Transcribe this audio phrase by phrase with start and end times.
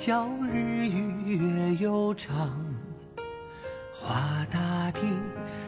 [0.00, 2.50] 写一觉，日月悠长。
[3.92, 5.00] 画大地，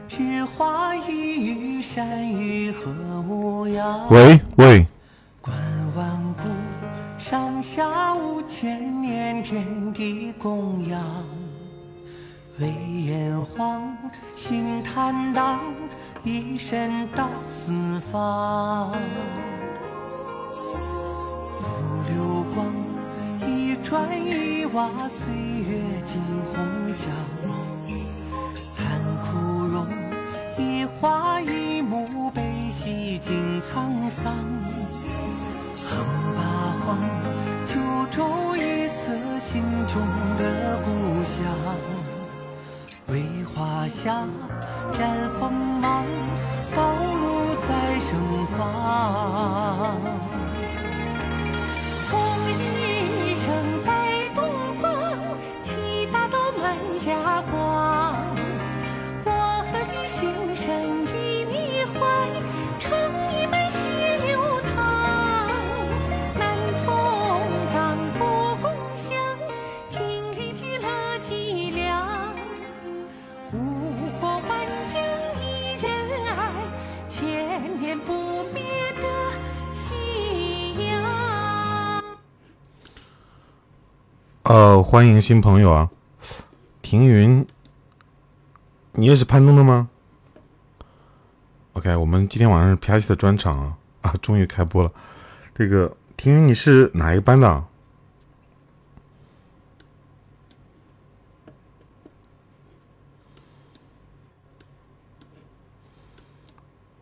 [0.08, 1.02] 只画一
[1.44, 2.90] 隅山与河
[3.28, 4.08] 无恙。
[4.08, 4.86] 喂喂，
[5.42, 5.54] 观
[5.94, 6.48] 万古，
[7.18, 10.98] 上下五千年，天地供养。
[12.58, 12.72] 为
[13.04, 13.94] 炎黄，
[14.34, 15.60] 心坦荡，
[16.24, 18.96] 一身到四方。
[23.92, 25.76] 砖一瓦，岁月
[26.06, 26.64] 浸红
[26.96, 27.12] 墙。
[28.74, 29.86] 残枯荣，
[30.56, 34.32] 一花一木，悲喜尽沧桑。
[35.76, 36.40] 横八
[36.86, 36.98] 荒，
[37.66, 37.74] 九
[38.10, 40.00] 州一色，心中
[40.38, 40.88] 的故
[41.28, 41.44] 乡。
[43.08, 44.24] 为华夏
[44.94, 45.06] 展
[45.38, 46.06] 锋芒，
[46.74, 46.80] 道
[47.20, 50.31] 路在盛放。
[84.52, 85.88] 呃，欢迎新朋友啊，
[86.82, 87.46] 停云，
[88.92, 89.88] 你也是攀登的吗
[91.72, 94.92] ？OK，我们今天晚上是 P I C 的专场啊，啊，终于开播了。
[95.54, 97.64] 这个停云，你是哪一个班的？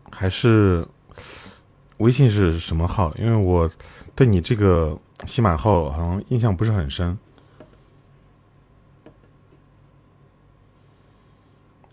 [0.09, 0.87] 还是
[1.97, 3.13] 微信是什么号？
[3.17, 3.69] 因为我
[4.15, 7.19] 对你这个新马号好像印象不是很深。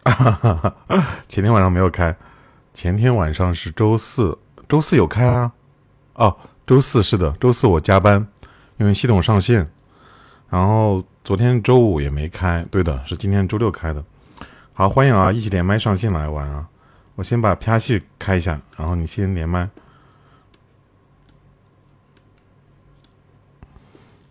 [1.29, 2.17] 前天晚上没有开，
[2.73, 4.39] 前天晚上是周四，
[4.69, 5.53] 周四有开啊。
[6.15, 6.37] 哦，
[6.67, 8.27] 周四是的，周四我加班，
[8.79, 9.71] 因为系统上线。
[10.49, 14.03] 然后昨天周五也没开，对的，是今天周六开的。
[14.73, 16.67] 好，欢迎啊，一起连麦上线来玩啊！
[17.17, 19.69] 我先把 P R 系开一下，然后你先连麦。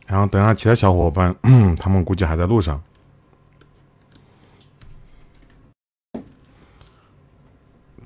[0.05, 1.35] 然后等下其他小伙伴，
[1.77, 2.81] 他们估计还在路上。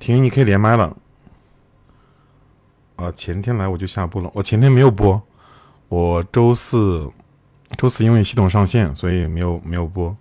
[0.02, 0.96] 婷，你可以连麦了。
[2.96, 5.22] 啊，前天来我就下播了，我前天没有播，
[5.88, 7.08] 我周四，
[7.78, 10.16] 周四因为系统上线，所以没有没有播。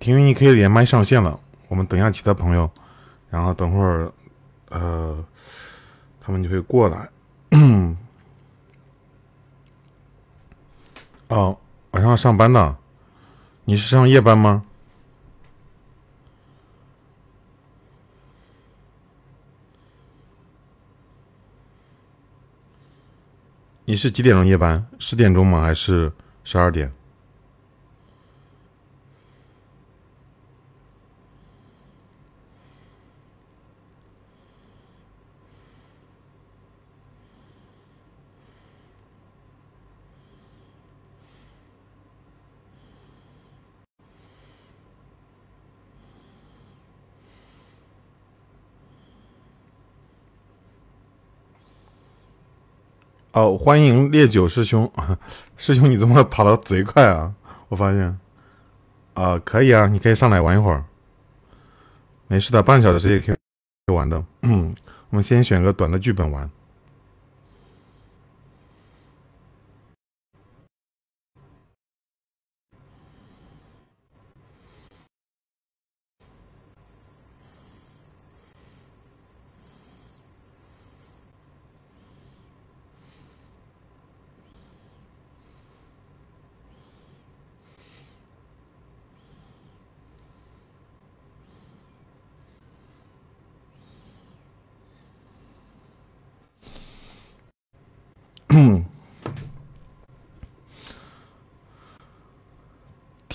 [0.00, 1.38] 婷云，你可以连麦上线了。
[1.68, 2.70] 我们等一下其他朋友，
[3.28, 4.10] 然后等会儿，
[4.70, 5.22] 呃，
[6.18, 7.10] 他们就会过来。
[11.32, 11.56] 哦，
[11.92, 12.76] 晚上要上班呢，
[13.64, 14.64] 你是上夜班吗？
[23.86, 24.86] 你是几点钟夜班？
[24.98, 25.62] 十点钟吗？
[25.62, 26.12] 还是
[26.44, 26.92] 十二点？
[53.32, 54.90] 哦，欢迎烈酒师兄，
[55.56, 57.32] 师兄你怎么跑的贼快啊？
[57.68, 58.18] 我发现，
[59.14, 60.84] 啊、可以啊，你可以上来玩一会儿，
[62.28, 64.22] 没事的，半小时也可以玩的。
[64.42, 64.74] 嗯，
[65.08, 66.50] 我们先选个短的剧本玩。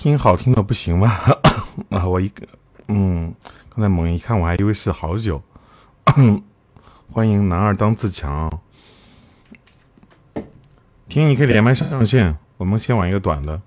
[0.07, 1.19] 听好听的不行吗？
[1.92, 2.48] 啊，我一个，
[2.88, 3.36] 嗯，
[3.68, 5.42] 刚才猛一看，我还以为是好久。
[7.12, 8.50] 欢迎男二当自强。
[11.09, 13.62] 听，你可以连麦上线，我们先玩一个短的。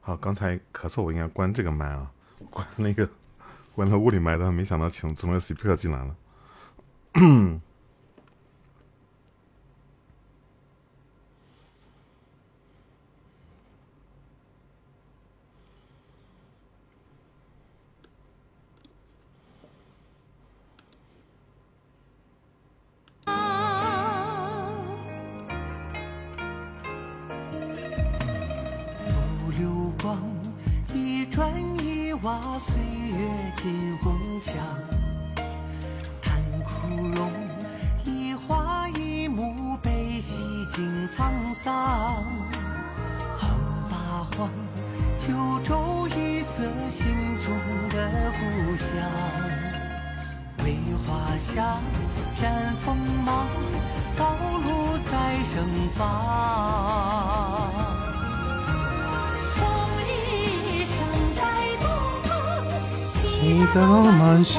[0.00, 2.10] 好，刚才咳嗽，我应该关这个麦啊，
[2.50, 3.08] 关那个
[3.74, 6.16] 关了物理麦，但没想到请从那个 speaker 进来了。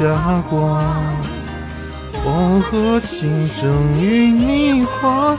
[0.01, 0.83] 霞光，
[2.25, 5.37] 黄河清蒸与你花，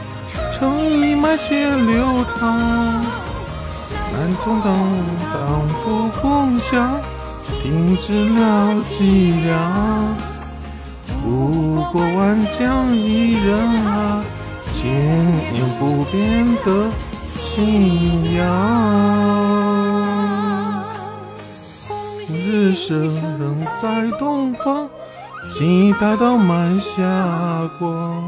[0.53, 3.03] 成一脉血流淌。
[4.13, 4.73] 南东东
[5.33, 6.97] 当扶共享，
[7.61, 10.15] 停止了脊梁。
[11.21, 14.23] 不过万疆一人啊，
[14.77, 14.89] 千
[15.51, 16.89] 年不变的
[17.43, 19.32] 信仰。
[22.83, 24.89] 日升仍在东方，
[25.49, 27.01] 期待到满霞
[27.79, 28.22] 光。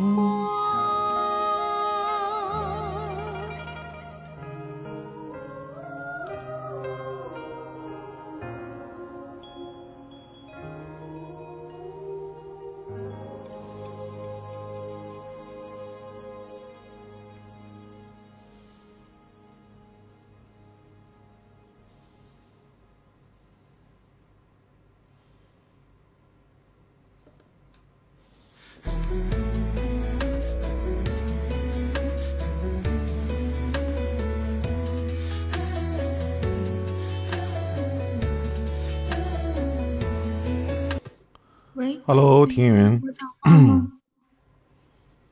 [42.55, 43.01] 庭云？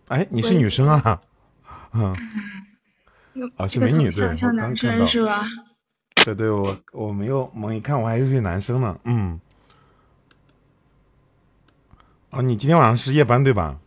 [0.10, 1.22] 哎，你是女生啊？
[1.94, 2.14] 嗯，
[3.56, 5.48] 啊是美女对像像男我刚看到生是吧？
[6.26, 9.00] 对对，我我没有猛一看，我还以为是男生呢。
[9.06, 9.40] 嗯，
[12.30, 13.80] 哦，你今天晚上是夜班对吧？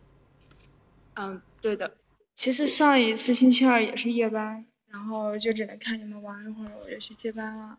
[1.13, 1.93] 嗯，对的。
[2.35, 7.77] 其实上一次星期二也是夜班，然后就只能看你们玩一会儿，我就去接班了。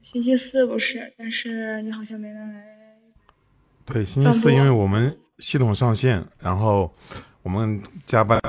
[0.00, 2.73] 星期四不是，但是你好像没能来。
[3.86, 6.92] 对，星期四因为我们系统上线，然后
[7.42, 8.40] 我们加班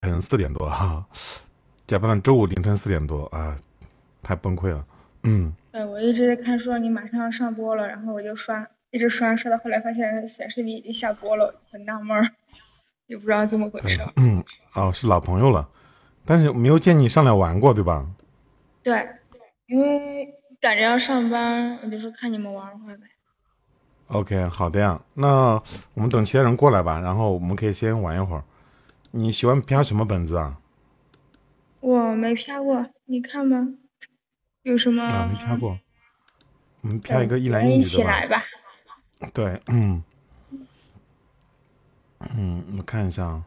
[0.00, 1.04] 凌晨四点多哈，
[1.86, 3.56] 加班到周五凌晨四点多啊，
[4.22, 4.86] 太崩溃了。
[5.24, 12.30] 嗯，对，我一直在看说你马上要上播了，然后我就刷，一直刷刷到后来发现显示你已经下播了，很纳闷儿，
[13.06, 14.42] 也不知道怎么回事。，嗯，
[14.74, 15.68] 哦，是老朋友了，
[16.24, 18.08] 但是没有见你上来玩过对吧？
[18.82, 19.06] 对，
[19.66, 23.02] 因为赶着要上班，我就说看你们玩会儿呗。
[24.10, 25.00] OK，好的呀。
[25.14, 25.62] 那
[25.94, 28.44] 我们等其他人过来吧，然后我们可以先玩一会儿。
[29.12, 30.58] 你喜欢啪什么本子啊？
[31.80, 33.74] 我没啪过，你看吗？
[34.62, 35.02] 有什么？
[35.02, 35.78] 啊，没啪过。
[36.82, 38.26] 我们啪嗯一个一男咱一一女的吧起来。
[38.26, 38.42] 吧。
[39.32, 40.02] 对，嗯，
[42.36, 43.44] 嗯，我看一下啊。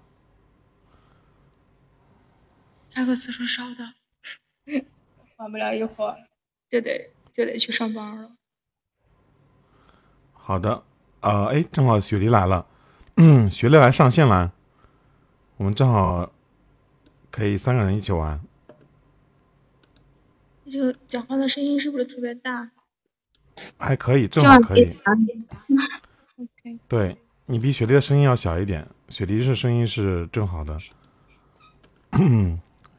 [2.89, 3.93] 下个次数稍等，
[5.37, 6.15] 玩不了一会儿，
[6.69, 8.31] 就得就得去上班了。
[10.45, 10.83] 好的，
[11.21, 12.67] 呃，哎，正好雪梨来了，
[13.15, 14.51] 嗯，雪梨来上线了，
[15.55, 16.29] 我们正好
[17.31, 18.41] 可以三个人一起玩。
[20.69, 22.69] 这个讲话的声音是不是特别大
[23.77, 24.99] 还可以，正好可以。
[26.35, 30.77] ？OK，对你比雪梨的声音要小一点，雪梨是声音是正好的。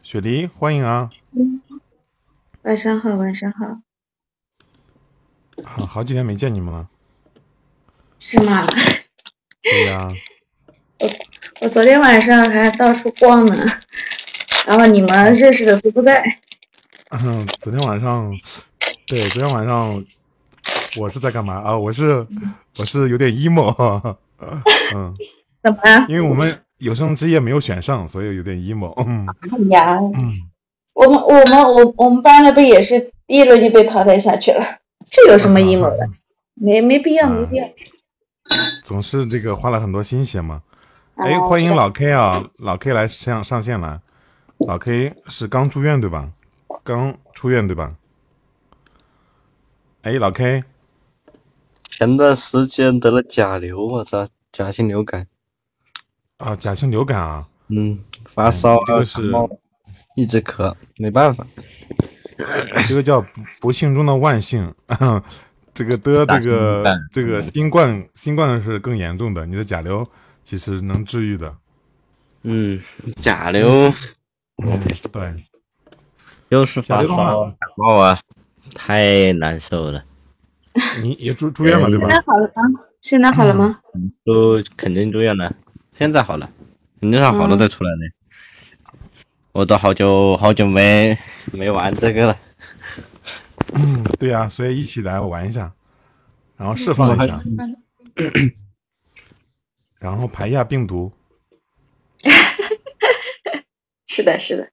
[0.02, 1.10] 雪梨，欢迎啊！
[2.62, 3.66] 晚上好，晚上好，
[5.64, 6.88] 啊，好几天没见你们了。
[8.26, 8.66] 是吗？
[9.62, 10.08] 对呀、
[10.98, 11.10] 我
[11.60, 13.54] 我昨天晚上还到处逛呢，
[14.66, 16.24] 然后你们认识的都不在。
[17.10, 18.34] 嗯，昨天晚上，
[19.06, 20.02] 对，昨天晚上
[20.98, 21.76] 我是在干嘛啊？
[21.76, 22.26] 我是
[22.78, 25.14] 我是有点 emo， 嗯，
[25.62, 26.06] 怎么了？
[26.08, 28.94] 因为我们有生之夜没有选上，所以有点 emo。
[29.06, 30.40] 嗯哎呀，嗯，
[30.94, 34.64] 我们我们我我们班的不也是第一轮就被淘汰下去了？
[35.10, 36.08] 这有什么阴谋的？
[36.54, 37.68] 没没必要，没必要。
[38.84, 40.62] 总是这个花了很多心血嘛。
[41.16, 43.98] 哎，哦欢迎老 K 啊，老 K 来上上线来。
[44.58, 46.30] 老 K 是刚住院对吧？
[46.84, 47.96] 刚出院对吧？
[50.02, 50.62] 哎，老 K，
[51.88, 55.26] 前段时间得了甲流，我操，甲型流感，
[56.36, 59.48] 啊，甲型流感啊，嗯，发烧啊，这个是感冒
[60.14, 61.46] 一直咳，没办法。
[62.86, 63.28] 这个叫不
[63.60, 64.74] 不幸中的万幸。
[65.74, 70.06] 这个得这个这个新冠，新冠是更严重的，你的甲流
[70.44, 71.54] 其实能治愈的。
[72.42, 72.80] 嗯，
[73.16, 73.92] 甲流
[75.10, 75.34] 对，
[76.50, 78.20] 又是发烧感冒啊，
[78.74, 80.04] 太难受了，
[81.02, 82.14] 你也住住院了对吧现？
[82.14, 82.62] 在好了吗？
[83.00, 83.80] 现在好了吗？
[84.24, 85.52] 都肯定住院了，
[85.90, 86.48] 现在好了，
[87.00, 88.14] 肯定是好了再出来的。
[89.52, 91.16] 我都好久好久没
[91.52, 92.36] 没玩这个了，
[94.18, 95.74] 对呀、所以一起来玩一下，
[96.56, 97.42] 然后释放一下，
[99.98, 101.12] 然后排一下病毒。
[104.06, 104.70] 是的，是的。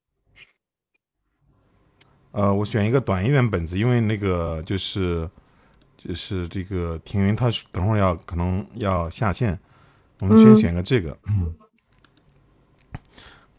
[2.32, 5.30] 呃，我选一个短一点本子，因为那个就是
[5.98, 9.60] 就是这个庭云，他等会儿要可能要下线，
[10.20, 11.18] 我们先嗯选个这个，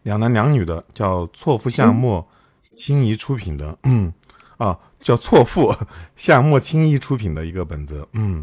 [0.04, 2.26] 两男两女的，叫错付夏末
[2.70, 4.12] 轻怡出品的，嗯
[4.56, 5.74] 啊，叫错付
[6.16, 8.42] 夏末青衣出品的一个本子，嗯，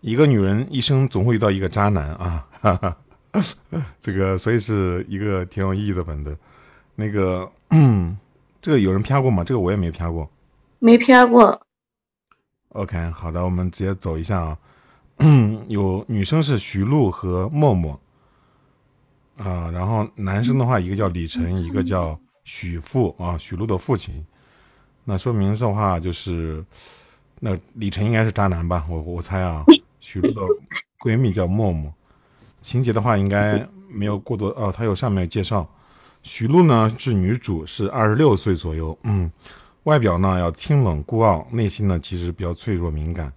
[0.00, 2.96] 一个女人一生总会遇到一个渣男啊，哈哈，
[3.98, 6.38] 这个所以是一个挺有意义的本子，
[6.94, 7.50] 那个。
[7.70, 8.16] 嗯
[8.62, 9.44] 这个有人啪过吗？
[9.44, 10.28] 这个我也没啪过。
[10.80, 11.60] 没飘过。
[12.70, 14.58] OK，好的，我们直接走一下啊。
[15.68, 17.98] 有女生是徐璐和默默，
[19.36, 24.26] 啊、然后男生的话，一个叫李晨，一个叫许父啊，许璐的父亲。
[25.10, 26.62] 那说明的话，就是
[27.40, 28.84] 那李晨应该是渣男吧？
[28.90, 29.64] 我我猜啊，
[30.00, 30.42] 许璐的
[31.00, 31.90] 闺蜜叫默默。
[32.60, 35.66] 情节的话，应该没有过多哦，他有上面有介绍。
[36.22, 39.32] 许璐呢是女主，是二十六岁左右，嗯，
[39.84, 43.32] 外表呢要清冷孤傲，内心呢其实比较脆弱敏感。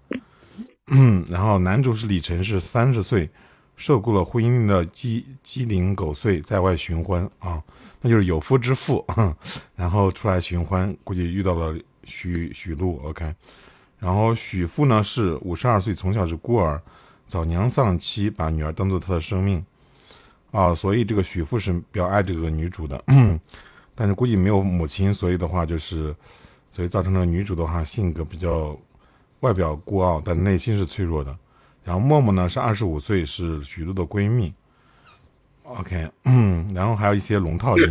[0.88, 3.30] 嗯，然后男主是李晨，是三十岁，
[3.82, 7.60] 受够了婚姻的鸡鸡零狗碎，在外寻欢啊，
[8.00, 9.04] 那就是有夫之妇，
[9.76, 13.34] 然后出来寻欢，估计遇到了许许璐，OK。
[13.98, 16.80] 然后许父呢是五十二岁，从小是孤儿，
[17.28, 19.66] 早娘丧妻，把女儿当做他的生命。
[20.52, 23.04] 啊，所以这个许父是比较爱这个女主的，
[23.96, 26.16] 但是估计没有母亲，所以的话就是，
[26.70, 28.78] 所以造成了女主的话性格比较
[29.40, 31.36] 外表孤傲，但内心是脆弱的。
[31.84, 34.54] 然后默默呢是二十五岁，是许璐的闺蜜。
[35.64, 37.84] OK，嗯，然后还有一些龙套音。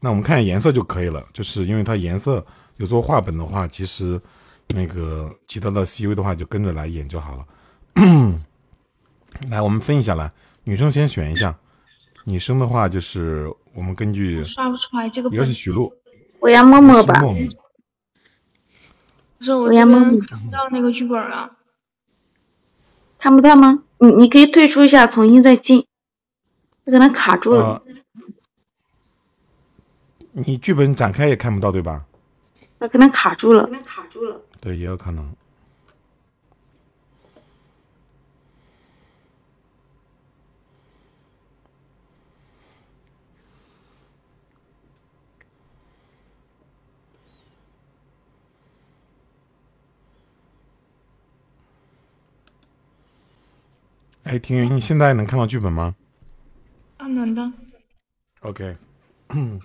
[0.00, 2.44] 那我们看颜色就可以了，就是因为它颜色
[2.78, 4.20] 有做画本的话，其实
[4.68, 7.46] 那个其他的 CV 的话就跟着来演就好了。
[9.48, 10.30] 来，我们分一下来，
[10.64, 11.56] 女生先选一下。
[12.24, 15.36] 女生的话就是我们根据刷不出来这个一。
[15.36, 15.92] 个是许璐，
[16.40, 17.20] 我要默默吧。
[17.20, 17.42] 默默。
[19.38, 21.50] 不是我我这边要摸摸看不到那个剧本啊。
[23.20, 23.82] 看不到吗？
[23.98, 25.86] 你你可以退出一下，重新再进。
[26.86, 27.82] 它可能卡住了。
[27.84, 27.94] 呃，
[30.32, 32.04] 你剧本展开也看不到对吧？
[32.78, 33.64] 那可能卡住了。
[33.64, 34.40] 可能卡住了。
[34.60, 35.30] 对，也有可能。
[54.30, 55.96] 哎，庭云，你现在能看到剧本吗
[56.98, 57.52] 啊，能的。
[58.42, 58.76] ？OK，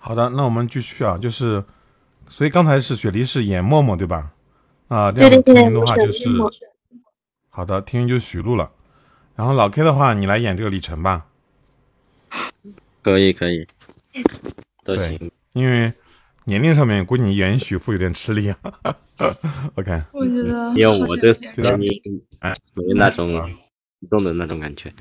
[0.00, 1.64] 好的，那我们继续啊，就是，
[2.28, 4.32] 所以刚才是雪梨是演默默对吧？
[4.88, 6.28] 啊，这样云的话就是
[7.50, 8.72] 好的，听云就许璐了。
[9.36, 11.26] 然后老 K 的话，你来演这个李晨吧，
[13.00, 13.64] 可以可以，
[14.82, 15.30] 都行。
[15.52, 15.92] 因为
[16.44, 18.56] 年龄上面估计你演许父有点吃力啊。
[19.76, 23.46] OK，我觉得因为我这好像有点这个声音哎没那种啊
[24.00, 24.92] 激动的那种感觉。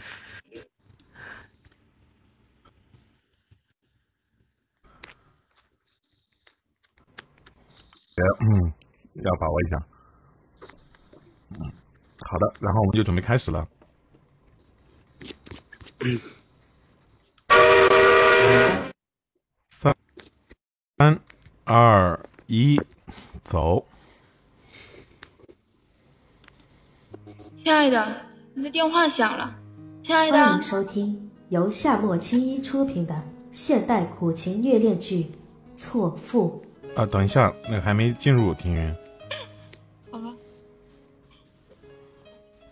[8.42, 8.74] 嗯，
[9.14, 9.82] 要把握一下。
[11.52, 11.72] 嗯，
[12.20, 13.66] 好的，然后我们就准备开始了。
[16.02, 16.12] 三、
[21.00, 21.18] 三、
[21.64, 22.78] 二、一，
[23.46, 23.86] 走。
[27.56, 28.18] 亲爱的，
[28.54, 29.56] 你的电话响了。
[30.04, 33.16] 亲爱的欢迎的，收听由夏末青衣出品的
[33.54, 35.24] 现代苦情虐恋剧
[35.78, 36.62] 《错付》。
[37.02, 38.94] 啊，等一下，那个还没进入，庭云，
[40.12, 40.34] 好吧，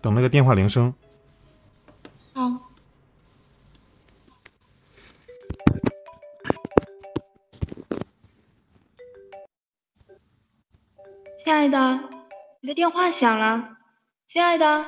[0.01, 0.93] 等那个电话铃声。
[11.67, 11.99] 爱的，
[12.61, 13.75] 你的电话响了，
[14.25, 14.65] 亲爱的。
[14.65, 14.87] 晨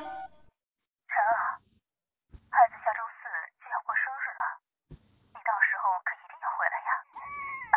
[2.48, 3.28] 孩子下周四
[3.60, 4.44] 就要过生日了，
[4.88, 6.88] 你到时候可一定要回来呀！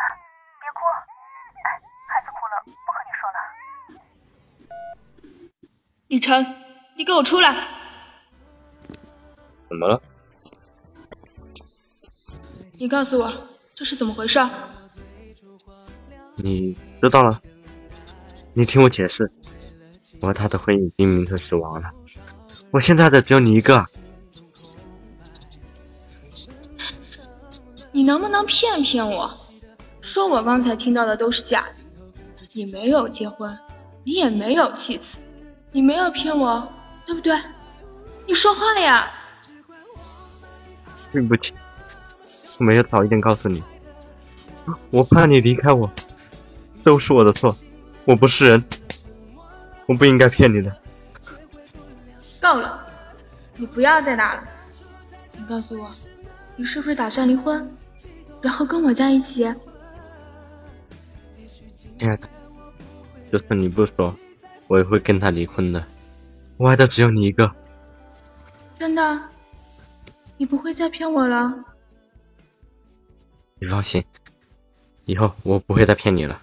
[0.58, 0.88] 别哭，
[1.60, 1.68] 哎，
[2.08, 3.38] 孩子哭了不和你说了。
[6.06, 6.32] 李晨，
[6.96, 7.52] 你给我出来！
[9.68, 10.00] 怎么了？
[12.78, 13.30] 你告诉我
[13.74, 14.40] 这是怎么回事？
[16.36, 17.38] 你知道了？
[18.56, 19.30] 你听我解释，
[20.20, 21.90] 我和他的婚姻已经名存实亡了，
[22.70, 23.84] 我现在的只有你一个。
[27.90, 29.36] 你能不能骗骗我，
[30.00, 32.46] 说我刚才听到的都是假的？
[32.52, 33.58] 你没有结婚，
[34.04, 35.18] 你也没有妻子，
[35.72, 36.68] 你没有骗我，
[37.04, 37.36] 对不对？
[38.26, 39.10] 你说话呀！
[41.12, 41.52] 对不起，
[42.58, 43.62] 我没有早一点告诉你，
[44.90, 45.90] 我怕你离开我，
[46.84, 47.56] 都是我的错，
[48.06, 48.64] 我不是人，
[49.86, 50.76] 我不应该骗你的。
[52.40, 52.86] 够了，
[53.56, 54.44] 你不要再打了。
[55.32, 55.90] 你告诉我，
[56.56, 57.68] 你是不是打算离婚，
[58.42, 59.44] 然后跟我在一起？
[61.98, 62.28] 亲爱的，
[63.32, 64.14] 就算你不说，
[64.68, 65.84] 我也会跟他离婚的。
[66.56, 67.50] 我爱的只有你一个。
[68.78, 69.22] 真的？
[70.36, 71.64] 你不会再骗我了？
[73.58, 74.04] 你放心，
[75.06, 76.38] 以后我不会再骗你了。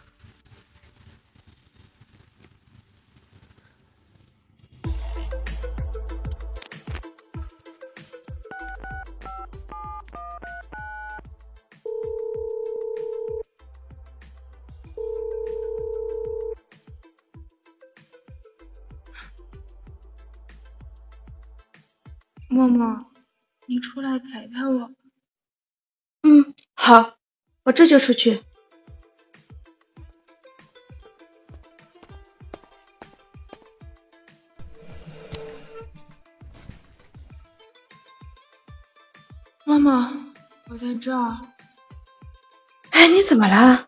[22.62, 23.06] 默默，
[23.66, 24.92] 你出来陪陪我。
[26.22, 27.16] 嗯，好，
[27.64, 28.44] 我这就出去。
[39.66, 40.14] 默默，
[40.70, 41.40] 我在这儿。
[42.92, 43.88] 哎，你怎么了？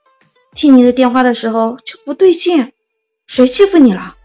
[0.55, 2.73] 听你的电话的时候就不对劲，
[3.27, 4.17] 谁欺负你了？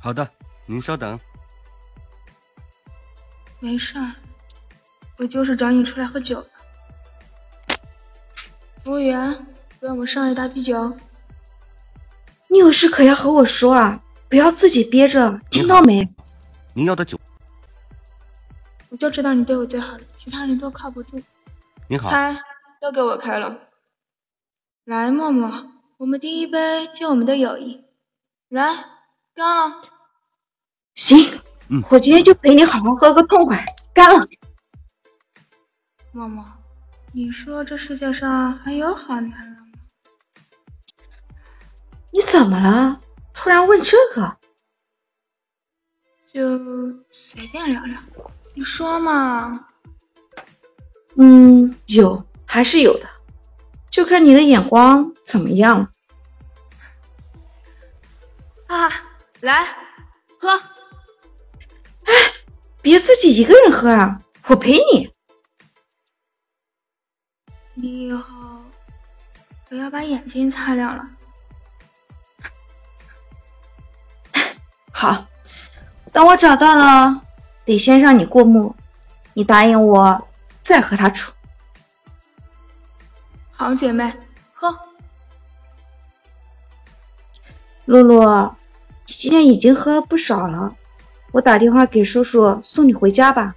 [0.00, 0.32] 好的，
[0.66, 1.20] 您稍等。
[3.60, 4.12] 没事儿，
[5.18, 6.48] 我就是找你出来喝酒的。
[8.82, 9.46] 服务员，
[9.78, 10.96] 给我们上一大啤酒。
[12.48, 16.08] 你有事可要和我说啊，不要自己憋着，听到没？
[16.72, 17.20] 您要的酒。
[18.88, 21.22] 我就知道你对我最好了，其他人都靠不住。
[21.86, 22.08] 您好。
[22.08, 22.42] 开，
[22.80, 23.58] 都给我开了。
[24.84, 27.84] 来，默默，我们第一杯敬我们的友谊。
[28.48, 28.86] 来，
[29.34, 29.82] 干了。
[30.94, 31.40] 行。
[31.72, 34.26] 嗯，我今天就陪你好好喝个痛快，干了。
[36.10, 36.44] 默默，
[37.12, 39.68] 你说这世界上还有好男人吗？
[42.10, 43.00] 你怎么了？
[43.32, 44.36] 突然问这个？
[46.32, 46.58] 就
[47.12, 48.00] 随便聊聊，
[48.54, 49.66] 你说嘛。
[51.14, 53.08] 嗯，有还是有的，
[53.90, 55.90] 就看你的眼光怎么样了。
[58.66, 58.90] 啊，
[59.38, 59.64] 来
[60.36, 60.60] 喝。
[62.80, 65.12] 哎，别自己一个人喝啊，我陪你。
[67.74, 68.22] 你以后
[69.68, 71.10] 不要把眼睛擦亮了。
[74.92, 75.26] 好，
[76.12, 77.22] 等我找到了，
[77.66, 78.74] 得先让你过目，
[79.34, 80.26] 你答应我
[80.62, 81.32] 再和他处。
[83.52, 84.18] 好姐妹，
[84.52, 84.78] 喝。
[87.84, 88.56] 露露，
[89.06, 90.76] 你今天已经喝了不少了。
[91.32, 93.54] 我打电话给叔叔送你回家吧。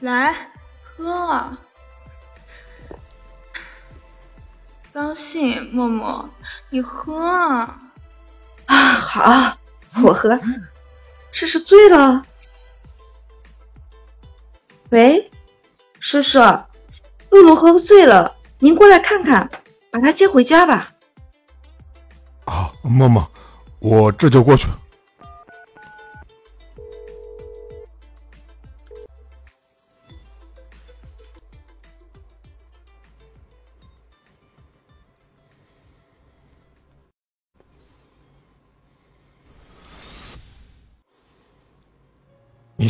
[0.00, 0.34] 来，
[0.82, 1.56] 喝。
[4.92, 6.28] 高兴，默默，
[6.70, 7.16] 你喝。
[7.18, 7.76] 啊，
[8.66, 9.56] 好，
[10.02, 10.38] 我喝。
[11.30, 12.24] 这是醉了。
[14.90, 15.30] 喂，
[15.98, 16.38] 叔叔，
[17.30, 19.50] 露露喝醉了，您过来看看，
[19.90, 20.92] 把她接回家吧。
[22.44, 23.30] 好，默默，
[23.78, 24.68] 我这就过去。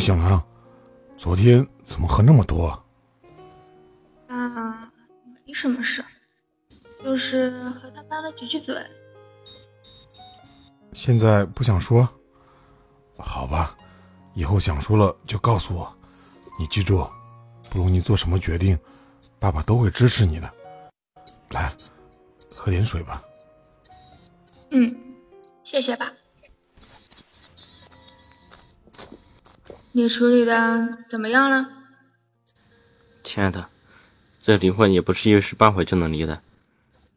[0.03, 0.45] 醒了？
[1.15, 2.67] 昨天怎么喝那么多？
[4.27, 4.91] 啊，
[5.45, 6.03] 没什么事，
[7.01, 8.75] 就是和他拌了几句嘴。
[10.91, 12.05] 现在不想说？
[13.17, 13.77] 好吧，
[14.33, 15.95] 以后想说了就告诉我。
[16.59, 17.07] 你记住，
[17.71, 18.77] 不论你做什么决定，
[19.39, 20.53] 爸爸都会支持你的。
[21.51, 21.73] 来，
[22.53, 23.23] 喝点水吧。
[24.71, 24.93] 嗯，
[25.63, 26.11] 谢谢吧。
[29.95, 31.67] 你处理的怎么样了？
[33.23, 33.63] 亲爱的，
[34.41, 36.39] 这离婚也不是一时半会就能离的，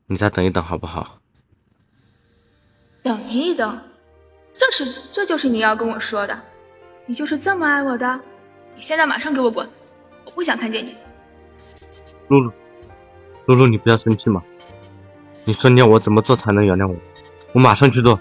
[0.07, 1.19] 你再等一等好不好？
[3.03, 3.81] 等一等，
[4.53, 6.43] 这是这就是你要跟我说的？
[7.07, 8.21] 你就是这么爱我的？
[8.75, 9.71] 你现在马上给我滚！
[10.27, 10.95] 我不想看见你。
[12.29, 12.53] 露露，
[13.47, 14.43] 露露，你不要生气嘛。
[15.47, 16.95] 你说你要我怎么做才能原谅我？
[17.53, 18.21] 我马上去做。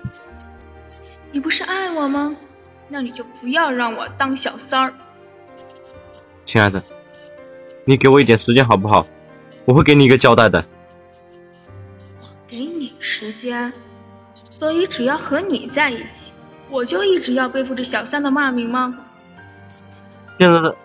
[2.87, 4.93] 那你就不要让我当小三儿。
[6.45, 6.81] 亲爱的，
[7.85, 9.05] 你给我一点时间好不好？
[9.65, 10.63] 我会给你一个交代的。
[12.21, 13.73] 我给你时间，
[14.33, 16.31] 所以只要和你在一起，
[16.69, 18.97] 我就一直要背负着小三的骂名吗？
[20.39, 20.75] 现在的，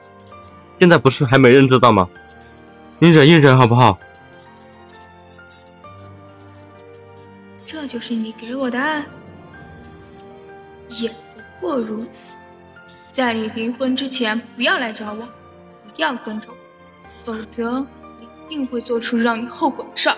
[0.79, 2.09] 现在不是还没人知道吗？
[2.99, 3.99] 你忍一忍好不好？
[7.67, 9.05] 这就是你给我的爱，
[10.89, 11.17] 也不
[11.61, 12.37] 过如此。
[13.13, 15.23] 在你离婚之前，不要来找我，
[15.87, 16.57] 一定要跟着我，
[17.09, 17.87] 否则
[18.21, 20.17] 一定会做出让你后悔的事儿。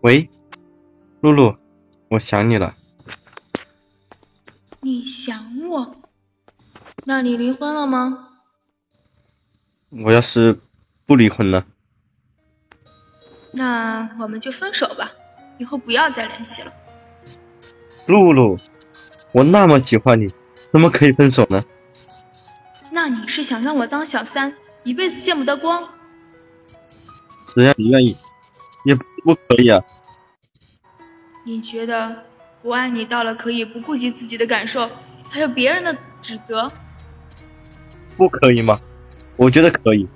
[0.00, 0.30] 喂，
[1.20, 1.56] 露露，
[2.08, 2.72] 我想你了。
[4.80, 5.97] 你想我？
[7.08, 8.28] 那你离婚了吗？
[10.04, 10.58] 我要是
[11.06, 11.64] 不离婚呢？
[13.54, 15.12] 那我们就分手吧，
[15.56, 16.70] 以后不要再联系了。
[18.08, 18.58] 露露，
[19.32, 20.28] 我那么喜欢你，
[20.70, 21.62] 怎么可以分手呢？
[22.92, 24.52] 那你是想让我当小三，
[24.84, 25.88] 一辈子见不得光？
[27.54, 28.14] 只要你愿意，
[28.84, 29.82] 也不可以啊。
[31.46, 32.26] 你觉得
[32.60, 34.90] 我爱你到了可以不顾及自己的感受，
[35.30, 36.70] 还有别人的指责？
[38.18, 38.78] 不可以吗？
[39.36, 40.06] 我觉得可以。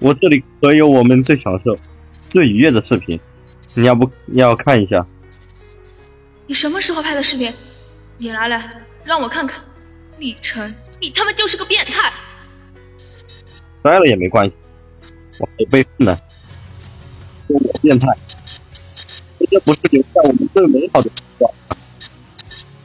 [0.00, 1.76] 我这里可有我们最享受、
[2.12, 3.20] 最愉悦的视频，
[3.74, 5.06] 你要不要看一下？
[6.46, 7.52] 你什么时候拍的视频？
[8.16, 8.70] 你拿来
[9.04, 9.62] 让我看看。
[10.18, 12.12] 李晨，你他妈就是个变态！
[13.82, 14.54] 摔了也没关系，
[15.38, 16.16] 我还有备份呢。
[17.46, 18.08] 说我变态，
[19.50, 21.52] 这不是留下我们最美好的时光。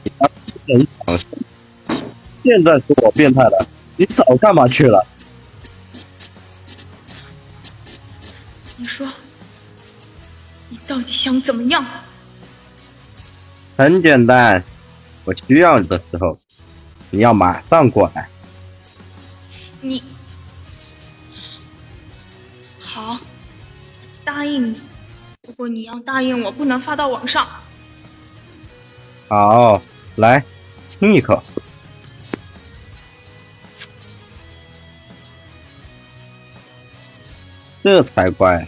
[0.04, 0.30] 你还
[0.68, 2.06] 很享受，
[2.44, 5.06] 现在是我变态了，你早干嘛去了？
[8.78, 9.08] 你说，
[10.70, 11.86] 你到底想怎么样？
[13.78, 14.64] 很简单，
[15.26, 16.38] 我需要你的时候，
[17.12, 18.28] 你要马上过来。
[19.82, 20.04] 你
[22.80, 23.20] 好，
[24.24, 24.82] 答应你。
[25.42, 27.48] 不过你要答应我，不能发到网上。
[29.28, 29.82] 好，
[30.16, 30.44] 来，
[30.90, 31.42] 亲一口。
[37.84, 38.66] 这才怪。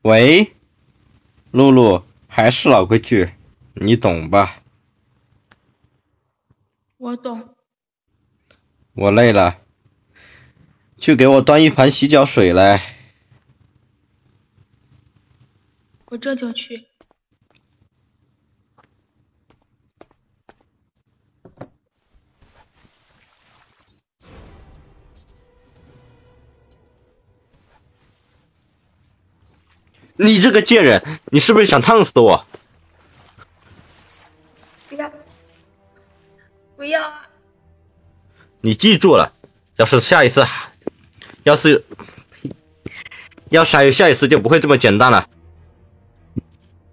[0.00, 0.54] 喂，
[1.50, 3.34] 露露，还是老规矩，
[3.74, 4.62] 你懂吧？
[6.96, 7.55] 我懂。
[8.96, 9.60] 我累了，
[10.96, 12.80] 去给我端一盘洗脚水来。
[16.06, 16.86] 我这就去。
[30.18, 32.46] 你这个贱人，你是不是想烫死我？
[34.88, 35.12] 不要！
[36.76, 37.28] 不要啊！
[38.66, 39.32] 你记住了，
[39.76, 40.44] 要是下一次，
[41.44, 41.84] 要是
[43.48, 45.28] 要是还有下一次，就不会这么简单了。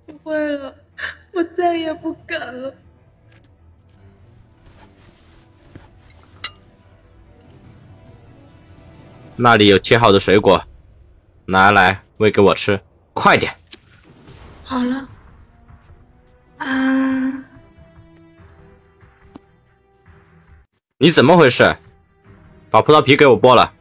[0.05, 0.75] 不会了，
[1.31, 2.75] 我再也不敢了。
[9.35, 10.63] 那里有切好的水果，
[11.45, 12.79] 拿来喂给我吃，
[13.13, 13.51] 快点！
[14.63, 15.09] 好了。
[16.59, 17.32] 啊！
[21.03, 21.75] 你怎么回事？
[22.71, 23.73] 把葡萄皮给我剥了，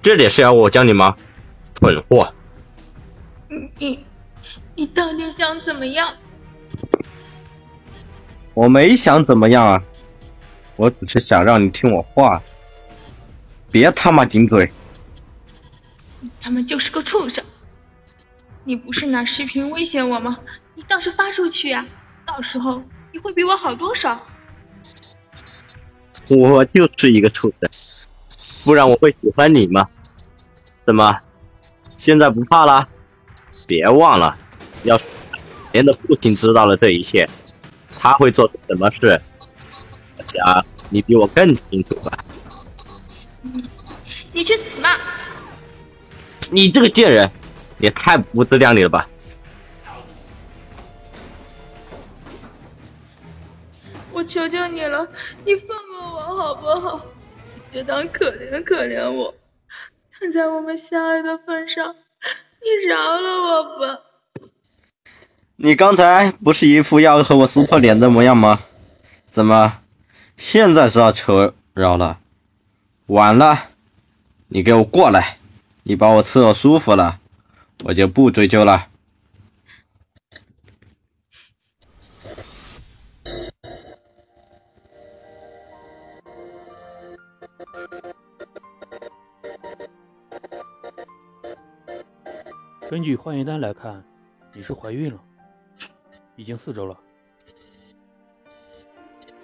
[0.00, 1.14] 这点是要我教你吗？
[1.74, 2.32] 蠢货！
[3.76, 4.02] 你
[4.74, 6.14] 你到底想怎么样？
[8.54, 9.82] 我没想怎么样啊，
[10.76, 12.42] 我只是想让你听我话，
[13.70, 14.72] 别他妈顶嘴！
[16.20, 17.44] 你他妈就是个畜生！
[18.64, 20.38] 你不是拿视频威胁我吗？
[20.76, 21.84] 你倒是发出去呀、
[22.24, 24.26] 到时候你会比我好多少？
[26.28, 27.70] 我就是一个畜生，
[28.64, 29.88] 不然我会喜欢你吗？
[30.86, 31.18] 怎么，
[31.96, 32.88] 现在不怕了？
[33.66, 34.36] 别忘了，
[34.84, 35.04] 要是
[35.70, 37.28] 别人的父亲知道了这一切，
[37.90, 39.20] 他会做出什么事？
[40.16, 42.12] 我想你比我更清楚吧。
[44.32, 44.98] 你去死吧！
[46.50, 47.30] 你这个贱人，
[47.78, 49.08] 也太不自量力了吧！
[54.12, 55.08] 我求求你了，
[55.44, 57.00] 你放过我好不好？
[57.54, 59.34] 你就当可怜可怜我，
[60.12, 61.94] 看在我们相爱的份上，
[62.60, 64.00] 你饶了我吧。
[65.56, 68.60] 你刚才不是一副要和我撕破脸的模样吗？
[69.30, 69.80] 怎么，
[70.36, 72.18] 现在是要求饶了？
[73.06, 73.70] 晚了，
[74.48, 75.38] 你给我过来！
[75.84, 77.18] 你把我伺候舒服了，
[77.84, 78.88] 我就不追究了。
[92.92, 94.04] 根据化验单来看，
[94.52, 95.24] 你是怀孕了，
[96.36, 97.00] 已经四周了。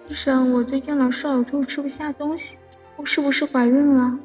[0.07, 2.59] 医生，我最近老是呕吐，吃不下东西，
[2.99, 4.19] 我是不是怀孕了？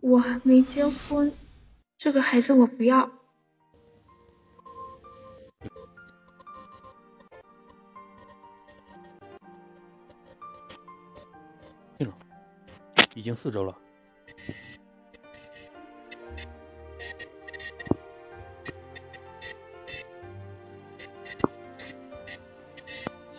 [0.00, 1.30] 我还没结婚，
[1.98, 3.10] 这个孩子我不要。
[13.14, 13.81] 已经四周了。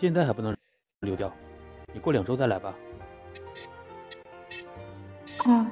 [0.04, 0.54] 现在还不能
[1.00, 1.34] 流掉，
[1.94, 2.74] 你过两周再来吧。
[5.46, 5.66] 哦，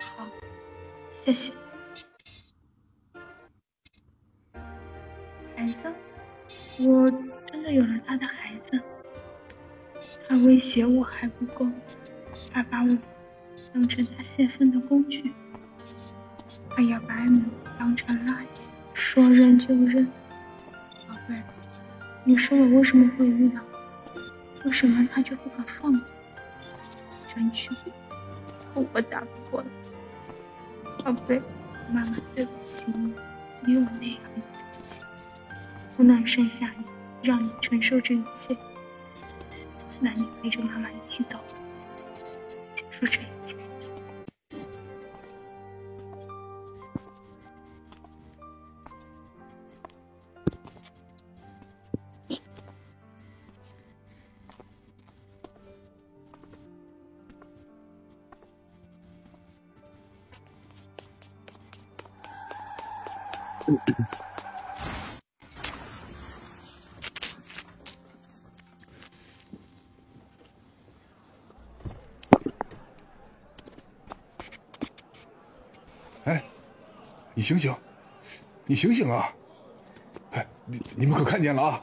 [0.00, 0.26] 好，
[1.10, 1.52] 谢谢。
[5.54, 5.92] 孩子，
[6.78, 7.10] 我
[7.44, 8.80] 真的有了他的孩子。
[10.26, 11.66] 他威胁我还不够，
[12.50, 12.98] 他把我
[13.74, 15.30] 当成他泄愤的工具，
[16.70, 17.44] 他要把你
[17.78, 20.06] 当成垃圾，说扔就扔。
[21.06, 21.42] 宝贝，
[22.24, 23.60] 你说我为什么会遇到？
[24.64, 26.02] 为什么他就不肯放过？
[27.26, 27.70] 争取
[28.72, 29.66] 可我打不过了。
[31.04, 31.42] 宝贝，
[31.92, 33.12] 妈妈对不起你，
[33.62, 34.42] 没有那样的勇
[34.82, 35.00] 气，
[35.96, 36.84] 不能生下你，
[37.22, 38.56] 让你承受这一切。
[40.00, 41.38] 那你陪着妈妈一起走，
[78.74, 79.32] 你醒醒啊！
[80.32, 81.80] 哎，你你们可看见了啊？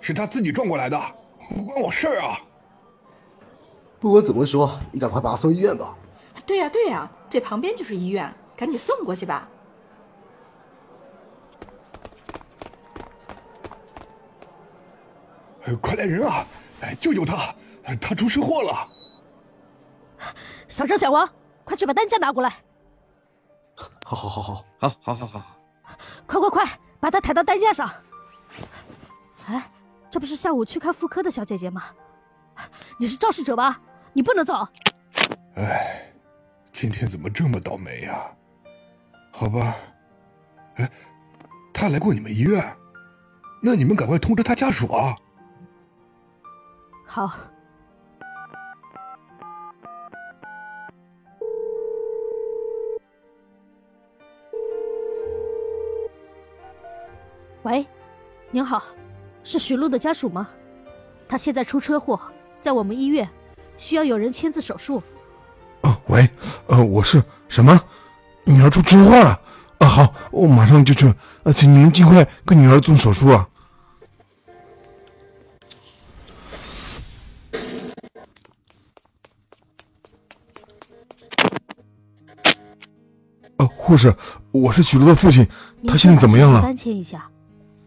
[0.00, 1.00] 是他自己撞过来的，
[1.54, 2.36] 不关我事儿啊！
[4.00, 5.96] 不管怎么说，你赶快把他送医院吧。
[6.44, 9.48] 对呀、对呀、这旁边就是医院，赶紧送过去吧。
[15.62, 16.44] 哎快来人啊！
[16.80, 17.54] 哎，救救他！
[18.00, 18.88] 他出车祸了！
[20.66, 21.28] 小张、小王，
[21.62, 22.52] 快去把担架拿过来！
[24.04, 25.51] 好好好好，好，好，好，好。
[27.02, 27.90] 把他抬到担架上！
[29.48, 29.68] 哎，
[30.08, 31.86] 这不是下午去看妇科的小姐姐吗？
[32.96, 33.80] 你是肇事者吧？
[34.12, 34.68] 你不能走！
[35.56, 36.12] 哎，
[36.72, 38.24] 今天怎么这么倒霉呀、
[39.32, 39.74] 好吧，
[40.76, 40.88] 哎，
[41.74, 42.64] 他来过你们医院，
[43.60, 45.16] 那你们赶快通知他家属啊！
[47.04, 47.32] 好，
[57.62, 57.86] 喂，
[58.50, 58.82] 您好，
[59.44, 60.48] 是许璐的家属吗？
[61.28, 62.20] 他现在出车祸，
[62.60, 63.28] 在我们医院，
[63.78, 65.00] 需要有人签字手术。
[65.82, 66.28] 哦，喂，
[66.66, 67.80] 呃，我是什么？
[68.44, 69.40] 女儿出车祸了
[69.78, 69.86] 啊！
[69.86, 71.14] 好，我马上就去。
[71.44, 73.48] 呃，请你们尽快给女儿做手术啊！
[83.58, 84.12] 呃，护士，
[84.50, 85.46] 我是许璐的父亲，
[85.86, 86.60] 他现在怎么样了？
[86.60, 87.30] 单签一下，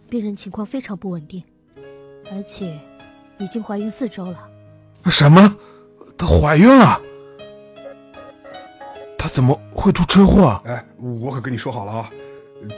[0.10, 1.44] 病人情况非常不稳定，
[2.32, 2.80] 而且
[3.38, 4.50] 已经怀孕四周了。
[5.06, 5.56] 什么？
[6.18, 7.02] 她怀孕了？
[9.18, 10.62] 她怎么会出车祸？
[10.65, 12.10] 哎，我可跟你说好了啊，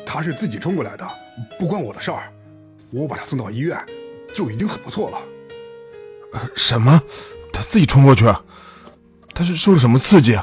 [0.06, 1.08] 她是自己冲过来的，
[1.60, 2.32] 不关我的事儿。
[2.94, 3.78] 我把她送到医院，
[4.34, 5.18] 就已经很不错了。
[6.56, 7.02] 什么？
[7.52, 8.26] 她自己冲过去？
[9.34, 10.40] 她是受了什么刺激？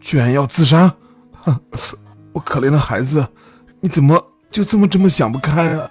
[0.00, 0.94] 居然要自杀？
[2.32, 3.26] 我可怜的孩子，
[3.80, 5.90] 你怎么就这么这么想不开啊？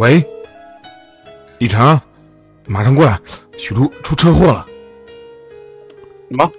[0.00, 0.26] 喂，
[1.58, 2.00] 李成，
[2.66, 3.20] 马上过来，
[3.58, 4.66] 许璐出车祸了。
[6.30, 6.50] 什么？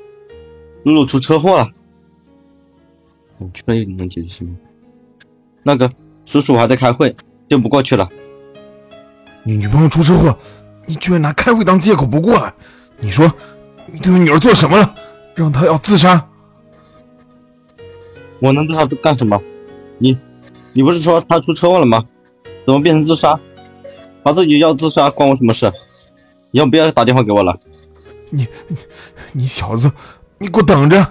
[0.83, 1.67] 露露出车祸了？
[3.39, 4.55] 我去了也能解决什么？
[5.63, 5.91] 那个
[6.23, 7.15] 叔叔还在开会，
[7.49, 8.07] 就不过去了。
[9.41, 10.37] 你女朋友出车祸，
[10.85, 12.53] 你居然拿开会当借口不过来？
[12.99, 13.25] 你说
[13.87, 14.93] 你对我女儿做什么了？
[15.33, 16.29] 让她要自杀？
[18.37, 19.41] 我能对她干什么？
[19.97, 20.15] 你，
[20.73, 22.05] 你不是说她出车祸了吗？
[22.65, 23.39] 怎么变成自杀？
[24.23, 25.71] 把自己要自杀关我什么事？
[26.51, 27.57] 以后不要打电话给我了。
[28.29, 28.77] 你，你，
[29.33, 29.91] 你小子，
[30.37, 31.05] 你给我等着！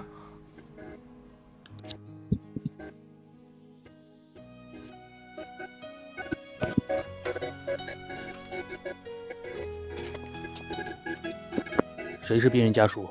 [12.23, 13.09] 谁是病人家属？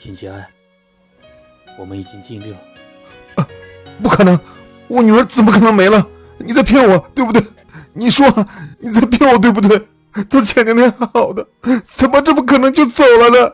[0.00, 0.48] 请节哀，
[1.76, 2.58] 我们已经尽力了。
[3.34, 3.48] 啊，
[4.00, 4.38] 不可能！
[4.86, 6.06] 我女儿怎么可能没了？
[6.38, 7.42] 你在骗我，对不对？
[7.92, 8.26] 你说
[8.80, 9.80] 你在骗我，对不对？
[10.30, 11.46] 他前两天还好的，
[11.84, 13.52] 怎么这么可能就走了呢？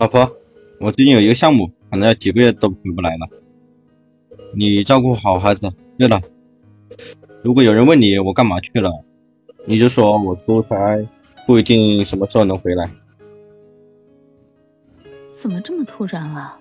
[0.00, 0.34] 老婆，
[0.78, 3.28] 我最近有一个项目，可能要几个月都回不来了。
[4.54, 5.70] 你照顾好孩子。
[5.98, 6.18] 对了，
[7.42, 8.90] 如果有人问你我干嘛去了，
[9.66, 11.06] 你就说我出差，
[11.46, 12.90] 不一定什么时候能回来。
[15.30, 16.58] 怎么这么突然啊？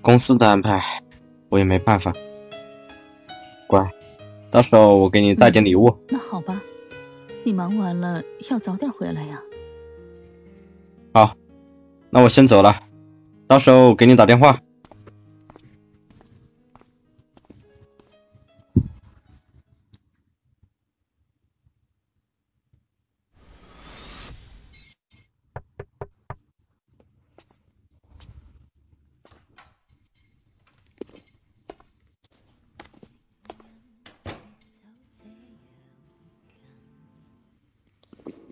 [0.00, 0.80] 公司的安排，
[1.48, 2.14] 我也没办法。
[3.66, 3.84] 乖，
[4.48, 5.92] 到时候我给你带点礼物。
[6.08, 6.62] 那好吧，
[7.42, 9.42] 你忙完了要早点回来呀。
[12.10, 12.82] 那我先走了，
[13.46, 14.60] 到时候给你打电话。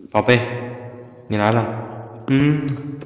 [0.09, 0.39] 宝贝，
[1.27, 1.63] 你来了，
[2.27, 2.96] 嗯。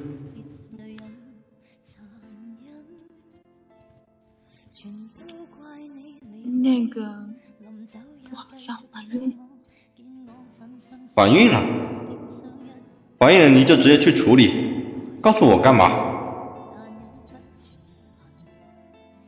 [6.62, 7.00] 那个，
[8.30, 9.36] 我好像怀孕了。
[11.12, 11.60] 怀孕了？
[13.18, 14.48] 怀孕了你就直接去处理，
[15.20, 15.90] 告诉我干嘛？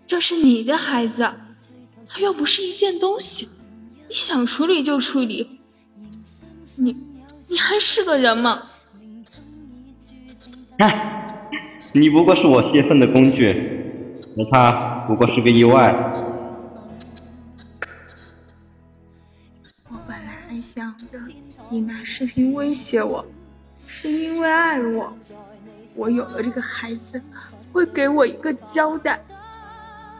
[0.06, 1.28] 这是你的孩子，
[2.08, 3.48] 他又不是一件东西，
[4.08, 5.58] 你想处理就处理。
[6.76, 6.92] 你，
[7.48, 8.62] 你还是个人吗？
[10.78, 11.26] 哎，
[11.92, 13.48] 你不过是我泄愤的工具，
[14.36, 16.14] 而他不过是个意外。
[21.74, 23.26] 你拿视频威胁我，
[23.88, 25.12] 是因为爱我。
[25.96, 27.20] 我有了这个孩子，
[27.72, 29.18] 会给我一个交代。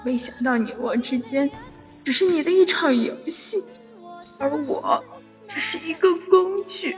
[0.02, 1.48] 没想到你我之间
[2.04, 3.62] 只是你的一场游戏，
[4.40, 5.04] 而我
[5.46, 6.96] 只是一个工具。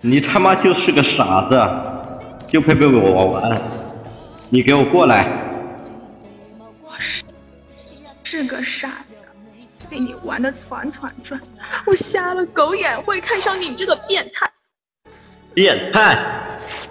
[0.00, 3.54] 你他妈就是个傻子，就配被我玩。
[4.50, 5.30] 你给我过来！
[9.90, 11.40] 被你玩的团团转，
[11.84, 14.48] 我瞎了狗眼会看上你这个变态！
[15.52, 16.14] 变态，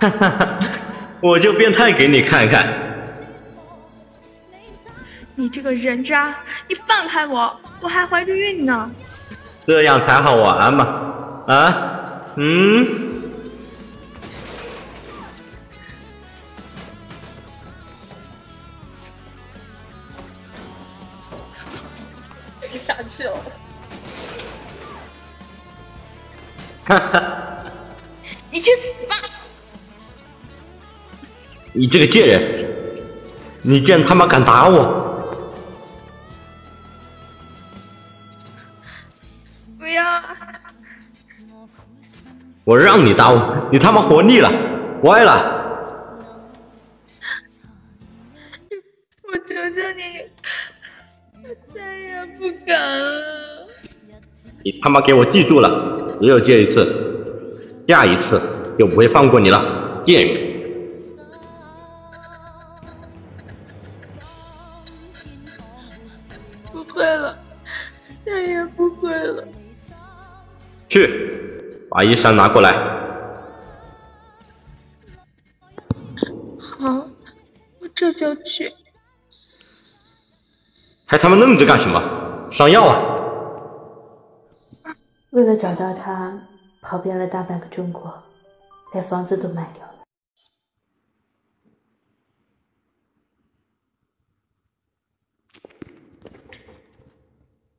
[0.01, 0.49] 哈哈哈！
[1.21, 2.67] 我就变态给你看看！
[5.35, 6.35] 你这个人渣，
[6.67, 8.91] 你放开我，我还怀着孕呢！
[9.65, 11.43] 这样才好玩嘛！
[11.47, 12.33] 啊？
[12.35, 12.85] 嗯？
[28.51, 29.15] 你去死吧！
[31.71, 32.65] 你这个贱人，
[33.61, 35.23] 你竟然他妈敢打我！
[39.77, 40.19] 不要！
[42.63, 44.51] 我让你打我，你他妈活腻了，
[45.03, 45.85] 歪了！
[49.31, 50.23] 我求求你，
[51.43, 53.67] 我再也不敢了。
[54.63, 56.85] 你他妈给我记住了，只有这一次，
[57.87, 58.41] 下一次
[58.77, 60.49] 就不会放过你了，贱人！
[66.73, 67.37] 不会了，
[68.25, 69.47] 再也不会了。
[70.89, 71.29] 去，
[71.89, 72.73] 把衣衫拿过来。
[76.59, 77.07] 好，
[77.79, 78.73] 我这就去。
[81.05, 82.01] 还他妈愣着干什么？
[82.51, 83.18] 上药啊！
[85.31, 86.47] 为了找到他，
[86.81, 88.23] 跑遍了大半个中国，
[88.93, 89.93] 连房子都卖掉了。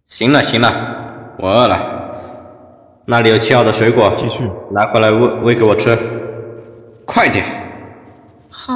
[0.07, 5.97] 行了行了，我饿了，那里有切好的水果，继续拿过来喂喂给我吃，
[7.05, 7.45] 快点！
[8.49, 8.73] 好，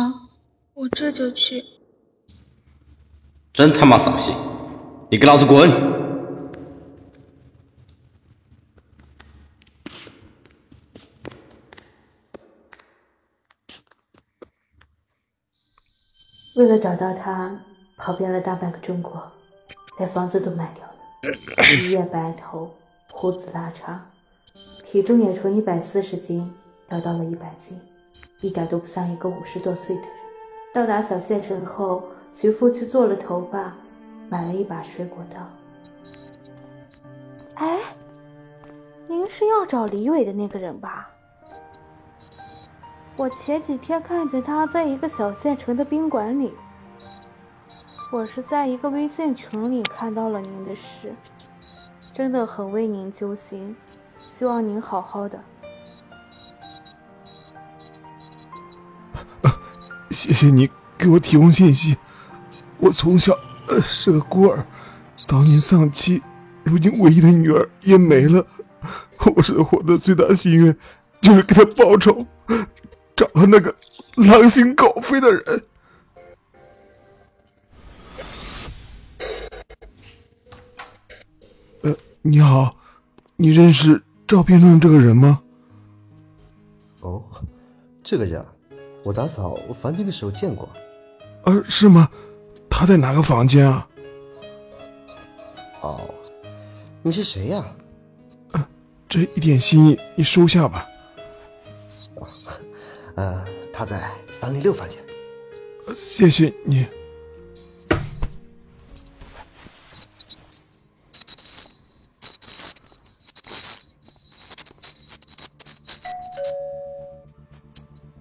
[0.75, 1.65] 我这就去。
[3.53, 4.35] 真他妈扫兴！
[5.11, 5.71] 你给老子滚！
[16.57, 17.59] 为了找到他，
[17.97, 19.21] 跑遍了大半个中国，
[19.99, 20.93] 连房子都卖掉了。
[21.83, 22.71] 一夜白头，
[23.11, 23.99] 胡子拉碴，
[24.85, 26.49] 体重也从一百四十斤
[26.89, 27.77] 掉到了一百斤，
[28.41, 30.11] 一点都不像一个五十多岁的人。
[30.73, 32.05] 到达小县城后，
[32.37, 33.75] 徐父去做了头发，
[34.29, 35.41] 买了一把水果刀。
[37.55, 37.81] 哎，
[39.09, 41.11] 您是要找李伟的那个人吧？
[43.17, 46.53] 我前几天看见他在一个小县城的宾馆里。
[48.11, 51.15] 我是在一个微信群里看到了您的事，
[52.13, 53.75] 真的很为您揪心，
[54.19, 55.41] 希望您好好的。
[60.11, 61.97] 谢谢你给我提供信息。
[62.79, 63.37] 我从小
[63.81, 64.67] 是个孤儿，
[65.15, 66.21] 早年丧妻，
[66.65, 68.45] 如今唯一的女儿也没了。
[69.37, 70.77] 我生活的最大心愿
[71.21, 72.27] 就是给她报仇，
[73.17, 73.75] 找到那个
[74.17, 75.65] 狼心狗肺的人。
[81.83, 82.77] 呃，你好，
[83.37, 85.43] 你认识照片中这个人吗？
[87.01, 87.23] 哦，
[88.03, 88.47] 这个人啊，
[89.03, 90.69] 我打扫房间的时候见过。
[91.45, 92.09] 呃，是吗？
[92.71, 93.87] 他在哪个房间啊？
[95.83, 96.01] 哦，
[97.03, 97.65] 你是谁呀、
[98.53, 98.69] 呃，
[99.09, 100.89] 这一点心意你收下吧。
[102.15, 102.27] 哦，
[103.15, 105.01] 呃，他在三零六房间。
[105.87, 106.87] 呃谢谢你。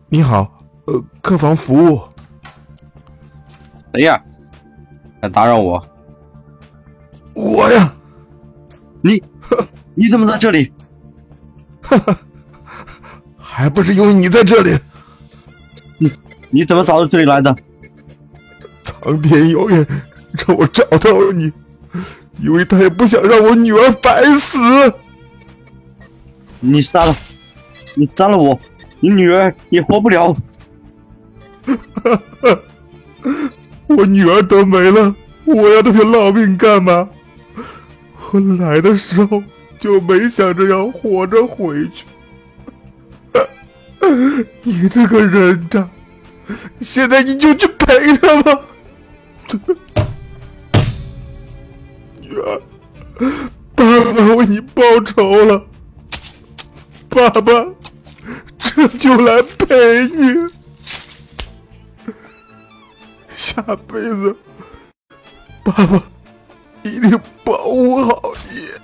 [0.09, 1.99] 你好，呃，客房服务。
[3.93, 4.23] 哎呀？
[5.19, 5.83] 敢打扰我？
[7.33, 7.95] 我呀。
[9.01, 9.21] 你，
[9.95, 10.71] 你怎么在这里？
[13.55, 14.75] 还不是因为你在这里。
[15.99, 16.11] 你
[16.49, 17.55] 你怎么找到这里来的？
[18.83, 19.85] 苍天有眼，
[20.31, 21.51] 让我找到了你，
[22.39, 24.57] 因为他也不想让我女儿白死。
[26.59, 27.15] 你杀了，
[27.95, 28.59] 你杀了我，
[28.99, 30.35] 你女儿也活不了。
[33.87, 37.07] 我女儿都没了，我要这条老命干嘛？
[38.31, 39.43] 我来的时候
[39.77, 42.05] 就没想着要活着回去。
[44.63, 45.89] 你这个人渣，
[46.81, 48.59] 现在你就去陪他吧。
[52.19, 52.61] 女儿，
[53.75, 55.65] 爸爸为你报仇了，
[57.09, 57.65] 爸爸
[58.57, 60.49] 这就来陪你。
[63.35, 64.35] 下辈子，
[65.63, 66.01] 爸爸
[66.83, 68.82] 一定保护好你。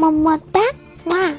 [0.00, 0.58] 么么哒，
[1.04, 1.36] 哇！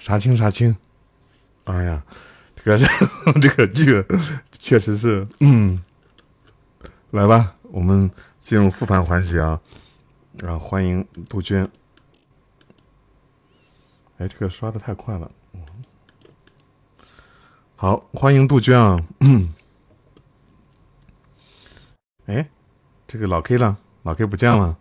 [0.00, 0.76] 杀青杀青！
[1.62, 2.02] 哎呀，
[2.56, 2.76] 这个
[3.40, 4.04] 这个剧
[4.50, 5.80] 确实是，嗯，
[7.12, 8.10] 来吧，我们
[8.42, 9.60] 进入复盘环节啊！
[10.44, 11.70] 啊，欢迎杜鹃。
[14.16, 15.30] 哎，这个刷的太快了。
[17.76, 18.98] 好，欢迎杜鹃啊！
[22.28, 22.46] 哎，
[23.06, 24.76] 这个老 K 了，老 K 不见了。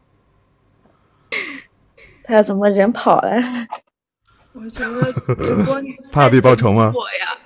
[2.25, 3.31] 他怎么人跑了？
[4.51, 5.77] 我觉得直播
[6.11, 7.37] 怕被报仇吗我呀，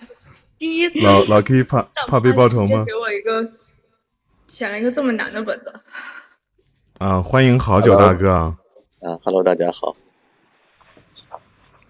[0.57, 3.51] 第一次老老 K 怕怕被报仇吗给我一一个
[4.47, 5.71] 选了一个这么难的本子。
[6.97, 8.57] 啊，欢迎好久大哥啊！
[9.01, 9.95] 啊，Hello，大家好。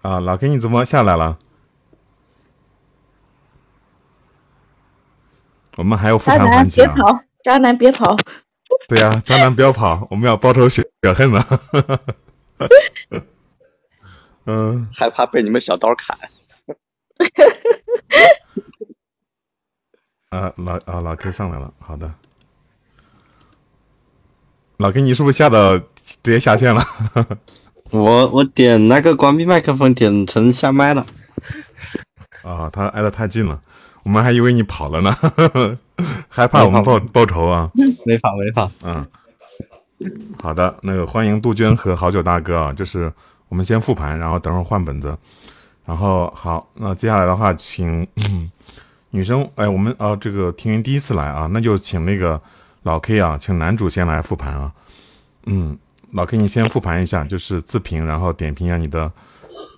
[0.02, 1.38] 啊，老 K 你怎么下来了？
[5.76, 7.24] 我们还有复盘环节啊！
[7.42, 8.16] 渣男别跑。
[8.88, 11.60] 对呀、渣男不要跑， 我们要报仇雪雪恨了。
[14.46, 16.18] 嗯，害怕被你们小刀砍。
[20.30, 22.12] 啊，老啊老 K 上来了，好的。
[24.78, 25.84] 老 K，你是不是吓到直
[26.22, 26.82] 接下线了？
[27.90, 31.06] 我我点那个关闭麦克风点成下麦了。
[32.42, 33.60] 啊，他挨得太近了，
[34.02, 35.14] 我们还以为你跑了呢，
[36.28, 37.70] 害怕我们报报仇啊。
[38.04, 38.70] 没跑没跑。
[38.84, 39.06] 嗯，
[40.42, 43.12] 好的，那个欢迎杜鹃和好久大哥啊，就是
[43.48, 45.16] 我们先复盘，然后等会儿换本子，
[45.84, 48.06] 然后好，那接下来的话，请、
[49.10, 52.40] 女生，哎，我们啊，这个庭云第一次来啊，那就请那个
[52.82, 54.72] 老 K 啊，请男主先来复盘啊，
[55.46, 55.78] 嗯，
[56.12, 59.10] 老 K 你先复盘一下，就是自评，然后点评一下你的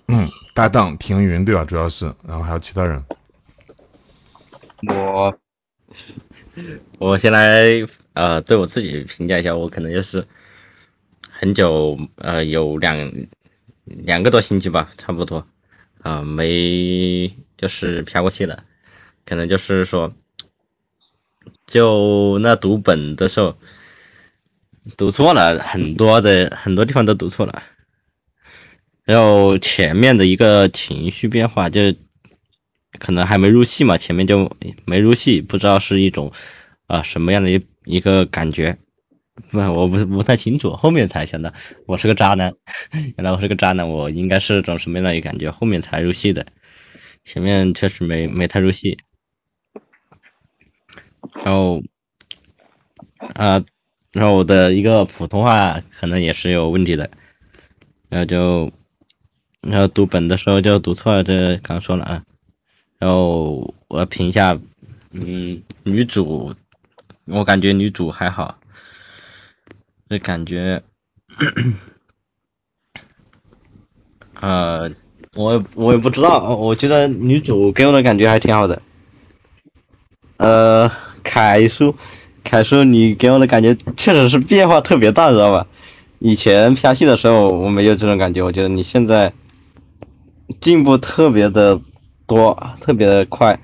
[0.07, 1.63] 嗯搭档庭云对吧？
[1.63, 3.03] 主要是，然后还有其他人，
[4.83, 5.39] 我
[6.99, 10.27] 我先来呃对我自己评价一下，我可能就是
[11.29, 13.11] 很久呃有两
[13.83, 15.45] 两个多星期吧，差不多
[16.01, 18.63] 啊、没就是飘过去了，
[19.25, 20.13] 可能就是说
[21.65, 23.57] 就那读本的时候
[24.95, 27.63] 读错了很多的很多地方都读错了，
[29.03, 31.81] 然后前面的一个情绪变化就
[32.99, 34.49] 可能还没入戏嘛，前面就
[34.85, 36.31] 没入戏，不知道是一种
[36.87, 38.77] 啊、什么样的一一个感觉，
[39.49, 41.51] 不，我不不太清楚，后面才想到
[41.87, 42.53] 我是个渣男，
[43.17, 46.45] 原来我是个渣男，我应该是种什么样的一个感觉，后面才入戏的，
[47.23, 48.97] 前面确实没没太入戏，
[51.43, 51.81] 然后
[53.35, 53.63] 啊、
[54.11, 57.09] 然后我的一个普通话可能也是有问题的，
[58.09, 58.71] 然后就
[59.61, 62.23] 然后读本的时候就读错了，这刚说了啊。
[63.05, 64.57] 然后我评一下，
[65.11, 66.55] 嗯，女主，
[67.25, 68.57] 我感觉女主还好，
[70.09, 70.81] 这感觉，
[74.41, 74.89] 呃，
[75.35, 78.81] 我我也不知道，我觉得女主给我的感觉还挺好的。
[80.37, 80.91] 呃，
[81.21, 81.95] 凯叔，
[82.43, 85.67] 凯叔，你给我的感觉确实是变化特别大，知道吧？
[86.17, 89.31] 以前拍戏的时候我没有这种感觉，我觉得你现在
[90.59, 91.79] 进步特别的
[92.27, 93.59] 多，特别的快，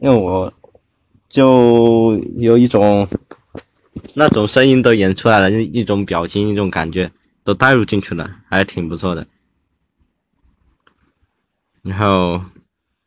[0.00, 0.52] 因为我
[1.28, 3.06] 就有一种
[4.14, 7.10] 那种声音都演出来了，一种表情，一种感觉
[7.44, 9.26] 都带入进去了，还挺不错的。
[11.82, 12.42] 然后，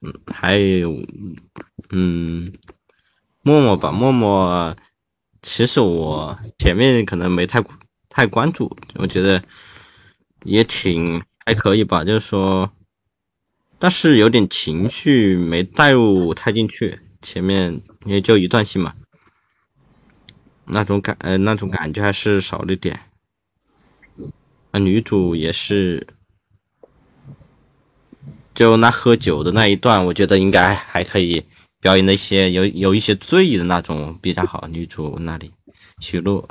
[0.02, 0.98] 嗯，还有，
[1.92, 2.52] 嗯，
[3.42, 4.76] 默默吧，默默，
[5.42, 7.64] 其实我前面可能没太
[8.10, 9.44] 太关注，我觉得
[10.44, 12.72] 也挺还可以吧，就是说，
[13.84, 18.94] 但是有点情绪没带入太进去，前面也就一段戏嘛，
[20.64, 22.98] 那种感呃那种感觉还是少了一点。
[24.72, 26.08] 啊，女主也是，
[28.54, 31.44] 就那喝酒的那一段，我觉得应该还可以
[31.82, 34.66] 表演那些有有一些醉意的那种比较好。
[34.72, 35.52] 女主那里，
[36.00, 36.48] 徐璐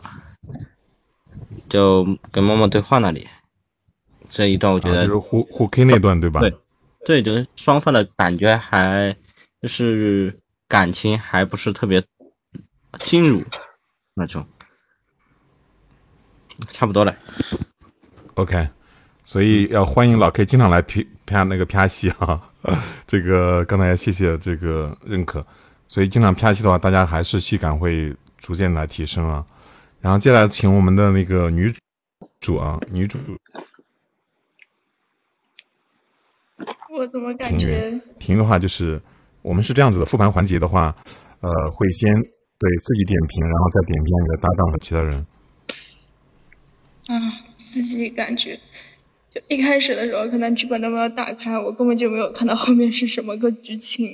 [1.70, 3.26] 就跟默默对话那里，
[4.28, 6.40] 这一段我觉得、啊就是互互 K 那段对吧？
[6.40, 6.54] 对，
[7.04, 9.16] 对，就是双方的感觉还
[9.60, 10.36] 就是
[10.68, 12.02] 感情还不是特别
[13.00, 13.42] 进入
[14.14, 14.46] 那种，
[16.68, 17.14] 差不多了。
[18.34, 18.68] OK，
[19.24, 22.40] 所以要欢迎老 K 经常来拍拍那个拍戏啊。
[23.08, 25.44] 这个刚才谢谢这个认可，
[25.88, 29.44] 所以经常拍戏的话，大家还是戏感会逐渐来提升啊。
[30.00, 31.74] 然后接下来请我们的那个女
[32.38, 33.18] 主啊，女主
[36.98, 39.00] 我怎么感庭觉云，庭云的话就是
[39.40, 40.94] 我们是这样子的，复盘环节的话，
[41.40, 45.26] 呃，会先对自己点评，然后再点评你的搭档和其他人。
[47.06, 47.16] 啊，
[47.56, 48.60] 自己感觉，
[49.30, 54.06] 就一开始的时候，可能剧本都没有打开，我根本就没有看到后面是什么个剧情。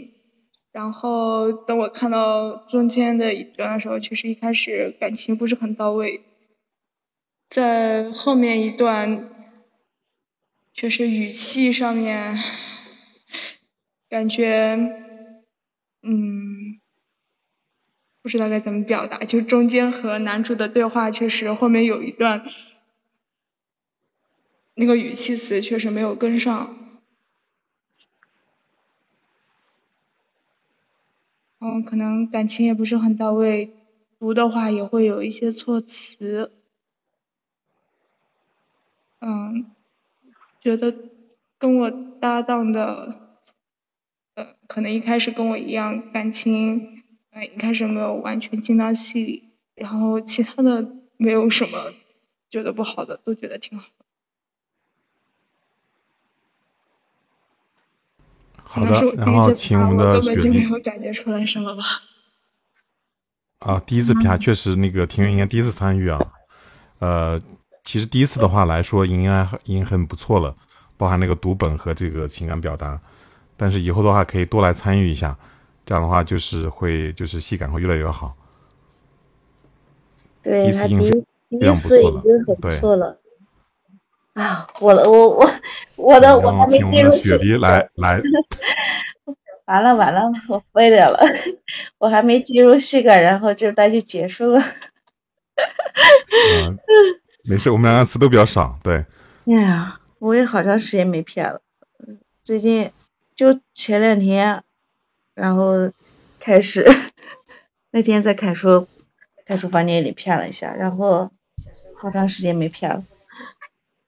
[0.70, 6.20] 然后等我看到中间的一段的时候，其实一开始感情不是很到位，
[7.50, 9.30] 在后面一段，
[10.72, 12.38] 确实语气上面，
[14.08, 14.76] 感觉，
[16.02, 16.80] 嗯，
[18.22, 22.44] 不知道该怎么表达，就中间和男主的对话，确实后面有一段。
[24.74, 26.76] 那个语气词确实没有跟上。
[31.60, 33.74] 嗯，可能感情也不是很到位，
[34.20, 36.52] 读的话也会有一些措辞。
[39.20, 39.66] 嗯，
[40.60, 40.94] 觉得
[41.58, 43.27] 跟我搭档的，
[44.68, 47.02] 可能一开始跟我一样，感情，
[47.32, 51.92] 嗯，一开始没有完全进到戏里，然后其他的没有什么
[52.48, 54.04] 觉得不好的，都觉得挺好的。
[58.62, 61.82] 好的，然后请我们的雪就没有感觉出来什么吧。
[63.60, 66.20] 啊，第一次 PR 确实那个庭院应该第一次参与啊，
[66.98, 67.40] 呃，
[67.82, 70.54] 其实第一次的话来说，应该已经很不错了，
[70.98, 73.00] 包含那个读本和这个情感表达，
[73.58, 75.36] 但是以后的话可以多来参与一下，
[75.84, 78.34] 这样的话就是会就是戏感会越来越好。
[80.42, 81.04] 第对一次应他
[81.50, 83.18] 第一已错了经很不对错了。
[84.34, 85.50] 啊，我的我我
[85.96, 88.22] 我的我还没请我们的进入戏雪梨来 来，
[89.64, 91.18] 完了完了，我废掉了，
[91.98, 94.62] 我还没进入戏感，然后这单就结束了。
[96.62, 96.78] 嗯，
[97.42, 99.04] 没事，我们两个词都比较少，对，
[99.46, 101.60] 哎呀，我也好长时间没骗了，
[102.44, 102.92] 最近
[103.38, 104.64] 就前两天，
[105.32, 105.92] 然后
[106.40, 106.84] 开始
[107.92, 108.88] 那天在凯叔
[109.46, 111.30] 凯叔房间里骗了一下，然后
[111.96, 113.04] 好长时间没骗了，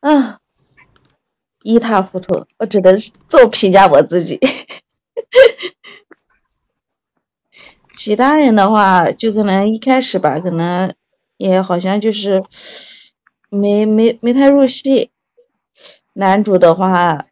[0.01, 0.41] 啊，
[1.62, 4.41] 一塌糊涂，我只能这么评价我自己。
[7.95, 10.93] 其他人的话，就可能一开始吧，可能
[11.37, 12.43] 也好像就是
[13.49, 15.12] 没没没太入戏。
[16.14, 17.26] 男主的话，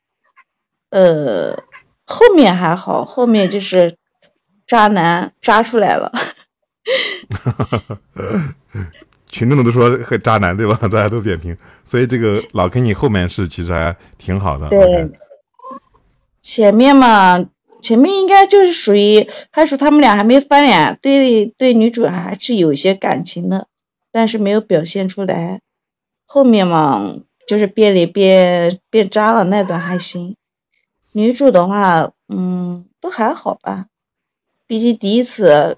[0.90, 1.64] 呃，
[2.09, 3.96] 后面还好，后面就是
[4.66, 6.11] 渣男渣出来了。
[9.28, 10.78] 群众都说很渣男对吧？
[10.88, 11.54] 大家都点评，
[11.84, 14.70] 所以这个老跟你后面是其实还挺好的。
[14.70, 15.11] 对 OK
[16.40, 17.46] 前面嘛，
[17.82, 23.66] 前面应该就是属于还属他们俩还没翻脸，对对女主还是有一些感情的，
[24.11, 25.61] 但是没有表现出来。
[26.24, 30.36] 后面嘛，就是变脸变变渣了那段还行。
[31.18, 33.88] 女主的话，嗯，都还好吧，
[34.68, 35.76] 毕竟第一次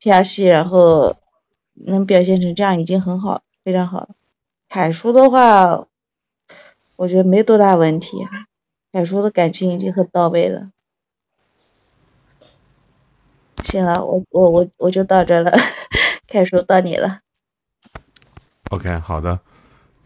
[0.00, 1.16] 拍戏，然后
[1.74, 4.10] 能表现成这样已经很好，非常好了。
[4.68, 5.88] 凯叔的话，
[6.94, 8.28] 我觉得没多大问题。
[8.92, 10.70] 凯叔的感情已经很到位了。
[13.64, 15.50] 行了，我我我我就到这了，
[16.28, 17.18] 凯叔到你了。
[18.70, 19.40] OK，好的。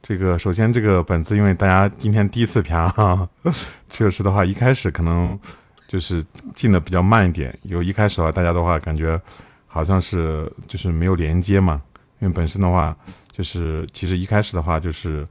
[0.03, 3.29] 这个首先这个本子，因为大家今天第一次啪哈，
[3.89, 5.39] 确实的话，一开始可能
[5.87, 6.25] 就是
[6.55, 7.57] 进的比较慢一点。
[7.63, 9.21] 有一开始的话，大家的话感觉
[9.69, 11.81] 好像是就是没有连接嘛，
[12.19, 12.95] 因为本身的话
[13.31, 15.27] 就是其实一开始的话就是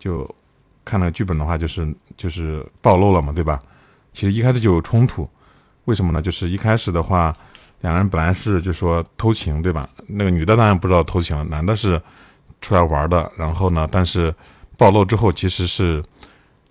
[0.00, 0.28] 就
[0.84, 3.60] 看那个剧本的话就是就是暴露了嘛，对吧？
[4.12, 5.30] 其实一开始就有冲突，
[5.84, 6.20] 为什么呢？
[6.20, 7.32] 就是一开始的话，
[7.82, 9.88] 两个人本来是就说偷情，对吧？
[10.08, 12.02] 那个女的当然不知道偷情，男的是
[12.60, 13.30] 出来玩的。
[13.36, 14.34] 然后呢，但是
[14.76, 16.02] 暴露之后其实是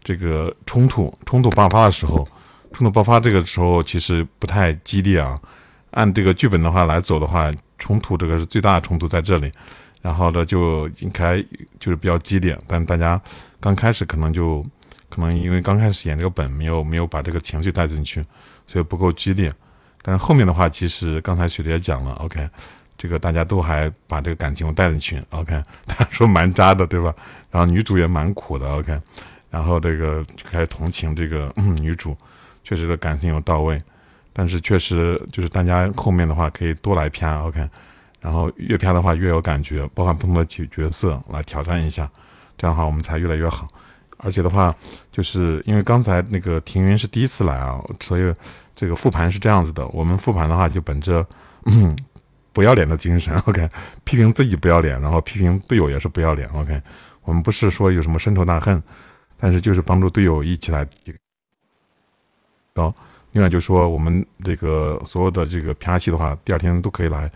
[0.03, 2.23] 这个冲突，冲突爆发的时候，
[2.73, 5.39] 冲突爆发这个时候其实不太激烈啊。
[5.91, 9.51] 按这个剧本的话来走的话，冲突这个是最大的冲突在这里。
[9.99, 11.41] 然后呢，就应该
[11.79, 13.19] 就是比较激烈，但大家
[13.59, 14.63] 刚开始可能就
[15.09, 18.23] 可能因为刚开始演这个本没有没有把这个情绪带进去，
[18.67, 19.53] 所以不够激烈。
[20.03, 22.47] 但是后面的话，其实刚才雪莉也讲了，OK，
[22.97, 27.13] 这个大家都还把这个感情带进去，OK， 他说蛮渣的，对吧？
[27.51, 28.99] 然后女主也蛮苦的，OK，
[29.49, 32.17] 然后这个开始同情这个、嗯、女主，
[32.63, 33.81] 确实的感情有到位，
[34.33, 37.69] 但是确实就是大家后面的话可以多来片，OK，
[38.19, 42.09] 然后越片的话越有感觉，包含不同的角角色来挑战一下，
[42.57, 43.67] 这样的话我们才越来越好。
[44.19, 44.75] 而且的话，
[45.11, 48.33] 就是因为刚才那个庭云是第一次来啊，所以
[48.75, 49.87] 这个复盘是这样子的。
[49.89, 51.23] 我们复盘的话，就本着
[51.65, 51.95] 嗯
[52.57, 53.69] 不要脸的精神， OK，
[54.03, 56.81] 批评自己不要脸，然后批评队友也是不要脸，OK。
[57.21, 58.81] 我们不是说有什么深仇大恨，
[59.37, 60.83] 但是就是帮助队友一起来
[62.73, 62.91] 高。
[63.33, 67.31] 另外就说我们这个所有的这个评价戏的话，第二天都可以来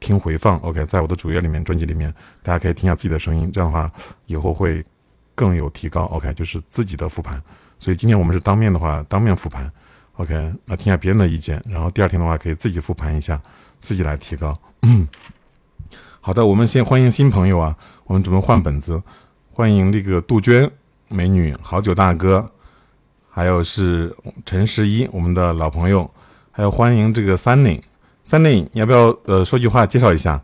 [0.00, 3.88] 听回放，OK，在我的主页里面、专辑里面，大家可以听一下自己的声音，这样的话
[4.26, 4.84] 以后会
[5.36, 7.40] 更有提高，OK，就是自己的复盘。
[7.78, 9.70] 所以今天我们是当面的话，当面复盘
[10.16, 13.40] ，OK，那听下别人的意见，然后第二天的话可以自己复盘一下，
[13.80, 14.56] 自己来提高。
[16.20, 17.74] 好的，我们先欢迎新朋友啊，
[18.04, 19.02] 我们准备换本子，
[19.52, 20.70] 欢迎那个杜鹃
[21.08, 22.50] 美女，好酒大哥，
[23.30, 24.14] 还有是
[24.44, 26.08] 陈十一，我们的老朋友，
[26.52, 27.82] 还有欢迎这个三岭，
[28.22, 30.40] 三岭要不要呃说句话介绍一下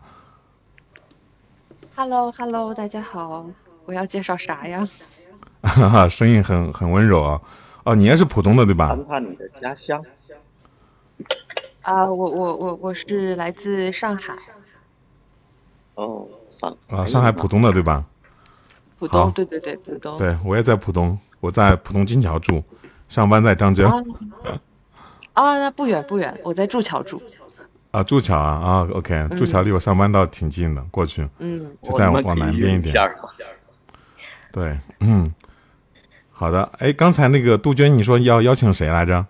[1.95, 3.45] ？Hello Hello，大家好，
[3.85, 4.87] 我要介绍啥呀？
[5.61, 7.39] 哈哈，声音很很温柔啊。
[7.83, 8.89] 哦，你也是浦东的对吧？
[8.89, 10.03] 谈谈你的家乡。
[11.87, 14.35] 啊，我我我我是来自上海，
[15.95, 18.03] 哦，上啊，上海浦东的对吧？
[18.99, 20.17] 浦东，对对对，浦东。
[20.17, 22.61] 对，我也在浦东，我在浦东金桥住，
[23.07, 23.89] 上班在张江。
[23.89, 24.03] 啊
[25.31, 27.21] 啊，那不远不远，我在柱桥住。
[27.91, 33.17] 啊，柱桥啊啊，OK，柱桥离我上班倒挺近的，过去，嗯就再哦你们往南边一点一。
[34.51, 35.33] 对，嗯，
[36.33, 36.69] 好的。
[36.79, 39.25] 哎，刚才那个杜鹃，你说要邀请谁来着？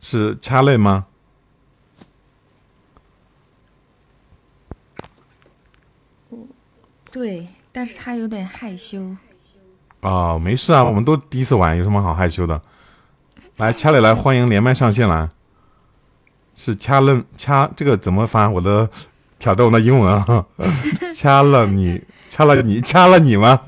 [0.00, 1.06] 是掐类吗？
[7.12, 9.04] 对，但是他有点害羞。
[10.00, 12.60] 哦，没事啊，我们都第一次玩，有什么好害羞的？
[13.56, 15.28] 来，掐里来，欢迎连麦上线来。
[16.54, 18.48] 是掐了掐这个怎么发？
[18.48, 18.88] 我的
[19.38, 20.46] 挑战我的英文啊，
[21.14, 23.60] 掐了你，掐了你，掐了你吗？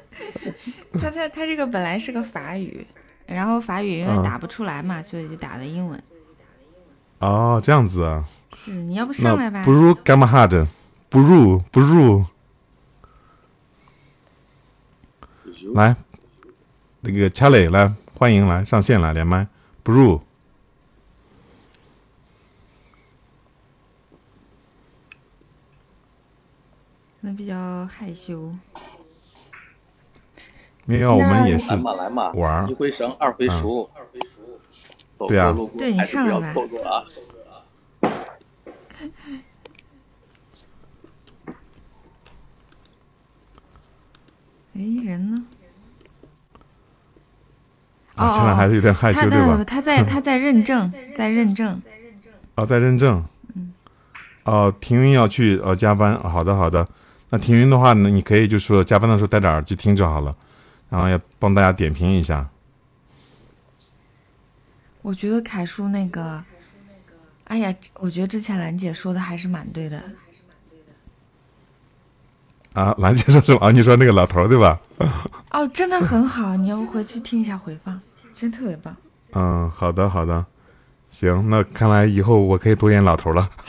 [1.00, 2.86] 他他他这个本来是个法语，
[3.26, 6.02] 然后法语因为嗯打不出来嘛，所以就打的英文。
[7.20, 8.24] 哦，这样子啊。
[8.54, 9.62] 是，你要不上来吧？
[9.64, 10.66] 不如干嘛哈的？
[11.08, 12.24] 不入不入。
[15.74, 15.96] 来，
[17.00, 19.46] 那个掐磊来，欢迎来上线来连麦，
[19.82, 20.18] 不入。
[27.20, 28.54] 可能比较害羞。
[30.84, 33.88] 没有，我们也是来嘛来嘛，玩儿一回生二回熟，
[35.12, 37.04] 走对啊过路过对你还是不要上来吧错过啊！
[44.74, 45.46] 哎，人呢？
[48.14, 49.64] 啊，现在还是有点害羞对吧？
[49.64, 51.80] 他在他在认证，在认证。
[52.54, 53.24] 哦，在认证。
[54.44, 56.86] 哦，停云要去呃加班，哦好的好的。
[57.30, 60.34] 那停云的话呢，你可以就说加班的时候戴着耳机听就好了，
[60.90, 62.46] 然后要帮大家点评一下。
[65.00, 66.44] 我觉得凯叔那个，
[67.44, 70.02] 哎呀，我觉得之前兰姐说的还是蛮对的。
[72.74, 73.58] 啊，兰姐说什么？
[73.60, 74.80] 啊，你说那个老头对吧？
[75.50, 78.00] 哦，真的很好，你要不回去听一下回放，
[78.34, 78.96] 真特别棒。
[79.32, 80.44] 嗯，好的好的，
[81.10, 83.50] 行，那看来以后我可以多演老头了。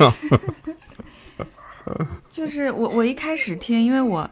[2.31, 4.29] 就是我我一开始听，因为我，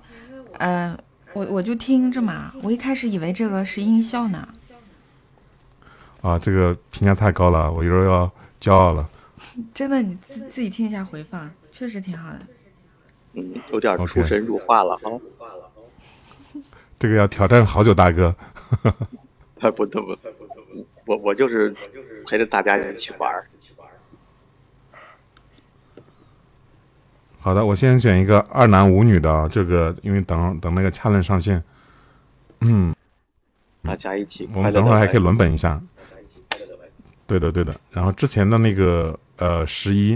[0.57, 0.97] 呃，
[1.33, 4.47] 我我就听着嘛，我一开始以为这个是音效呢。
[6.21, 9.09] 啊，这个评价太高了，我一会儿要骄傲了。
[9.73, 12.39] 真的，你自自己听一下回放，确实挺好的。
[13.33, 15.11] 嗯，有点出神入化了哈。
[16.99, 18.35] 这个要挑战好久大哥。
[19.59, 20.17] 啊， 不不不，
[21.05, 21.73] 我我就是
[22.27, 23.45] 陪着大家一起玩儿。
[27.39, 31.63] 好的，我先选一个二男五女的啊，这个因为等等那个恰论上线，
[32.59, 32.93] 嗯，
[33.81, 35.81] 大家一起我们等会儿还可以玩轮本一下。
[37.25, 37.73] 对的，对的。
[37.89, 40.15] 然后之前的那个呃十一，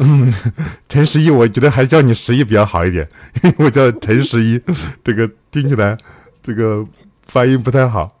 [0.00, 0.32] 嗯，
[0.88, 3.08] 陈十一，我觉得还是叫你十一比较好一点，
[3.42, 4.60] 因 为我叫陈十一，
[5.04, 5.96] 这个听起来
[6.42, 6.84] 这个
[7.26, 8.16] 发音不太好。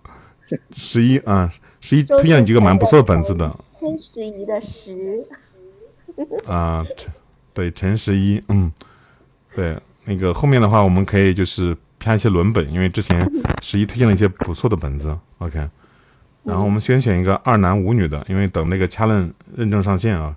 [0.76, 5.24] 十一啊，十一推荐几个蛮不错的本子的陈十一的十，
[6.44, 6.84] 啊，
[7.54, 8.70] 对陈十一，嗯，
[9.54, 13.24] 对，那个后面的话我们可以就是拍一些轮本，因为之前
[13.62, 15.68] 十一推荐了一些不错的本子，OK。
[16.42, 20.34] 然后我们先选一个二男五女的，因为等那个掐论认证上线啊，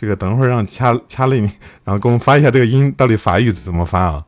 [0.00, 1.42] 这个等会儿让掐掐论，
[1.84, 4.24] 然后给我们发一下这个音到底法语怎么发啊？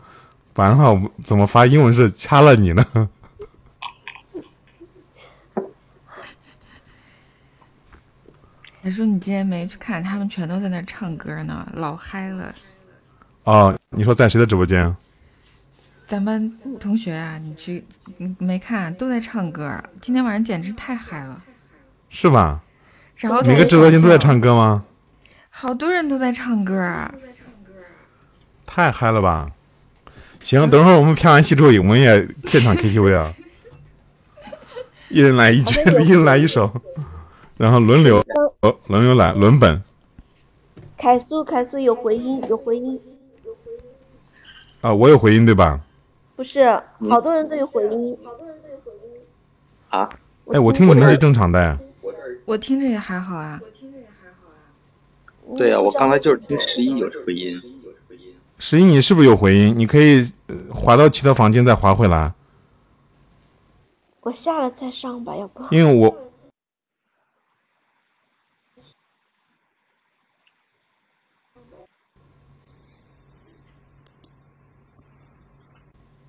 [0.53, 2.85] 不然的话我们怎么发英文是掐了你呢？
[8.83, 12.55] 凯叔，你今天没去看，他们全都在那唱歌呢，老嗨了。
[13.45, 14.95] 哦，你说在谁的直播间？
[16.07, 17.83] 咱班同学啊，你去
[18.19, 21.43] 你没看，都在唱歌，今天晚上简直太嗨了。
[22.11, 22.61] 是吧？
[23.17, 24.85] 然后每个直播间都在唱歌吗？
[25.55, 27.15] 好多人都在唱歌啊！
[28.65, 29.51] 太嗨了吧！
[30.41, 33.33] 行，等会儿我们拍完戏之后，我们也现场 KTV 啊，
[35.11, 36.73] 一人来一句，一人来一首，
[37.59, 38.25] 然后轮流，
[38.61, 39.81] 哦，轮流来，轮本
[40.97, 42.99] 凯叔，凯叔有回音，有回音，
[44.81, 45.79] 啊，我有回音对吧？
[46.35, 46.65] 不是，
[47.11, 48.17] 好多人都有回音。
[48.25, 49.21] 好多人都有回音
[49.91, 50.09] 啊？
[50.47, 51.79] 哎，我听过您是正常的，
[52.47, 53.61] 我听着也还好啊。
[55.57, 57.61] 对呀、我刚才就是听十一有回音。
[58.59, 59.75] 十一你是不是有回音？
[59.77, 62.33] 你可以呃滑到其他房间再滑回来，
[64.21, 65.65] 我下了再上吧，要不？
[65.75, 66.17] 因为我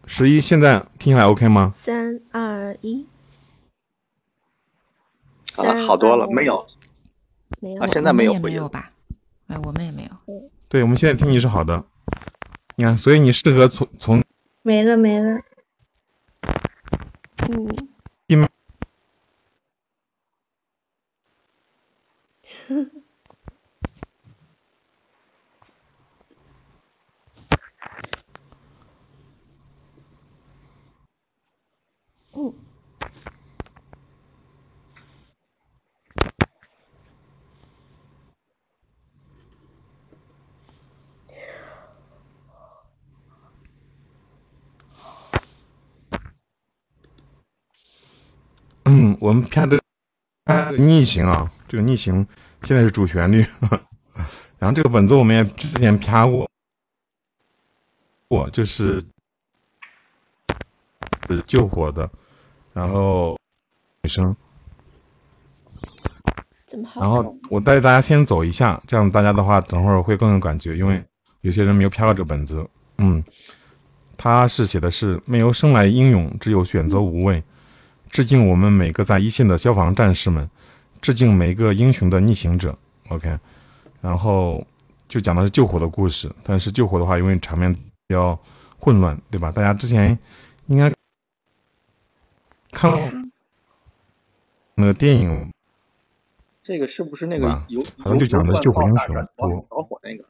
[0.08, 1.70] 十一现在听起来 OK 吗？
[1.72, 3.06] 三二一，
[5.58, 6.66] 啊，好多了，没有，
[7.60, 8.92] 没有啊，现在没有回音也没有吧？
[9.48, 10.10] 哎，我们也没有。
[10.70, 11.84] 对，我们现在听你是好的。
[12.76, 14.24] 你看，所以你适合从从
[14.64, 15.40] 没了没了。
[17.50, 17.90] 嗯，
[18.28, 18.36] 一
[49.24, 49.80] 我们片的
[50.78, 52.28] 逆行啊，这个逆行
[52.64, 53.46] 现在是主旋律。
[54.60, 56.46] 然后这个本子我们也之前啪过，
[58.28, 59.02] 过就是
[61.26, 62.10] 是救火的，
[62.74, 63.40] 然后
[64.02, 64.36] 女生，
[66.96, 71.02] 然后我带大家先走一下，这样大家的话等会儿会更有感觉，因为
[71.40, 72.70] 有些人没有啪过这个本子。
[72.98, 73.24] 嗯，
[74.18, 77.42] 他是写的是没有生来英勇，只有选择无畏。
[78.14, 80.48] 致敬我们每个在一线的消防战士们，
[81.02, 82.78] 致敬每一个英雄的逆行者。
[83.10, 83.40] OK，
[84.02, 84.64] 然后
[85.10, 88.40] 就讲的是救火的故事，但是救火的话，因为场面比较
[88.78, 89.52] 混乱，对吧？
[89.52, 90.16] 大家之前
[90.68, 90.94] 应该
[92.72, 93.02] 看过
[94.76, 95.52] 那个电影，
[96.62, 99.16] 这个是不是那个油好像就讲的救火英雄
[99.70, 100.24] 火那个？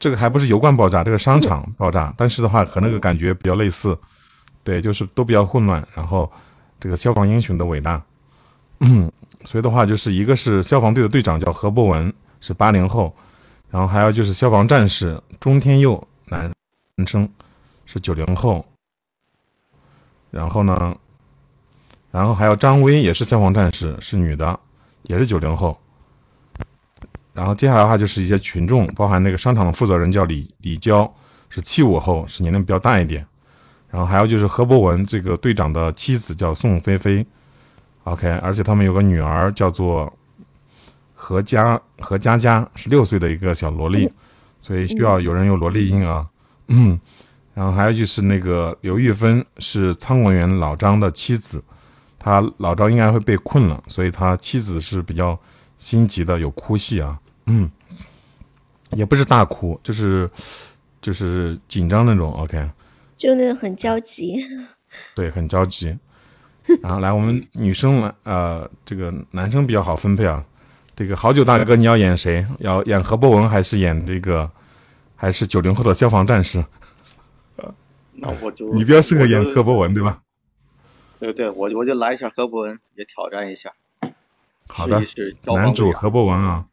[0.00, 3.96] 这个还不是油罐爆炸，这个商场爆炸，但是的话和那个感觉比较类似，
[4.66, 5.86] 对，就是都比较混乱。
[5.94, 6.28] 然后
[6.80, 8.02] 这个消防英雄的伟大，
[8.80, 9.08] 嗯，
[9.44, 13.14] 所以的话就是一个是消防队的队长叫何博文，是八零后，
[13.70, 16.50] 然后还有就是消防战士钟天佑男
[16.96, 17.28] 男生
[17.84, 18.66] 是九零后，
[20.32, 20.96] 然后呢，
[22.10, 24.58] 然后还有张薇也是消防战士，是女的，
[25.04, 25.78] 也是九零后。
[27.32, 31.08] 然后接下来的话就是一些群众，包含那个商场的负责人叫李李娇，
[31.48, 33.24] 是七五后，是年龄比较大一点。
[33.90, 37.26] 然后还有就是何博文这个队长的妻子叫宋菲菲
[38.04, 40.12] ，OK，而且他们有个女儿叫做
[41.14, 44.10] 何佳何佳佳，是六岁的一个小萝莉，
[44.60, 46.26] 所以需要有人用萝莉音啊。
[46.68, 46.98] 嗯，
[47.54, 51.62] 然后还有就是那个刘玉芬是仓管员老张的妻子，
[52.18, 55.38] 他老张应该会被困了，所以他妻子是比较
[55.78, 57.18] 心急的，有哭戏啊。
[57.46, 57.70] 嗯，
[58.92, 60.28] 也不是大哭，就是
[61.00, 62.32] 就是紧张那种。
[62.32, 62.68] OK，
[63.16, 64.44] 就那种很焦急。
[65.14, 65.96] 对，很焦急。
[66.82, 70.44] 然后来，我们女生来，呃，这个男生比较好分配啊。
[70.94, 72.44] 这个好久大哥，你要演谁？
[72.60, 74.50] 要演何博文还是演这个？
[75.18, 76.62] 还是九零后的消防战士？
[78.18, 80.20] 那我就你比较适合演何博文，对吧？
[81.18, 83.72] 对对，我我就来一下何博文，也挑战一下。
[84.68, 86.64] 好的试试，男主何博文啊。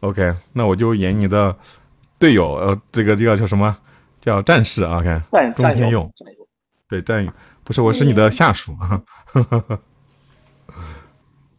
[0.00, 1.56] OK，那我就演你的
[2.18, 3.76] 队友，呃，这个这个叫什么？
[4.22, 5.00] 叫战士啊。
[5.00, 6.48] OK，战战友钟天佑，
[6.88, 7.30] 对战友，
[7.62, 8.74] 不是，我是你的下属。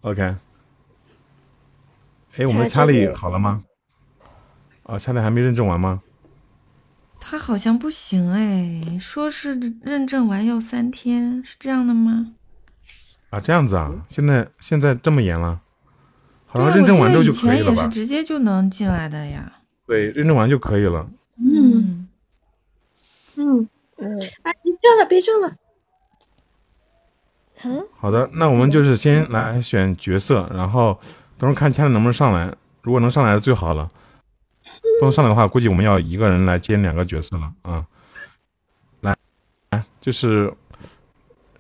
[0.02, 0.36] OK，
[2.38, 3.64] 哎，我们的查理好了吗？
[4.84, 6.02] 啊，查理还没认证完吗？
[7.20, 12.34] 他好像不行哎，说是认证完要三天，是这样的吗？
[13.30, 15.62] 啊，这样子啊，现在现在这么严了，
[16.46, 17.78] 好像认证完之后就可以了吧？
[17.78, 19.52] 也是直接就能进来的呀。
[19.88, 21.10] 对，认证完就可以了。
[21.38, 21.83] 嗯
[23.36, 23.68] 嗯
[23.98, 25.56] 嗯，哎，别这样了，别这样了。
[27.64, 31.00] 嗯，好的，那我们就是先来选角色，然后
[31.38, 32.54] 等会儿看掐能不能上来。
[32.82, 33.90] 如果能上来最好了，
[35.00, 37.88] 不能上来的话，估计我们要一个人来接两个角色了啊。
[39.00, 39.16] 来，
[39.70, 40.54] 来，就是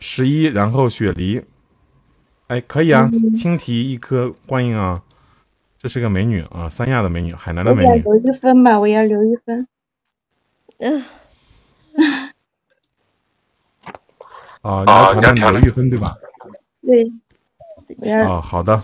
[0.02, 1.42] 十一，然后雪梨，
[2.48, 5.02] 哎，可以啊，青提一颗，欢迎啊，
[5.78, 7.90] 这是个美女啊，三亚的美女，海南的美女。
[7.90, 9.66] 我要留一分吧，我要留一分。
[10.80, 11.06] 嗯，
[14.62, 16.16] 啊，你要挑战刘玉芬对吧？
[16.82, 18.82] 对，啊，好的，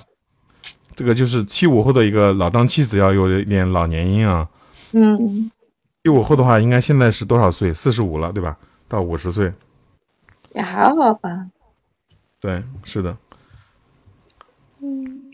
[0.96, 4.48] 这个就是七五后的一个老张妻子要有一点老年音啊。
[4.92, 5.50] 嗯，
[6.04, 7.74] 七五后的话，应该现在是多少岁？
[7.74, 8.58] 四十五了，对吧？
[8.88, 9.54] 到五十岁，
[10.54, 11.48] 也还好吧。
[12.42, 13.16] 对，是的。
[14.82, 15.32] 嗯，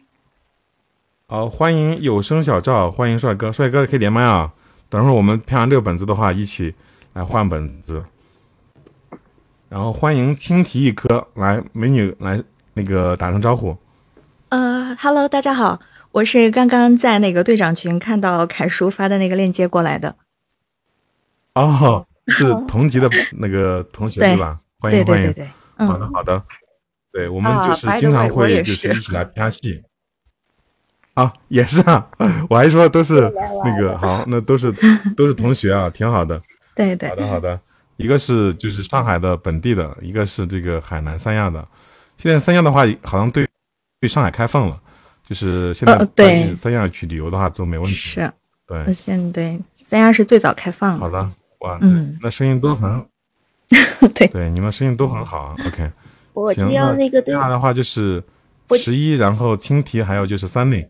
[1.28, 4.54] 好，欢迎有声小赵，欢迎帅哥，帅哥可以连麦啊。
[4.90, 6.76] 等会儿我们拍完这个本子的话，一起
[7.16, 8.04] 来换本子。
[9.70, 12.44] 然后欢迎青提一颗，来美女来
[12.74, 13.76] 那个打声招呼。
[14.50, 15.80] 呃哈喽，大家好，
[16.12, 20.14] 我是刚刚在那个队长群看到凯叔发的那个链接过来的。
[21.54, 24.60] 哦，是同级的那个同学对对吧？
[24.80, 25.28] 欢迎欢迎。
[25.28, 26.44] 对对对对，嗯好的好的，
[27.14, 29.82] 对我们啊就是经常会就是是一起来拍戏。
[31.14, 32.10] 啊，也是啊，
[32.50, 33.32] 我还说都是
[33.64, 34.70] 那个好，那都是
[35.16, 36.42] 都是同学啊，挺好的。
[36.76, 37.10] 对对。
[37.10, 37.60] 好的好的，
[37.98, 41.66] 一个是就是上海的本地的，一个是这个海南三亚的。
[42.18, 43.48] 现在三亚的话，好像对
[44.00, 44.80] 对上海开放了，
[45.28, 46.56] 就是现在呃对。
[46.56, 47.94] 三亚去旅游的话都没问题。
[47.94, 48.32] 是，
[48.68, 48.78] 对。
[48.80, 51.00] 呃，现对三亚是最早开放的。
[51.00, 52.18] 好的，哇，嗯。
[52.22, 53.06] 那声音都很，
[54.14, 54.28] 对。
[54.28, 55.56] 对，你们声音都很好啊。
[55.66, 55.92] OK，
[56.34, 58.24] 我行，就要那个对，接下来的话就是
[58.72, 60.86] 十一，然后青提，还有就是三里，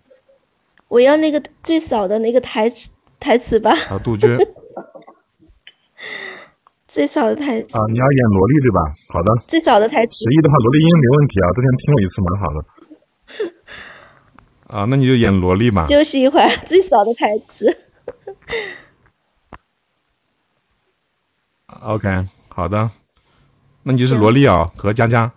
[0.88, 4.38] 我要那个最少的那个台词台词吧，还有杜鹃
[6.96, 8.80] 最少的台词，啊，你要演萝莉对吧？
[9.10, 10.14] 好的，最少的台词。
[10.14, 12.64] 十一的话，萝莉音没问题啊，之前听过一次，蛮好的。
[14.80, 15.86] 啊，那你就演萝莉吧。
[15.86, 17.78] 休息一会儿， 最少的台词。
[21.82, 22.90] OK，好的，
[23.84, 25.34] 那你就是萝莉啊和佳佳。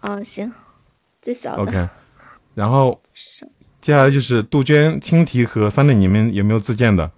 [0.00, 0.50] 啊，行，
[1.20, 1.62] 最少的。
[1.64, 1.86] OK，
[2.54, 2.98] 然后
[3.82, 7.10] 接下来就是杜鹃、青提和三令，你们有没有自荐的？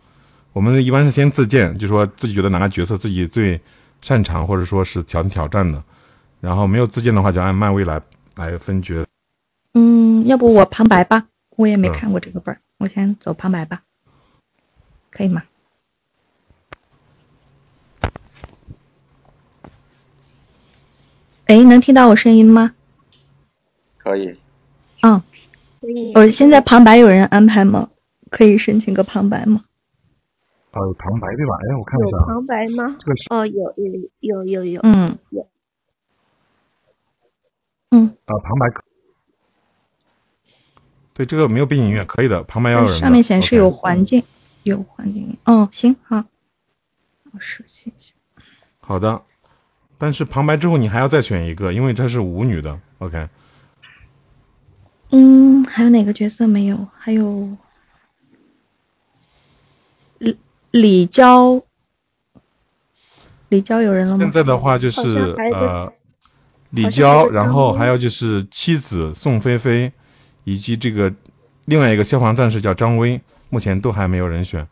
[0.53, 3.61] 我们一般是先自荐，就说自己觉得哪个角色自己最
[4.01, 5.83] 擅长，或者说是想挑战的。
[6.41, 8.01] 然后没有自荐的话，就按漫威来
[8.35, 9.05] 来分角。
[9.75, 11.27] 嗯，要不我旁白吧，
[11.57, 13.83] 我也没嗯看过这个本儿，我先走旁白吧，
[15.11, 15.45] 可以吗？
[21.47, 22.75] 哎，能听到我声音吗？
[23.97, 24.37] 可以。
[25.03, 25.23] 嗯，
[26.15, 27.89] 我现在旁白有人安排吗？
[28.31, 29.65] 可以申请个旁白吗？
[30.73, 31.55] 啊，有旁白对吧？
[31.69, 33.27] 哎，我看一下啊，有旁白吗这个是？
[33.31, 34.81] 哦，有有有有有。
[34.83, 35.47] 嗯有。
[37.91, 38.83] 嗯，啊，旁白可。
[41.15, 42.99] 对，这个没有背景音乐，可以的，旁白要有人的。
[43.01, 44.25] 上面显示有环境，
[44.63, 45.37] 有环境音。
[45.45, 46.25] 哦，行好，
[47.33, 48.15] 我试一下。
[48.81, 49.21] 好的，
[49.99, 52.81] 但是旁白之后你还要再选一个，因为这是舞女的。
[52.99, 53.29] OK，
[55.11, 56.89] 嗯，还有哪个角色没有？
[56.95, 57.47] 还有
[60.73, 61.63] 李李娇，
[63.49, 64.19] 李娇有人了吗？
[64.19, 65.93] 现在的话就是呃，
[66.71, 69.93] 李娇，然后还有就是妻子宋菲菲，
[70.45, 71.13] 以及这个
[71.67, 73.21] 另外一个消防战士叫张威，
[73.51, 74.67] 目前都还没有人选，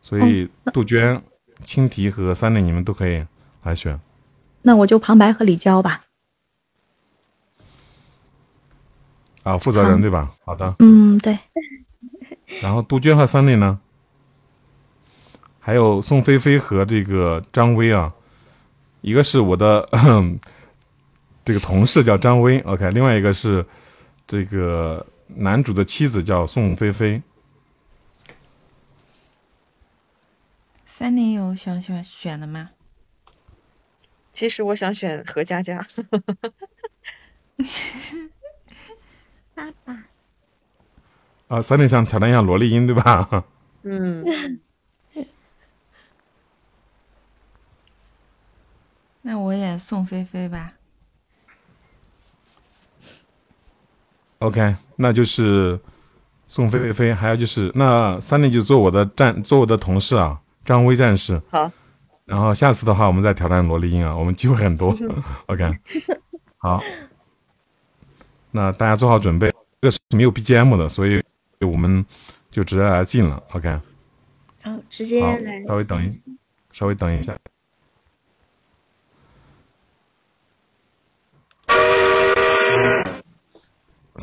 [0.00, 1.20] 所以杜鹃、
[1.64, 3.24] 青提和三令你们都可以
[3.62, 3.98] 来选。
[4.62, 6.04] 那我就旁白和李娇吧。
[9.42, 10.30] 啊，负责人对吧？
[10.44, 10.74] 好的。
[10.80, 11.38] 嗯，对。
[12.60, 13.80] 然后杜鹃和三令呢？
[15.68, 18.10] 还有宋菲菲和这个张薇啊，
[19.02, 19.86] 一个是我的
[21.44, 23.66] 这个同事叫张薇，OK，另外一个是
[24.26, 27.20] 这个男主的妻子叫宋菲菲。
[30.86, 32.70] 三年有想选选的吗？
[34.32, 35.86] 其实我想选何佳佳，
[39.54, 40.04] 爸爸。
[41.48, 43.44] 啊，三年想挑战一下萝莉音对吧？
[43.84, 44.24] 嗯，
[49.28, 50.72] 那我也送菲菲吧。
[54.38, 55.78] OK，那就是
[56.46, 61.38] 送菲菲，还有就是那三弟就做我的战，做我的同事啊，张威战士。
[61.50, 61.70] 好。
[62.24, 64.96] 然后下次的话，我们再挑战萝莉音啊，我们机会很多。
[65.44, 65.78] OK，
[66.56, 66.82] 好，
[68.52, 69.52] 那大家做好准备，
[69.82, 71.22] 这个是没有 BGM 的，所以
[71.60, 72.02] 我们
[72.50, 73.42] 就直接来进了。
[73.50, 73.78] OK，
[74.62, 76.20] 好，直接好来。，稍微等一，
[76.72, 77.36] 稍微等一下。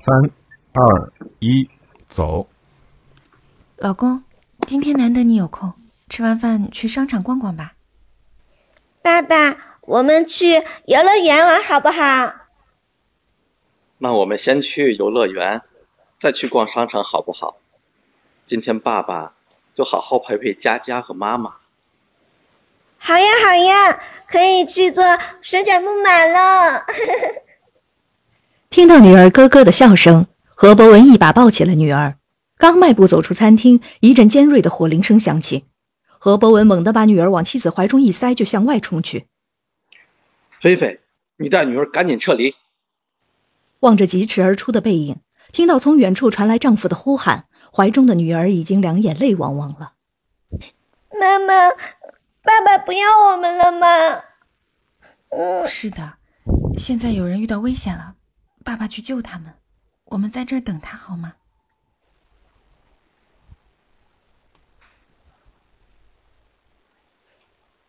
[0.06, 0.30] 三、
[0.72, 1.68] 二、一，
[2.08, 2.48] 走。
[3.76, 4.24] 老公，
[4.68, 5.74] 今天难得你有空，
[6.08, 7.74] 吃完饭去商场逛逛吧。
[9.02, 12.36] 爸爸，我们去游乐园玩好不好？
[13.98, 15.64] 那我们先去游乐园，
[16.20, 17.58] 再去逛商场，好不好？
[18.46, 19.34] 今天爸爸
[19.74, 21.56] 就好好陪陪佳佳和妈妈。
[23.00, 25.04] 好呀好呀，可以去坐
[25.42, 26.86] 旋转木马了。
[28.76, 32.18] 听到女儿咯咯的笑声，何博文一把抱起了女儿。
[32.58, 35.64] 刚迈步走出餐厅，一阵尖锐的火铃声响起。
[36.10, 39.28] 何博文猛地把女儿往妻子怀中一塞，就向外冲去。
[40.60, 41.00] 菲菲，
[41.38, 42.54] 你带女儿赶紧撤离！
[43.80, 45.22] 望着疾驰而出的背影，
[45.54, 49.94] 听到从远处传来丈夫的呼喊，怀中的女儿已经两眼泪汪汪了。
[51.18, 51.70] 妈妈，
[52.44, 53.88] 爸爸不要我们了吗？
[55.30, 56.16] 嗯，是的，
[56.78, 58.15] 现在有人遇到危险了，
[58.66, 59.54] 爸爸去救他们，
[60.06, 61.36] 我们在这儿等他好吗？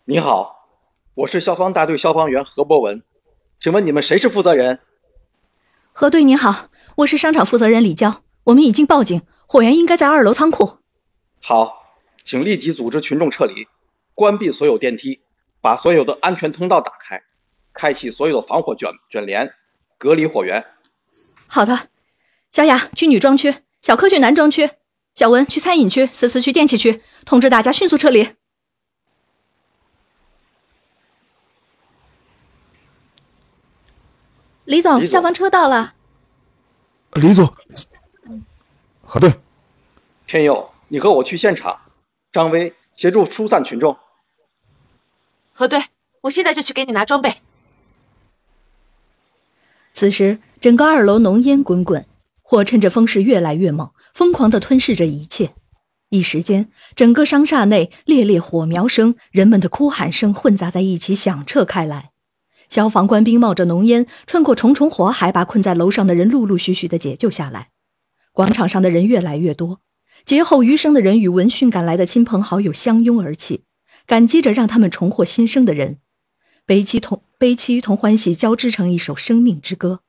[0.04, 0.68] 你好，
[1.14, 3.02] 我是消防大队消防员何博文，
[3.58, 4.80] 请问你们谁是负责人？
[5.94, 10.80] 何队您好，我是商场负责人李娇，我们已经报警，火源应该在二楼仓库。
[11.40, 11.86] 好，
[12.22, 13.66] 请立即组织群众撤离，
[14.14, 15.22] 关闭所有电梯，
[15.62, 17.22] 把所有的安全通道打开，
[17.72, 19.54] 开启所有的防火卷卷帘，
[19.98, 20.64] 隔离火源。
[21.46, 21.88] 好的，
[22.52, 24.70] 小雅去女装区，小柯去男装区，
[25.14, 28.34] 小文去餐饮区，思思去电器区，通知大家迅速撤离。
[34.64, 35.94] 李总，消防车到了。
[37.12, 37.54] 李总，
[39.02, 39.32] 核对。
[40.26, 41.80] 天佑，你和我去现场。
[42.32, 43.96] 张威协助疏散群众。
[45.52, 45.80] 核对，
[46.22, 47.36] 我现在就去给你拿装备。
[49.96, 52.04] 此时，整个二楼浓烟滚滚，
[52.42, 55.54] 火趁着风势越来越猛，疯狂地吞噬着一切。
[56.10, 62.10] 一时间，整个商厦内烈烈火苗声、人们的哭喊声混杂在一起，响彻开来。
[62.68, 67.70] 消防官兵冒着浓烟，穿过重重火海，把困在楼上的人陆陆续续的解救下来。
[68.32, 69.80] 广场上的人越来越多，
[70.26, 73.64] 劫后余生的人与闻讯赶来的亲朋好友相拥而泣，
[74.06, 76.00] 感激着让他们重获新生的人，
[76.66, 80.00] 悲戚同悲戚同欢喜交织成一首生命之歌。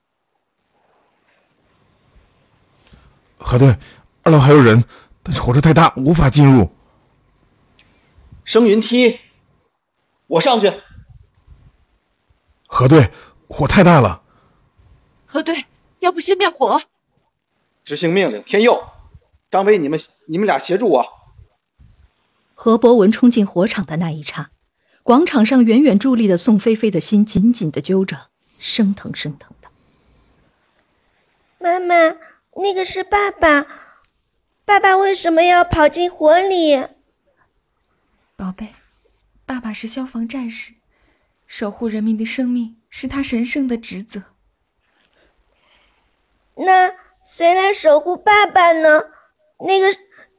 [3.38, 3.78] 何队，
[4.23, 4.86] 二楼还有人，
[5.23, 6.71] 但是火车太大，无法进入。
[8.45, 9.19] 升云梯，
[10.28, 10.71] 我上去。
[12.65, 13.11] 何队，
[13.49, 14.21] 火太大了。
[15.25, 15.65] 何队，
[15.99, 16.82] 要不先灭火。
[17.84, 18.88] 执行命令，天佑、
[19.51, 21.05] 张威，你们你们俩协助我。
[22.55, 24.49] 何博文冲进火场的那一刹，
[25.08, 28.28] 广场上远远伫立的宋菲菲的心紧紧的揪着，
[28.60, 29.70] 生疼生疼的。
[31.60, 32.18] 妈妈，
[32.58, 33.66] 那个是爸爸，
[34.66, 36.76] 爸爸为什么要跑进火里？
[38.36, 38.76] 宝贝，
[39.45, 40.73] 爸爸是消防战士。
[41.45, 44.23] 守护人民的生命是他神圣的职责。
[46.56, 49.03] 那谁来守护爸爸呢？
[49.60, 49.88] 那个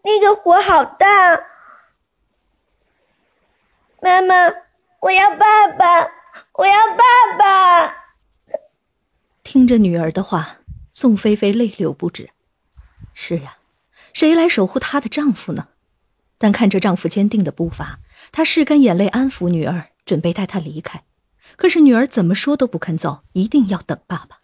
[0.03, 1.47] 那个火好大！
[4.01, 4.35] 妈妈，
[5.01, 5.85] 我要爸爸，
[6.55, 7.95] 我要爸爸！
[9.45, 10.59] 听着女儿的话，
[10.91, 12.31] 宋菲菲泪流不止。
[13.15, 13.59] 是呀，
[14.13, 15.69] 谁来守护她的丈夫呢？
[16.37, 18.01] 但看着丈夫坚定的步伐，
[18.33, 19.91] 她拭干眼泪，安抚女儿。
[20.05, 21.05] 准备带她离开，
[21.57, 24.39] 可是女儿怎么说都不肯走，一定要等爸爸。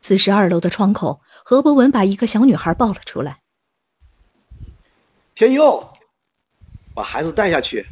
[0.00, 3.38] 此时二楼的窗口，何博文把一个小女孩抱了出来。
[5.36, 5.90] 天佑，
[6.92, 7.86] 把孩子带下去，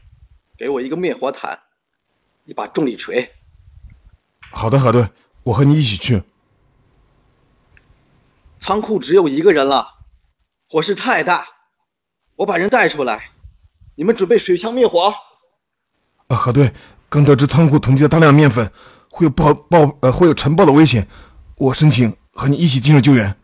[0.63, 1.59] 给我一个灭火毯，
[2.45, 3.33] 一把重力锤。
[4.53, 5.09] 好的，何队，
[5.43, 6.23] 我和你一起去。
[8.61, 9.97] 仓库只有一个人了，
[10.69, 11.45] 火势太大，
[12.37, 13.33] 我把人带出来，
[13.97, 15.13] 你们准备水枪灭火。
[16.29, 16.73] 啊核对，
[17.09, 18.71] 刚得知仓库囤积了大量面粉，
[19.11, 21.09] 会有爆爆呃会有尘爆的危险，
[21.57, 23.37] 我申请和你一起进入救援。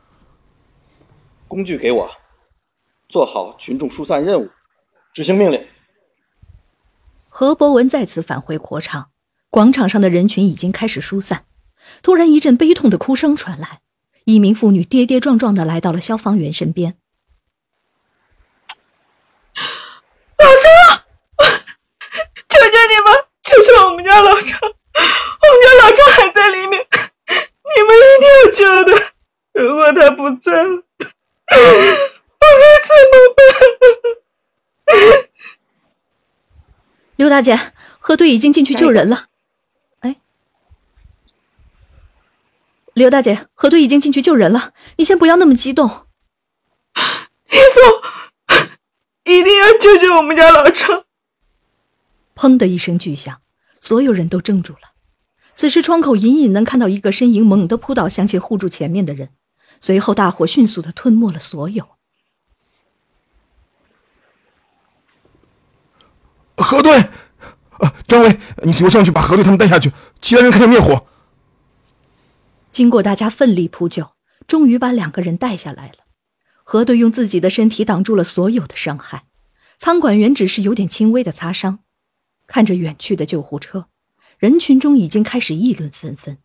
[1.48, 2.08] 工具给我，
[3.08, 4.48] 做好群众疏散任务，
[5.12, 5.66] 执行命令。
[7.38, 9.12] 何博文再次返回火场，
[9.48, 11.44] 广场上的人群已经开始疏散。
[12.02, 13.80] 突然一阵悲痛的哭声传来，
[14.24, 16.96] 一名妇女跌跌撞撞的来到了消防员身边。
[20.36, 20.64] 老张。
[22.50, 24.58] 求求你们，救救我们家老张！
[24.60, 24.74] 我们
[25.62, 29.12] 家老张还在里面，你们一定要救他！
[29.52, 30.82] 如果他不在了，我
[32.40, 33.46] 该怎么办？
[37.18, 39.26] 刘大姐，何队已经进去救人了。
[39.98, 40.20] 哎，
[42.94, 45.88] 刘大姐，何队已经进去救人了，你先不要那么激动。
[47.50, 48.62] 叶总，
[49.24, 51.06] 一定要救救我们家老张！
[52.36, 53.40] 砰的一声巨响，
[53.80, 54.92] 所有人都怔住了。
[55.56, 59.30] 此时，窗口隐隐能看到一个身影猛地扑倒，向前护住前面的人。
[59.80, 61.97] 随后，大火迅速的吞没了所有。
[66.68, 66.98] 核对，
[67.78, 69.90] 啊，张伟，你随我上去把何队他们带下去，
[70.20, 71.06] 其他人开始灭火。
[72.70, 74.12] 经过大家奋力扑救，
[74.46, 76.04] 终于把两个人带下来了。
[76.64, 79.24] 何队用自己的身体挡住了所有的伤害，
[79.78, 81.78] 仓管员只是有点轻微的擦伤。
[82.46, 83.86] 看着远去的救护车，
[84.36, 86.36] 人群中已经开始议论纷纷。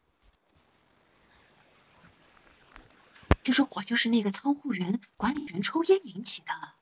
[3.43, 6.72] 这说火就是那个仓库员管理员抽烟引起的。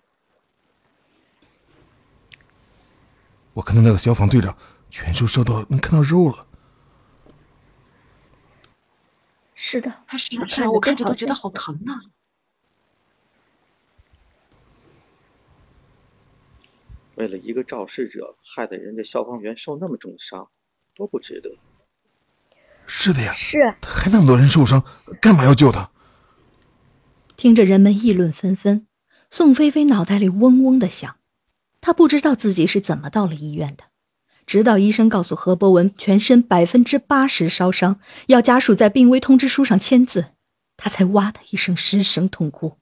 [3.54, 4.58] 我看到那个消防队长
[4.90, 6.48] 全身烧到能看到肉了。
[9.54, 12.02] 是的，是啊是啊，我看着都觉得好疼啊。
[17.16, 20.50] 为了一个肇事者，害得人家消防员受那么重伤，
[20.96, 21.52] 多不值得。
[22.88, 24.84] 是的呀，是，还那么多人受伤，
[25.22, 25.92] 干嘛要救他？
[27.38, 28.88] 听着人们议论纷纷，
[29.30, 31.18] 宋菲菲脑袋里嗡嗡的响。
[31.82, 33.86] 他不知道自己是怎么到了医院的，
[34.46, 40.28] 直到医生告诉何博文全身百分之八十烧伤，要家属在病危通知书上签字，
[40.78, 42.78] 他才哇的一声失声痛哭。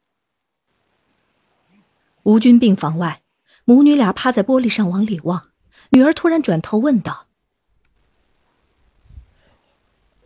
[2.23, 3.21] 吴军病房外，
[3.63, 5.49] 母女俩趴在玻璃上往里望，
[5.91, 7.27] 女儿突然转头问道：“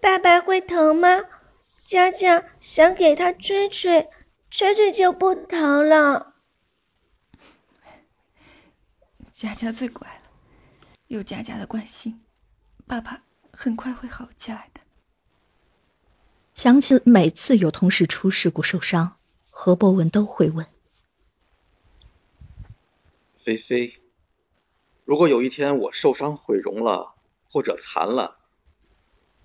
[0.02, 1.08] 爸爸会疼吗？
[1.86, 4.10] 佳佳想给他吹吹，
[4.50, 6.33] 吹吹就不疼了。”
[9.34, 10.30] 佳佳最乖了，
[11.08, 12.22] 有佳佳的关心，
[12.86, 14.82] 爸爸很快会好起来的。
[16.54, 19.18] 想起每次有同事出事故受伤，
[19.50, 20.68] 何博文都会问。
[23.34, 24.00] 菲菲，
[25.04, 27.16] 如果有一天我受伤毁容了，
[27.50, 28.38] 或者残了，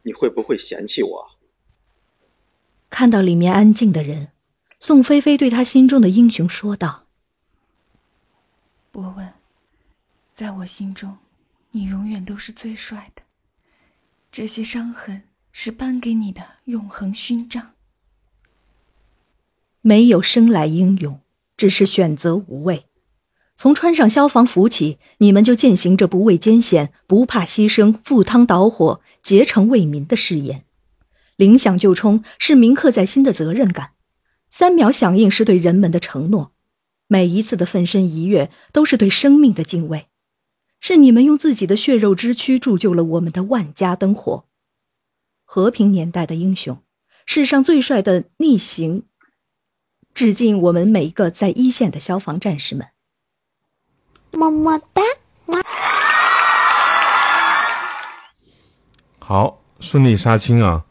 [0.03, 1.31] 你会不会嫌弃我？
[2.91, 4.33] 看到里面安静的人，
[4.79, 7.07] 宋菲菲对他心中的英雄说道
[8.93, 9.33] ：“博文，
[10.39, 11.17] 在我心中，
[11.73, 13.23] 你永远都是最帅的。
[14.31, 17.73] 这些伤痕是颁给你的永恒勋章。
[19.81, 21.19] 没有生来英勇，
[21.57, 22.87] 只是选择无畏。”
[23.59, 30.65] 从穿上消防服起，你们就践行着不畏艰险、不怕牺牲、赴汤蹈火、竭诚为民的誓言。
[31.35, 33.91] 铃响就冲是铭刻在心的责任感，
[34.49, 36.53] 三秒响应是对人们的承诺，
[37.09, 40.07] 每一次的奋身一跃都是对生命的敬畏，
[40.81, 44.45] 是你们用自己的血肉之躯铸就了我们的万家灯火。
[45.45, 46.83] 和平年代的英雄，
[47.25, 49.05] 世上最帅的逆行。
[50.15, 52.89] 致敬我们每一个在一线的消防战士们。
[54.33, 55.03] 么么哒！
[59.19, 60.85] 好，顺利杀青啊！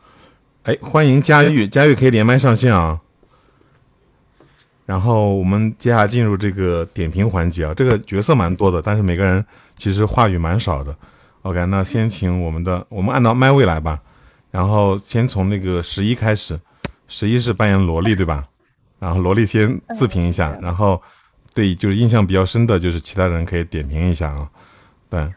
[0.63, 3.01] 哎，欢迎佳玉，佳玉可以连麦上线啊。
[4.85, 9.45] 然后我们接下来进入这个点评环节啊，这个角色蛮多的，但是每个人
[9.77, 10.93] 其实话语蛮少的。
[11.43, 14.01] OK，那先请我们的，我们按照麦位来吧。
[14.51, 16.59] 然后先从那个十一开始，
[17.07, 18.45] 十一是扮演萝莉对吧？
[18.99, 21.01] 然后萝莉先自评一下，然后。
[21.55, 24.47] 对，就是印象比较深的，就是其他人可以点评一下啊，
[25.09, 25.27] 对，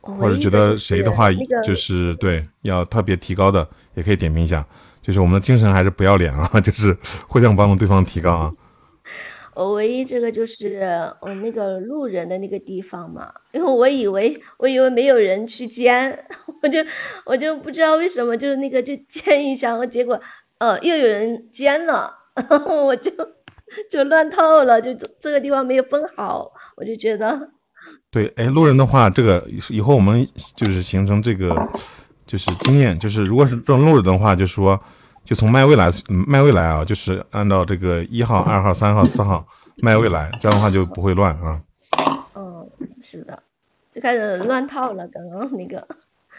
[0.00, 1.28] 或者觉得谁的话
[1.64, 3.64] 就是对要特别提高的，
[3.94, 4.66] 也可以点评一下。
[5.00, 6.98] 就是我们的精神还是不要脸啊， 就是
[7.28, 8.52] 互相帮助对方提高啊。
[9.54, 16.26] 我唯一这个就是我那个路人的那个地方嘛，因为我以为我以为没有人去奸，
[16.62, 16.80] 我就
[17.24, 20.20] 我就不知道为什么就是那个就奸一下，结果
[20.58, 22.14] 呃又有人奸了，
[22.48, 23.12] 然后我就。
[23.90, 27.48] 就乱套了，就这个地方没有分好，我就觉得。
[28.10, 31.56] 对，哎，路人的话，这个以后我们就是形成这个，
[32.26, 34.78] 就是经验，就是如果是这种路人的话，就说
[35.24, 39.46] 就从麦未来，麦未来啊，就是按照这个一号、二号、三号、四号
[39.78, 41.62] 麦未来，这样的话就不会乱啊。
[42.34, 42.68] 嗯，
[43.02, 43.42] 是的，
[43.90, 45.86] 就开始乱套了，刚刚那个。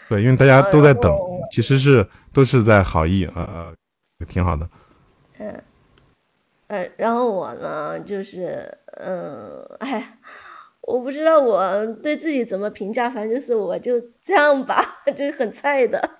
[0.08, 1.10] 对，因为大家都在等，
[1.50, 4.68] 其实是都是在好意，呃呃，挺好的。
[5.38, 5.62] 嗯。
[6.66, 10.18] 呃，然后我呢，就是，嗯，哎，
[10.80, 14.82] 我不知道我对自己怎么评价，反正就是我就这样吧，
[15.16, 16.10] 就是很菜的。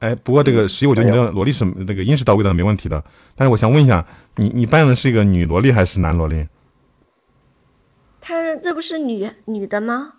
[0.00, 3.04] 哎，不过这个十一，我觉得你的萝莉是那个音是到位的，没问题的。
[3.36, 4.04] 但是我想问一下，
[4.36, 6.48] 你你扮演的是一个女萝莉还是男萝莉？
[8.20, 10.14] 她这不是女女的吗？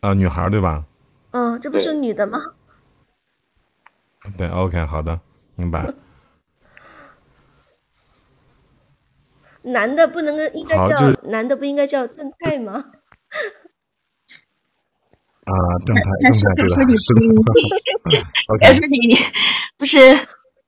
[0.00, 0.84] 啊，女孩对吧？
[1.32, 2.38] 嗯，这不是女的吗？
[4.36, 5.20] 对，OK，好的，
[5.54, 5.92] 明白。
[9.62, 12.84] 男的不能应该叫男的不应该叫正太吗？
[15.46, 15.54] 啊，
[15.86, 17.14] 正太，正太，他说你是
[18.60, 19.16] 他 说你
[19.78, 19.98] 不是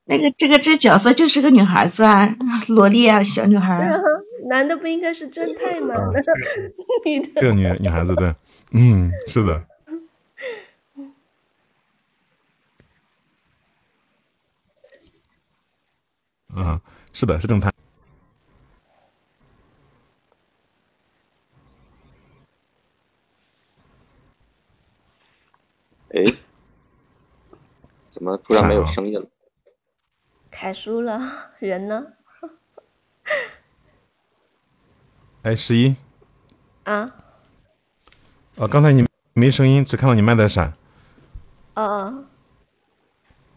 [0.05, 2.37] 那个这个这角色就是个女孩子啊，
[2.69, 4.01] 萝莉啊，小女孩。
[4.49, 5.95] 男的不应该是正太吗？
[7.05, 7.41] 女的。
[7.41, 8.35] 这个女女孩子对，
[8.71, 9.65] 嗯，是的。
[16.55, 16.81] 嗯，
[17.13, 17.71] 是的，是正太。
[26.11, 26.25] 哎，
[28.11, 29.27] 怎么突然没有声音了？
[30.51, 31.21] 凯输了，
[31.59, 32.07] 人呢？
[35.43, 35.95] 哎，十一。
[36.85, 37.15] 啊。
[38.57, 39.05] 哦，刚才你
[39.35, 40.73] 没声音，只看到你麦在闪。
[41.75, 42.25] 哦。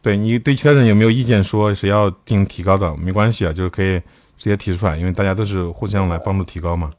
[0.02, 1.44] 对你对其他人有没有意见？
[1.44, 4.00] 说谁要进行提高的，没关系啊，就是可以
[4.38, 6.92] 直接提出来，因为大家都是互相来帮助提高嘛。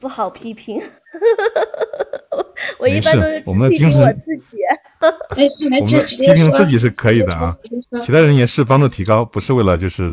[0.00, 0.82] 不好批评，
[2.78, 4.58] 我一般都是我们的精神，我自己。
[5.36, 7.54] 没事没事，我们批评自己是可以的啊
[8.00, 10.08] 其他人也是帮助提高，不是为了就是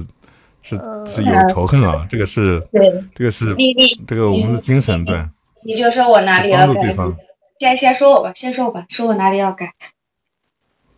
[0.62, 0.76] 是
[1.06, 5.26] 是有仇恨啊，这个是对这个是你你这个我们的精神对，
[5.64, 7.16] 你就说我哪里要改帮助对，方。
[7.58, 9.76] 先先说我吧，先说我吧，说我哪里要改。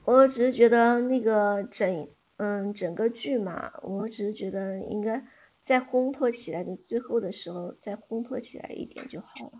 [0.05, 2.07] 我只是觉得那个整
[2.37, 5.23] 嗯整个剧嘛，我只是觉得应该
[5.61, 9.59] 再烘托起来的，最后的时候再烘托起来一点就好了，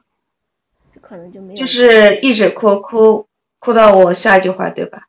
[0.94, 1.60] 这可能就没有。
[1.60, 3.26] 就是一直哭哭
[3.60, 5.08] 哭到我下一句话，对吧？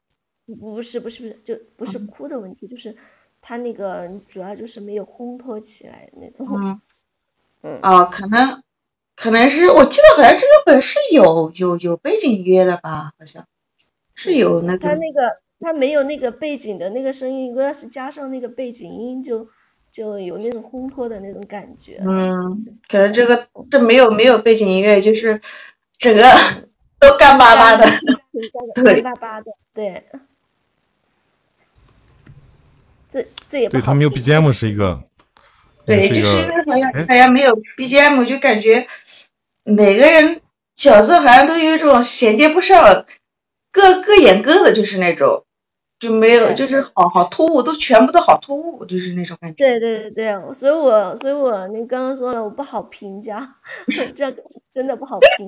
[0.61, 2.97] 不是不是不是，就不是哭的问题，就是
[3.43, 6.47] 他那个主要就是没有烘托起来那种。
[6.57, 6.81] 嗯
[7.63, 8.63] 嗯哦，可能
[9.17, 13.13] 可能是我记得好像这个本是有有有背景音乐的吧？
[13.19, 13.47] 好像
[14.15, 19.49] 是有那个他那个他没有那个背景的那个声音，如果要是加上那个背景音就，
[19.91, 22.03] 就有那种烘托的那种感觉。
[22.07, 25.41] 嗯，可能这个这没有没有背景音乐，就是
[25.99, 26.23] 整个
[27.01, 27.87] 都干巴巴的。
[28.75, 30.05] 干巴巴的，对。
[33.09, 35.05] 这这也不好对他没有 BGM 是一个，
[35.87, 38.89] 对，是一就是因个为好像哎好像没有 BGM，就感觉
[39.63, 40.41] 每个人
[40.75, 43.05] 角色好像都有一种衔接不上，
[43.71, 45.45] 各各演各的，就是那种
[46.01, 49.57] 就没有，就是好好突兀，都全部都好突兀，就是那种感觉。
[49.65, 53.59] 对对对对，所以我所以我你刚刚说的，我不好评价，
[54.17, 54.35] 这
[54.73, 55.47] 真的不好评。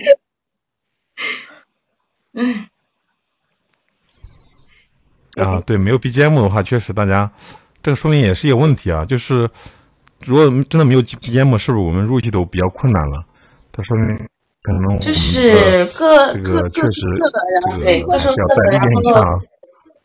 [2.35, 2.67] 嗯，
[5.43, 7.31] 啊，对，没有 BGM 的话，确实大家
[7.83, 9.51] 这个说明也是一个问题啊，就是
[10.25, 13.25] 如果真的没有 BGM，是不是我们入戏都比较困难了？
[13.73, 14.17] 它说明
[14.63, 17.01] 可能我们就是各这各个确实
[17.81, 19.41] 对各说个要各的然再历练一下后啊。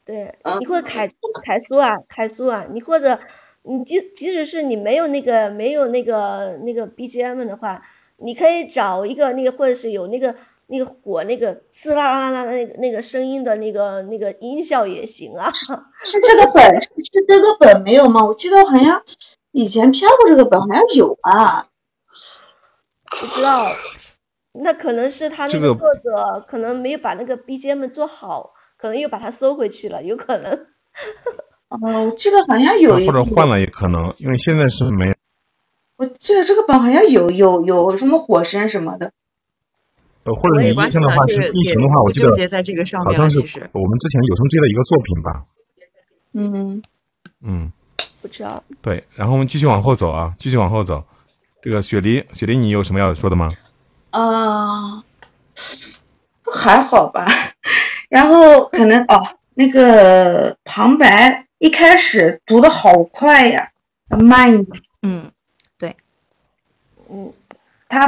[0.04, 1.08] 对，你或者凯
[1.44, 3.20] 凯叔啊，凯叔啊，你或者
[3.64, 7.84] 你即即使是你没有那个没有那个那个 BGM 的话，
[8.18, 10.36] 你可以找一个那个或者是有那个
[10.72, 15.52] 那个火那个滋啦啦啦那个那个声音的那个那个音效也行啊。
[16.06, 16.90] 是这个本是
[17.28, 18.24] 这个本没有吗？
[18.26, 19.04] 我记得好像
[19.52, 21.66] 以前飘过这个本，好像有啊。
[23.10, 23.68] 不知道，
[24.54, 30.68] 那可能是他那个个作者可能没有把那个 BGM 做好，可能又把它收回去了，有可能。
[31.68, 35.16] 哦，我记得好像有一或者换了也可能，因为现在是没有。
[35.98, 39.12] 我记得这个本好像有有有什么火神什么的。
[40.24, 45.46] 呃，或者你没关系印象的话是了这个异形的话，我记得纠结在这个上面好像是了其实我们之前有声机的一个作品吧。
[46.34, 46.82] 嗯，
[47.42, 47.72] 嗯，
[48.22, 48.64] 不知道。
[48.82, 51.04] 对，然后我们继续往后走啊，继续往后走。
[51.62, 53.52] 这个雪梨，雪梨，你有什么要说的吗？
[54.12, 55.04] 啊、
[56.44, 57.28] 都还好吧。
[58.10, 59.22] 然后可能哦，
[59.54, 63.72] 那个旁白一开始读的好快呀，
[64.10, 64.82] 慢一点。
[65.02, 65.32] 嗯，
[65.78, 65.96] 对，
[67.08, 67.34] 我，
[67.88, 68.08] 他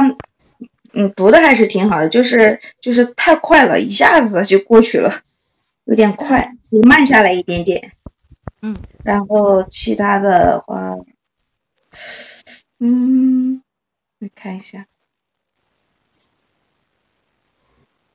[0.94, 5.22] 嗯读的还是挺好的，就是就是太快了，一下子就过去了，
[5.84, 7.92] 有点快，你慢下来一点点。
[8.62, 10.96] 嗯，然后其他的话，
[12.78, 13.62] 嗯，
[14.20, 14.86] 我看一下，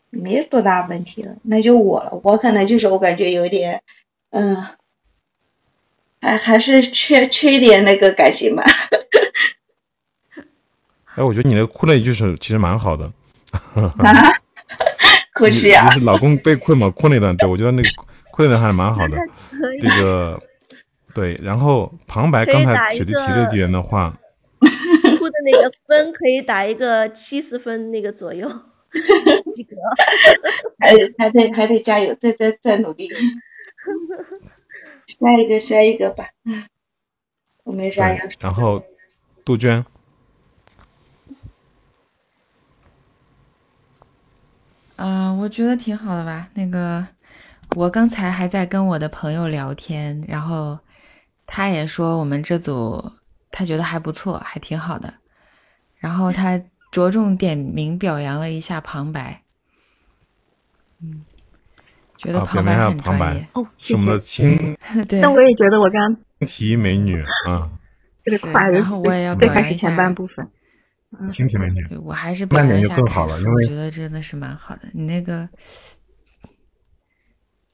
[0.10, 2.20] 没有多大问题了，那就我了。
[2.24, 3.84] 我可能就是我感觉有点，
[4.32, 4.58] 嗯、
[6.22, 8.66] 还还是缺缺一点那个感情吧。
[11.20, 13.12] 哎，我觉得你那个哭那一句是其实蛮好的。
[13.76, 14.32] 啊，
[15.36, 16.00] 可惜啊就。
[16.00, 17.90] 是老公被困嘛，哭那段，对我觉得那个
[18.32, 19.18] 哭那段还是蛮好的。
[19.82, 20.42] 这个
[21.14, 24.18] 对，然后旁白刚才雪莉提个这点的话，
[24.60, 28.48] 哭的那个分可以打一个七十分那个左右，
[29.56, 29.76] 及格。
[30.80, 33.10] 还还得还得加油，再再再努力。
[35.06, 36.30] 下一个，下一个吧。
[36.46, 36.64] 嗯，
[37.66, 38.82] 我没啥要对，然后
[39.44, 39.84] 杜鹃，
[45.02, 46.50] 嗯、我觉得挺好的吧。
[46.54, 47.08] 那个，
[47.76, 50.78] 我刚才还在跟我的朋友聊天，然后
[51.48, 53.12] 他也说我们这组
[53.50, 55.14] 他觉得还不错，还挺好的。
[56.00, 56.62] 然后他
[56.92, 59.42] 着重点名表扬了一下旁白，
[61.02, 61.24] 嗯，
[62.18, 63.48] 觉得旁白很专旁白业。
[63.54, 64.76] 哦是我们的青
[65.08, 67.70] 对但我也觉得我刚刚提美女啊，
[68.26, 70.46] 这个快然后我也要表扬一下前半部分，
[71.34, 74.84] 青提美女，对我还是表慢点就更好了，因为我觉得真的是蛮好的。
[74.94, 75.48] 你那个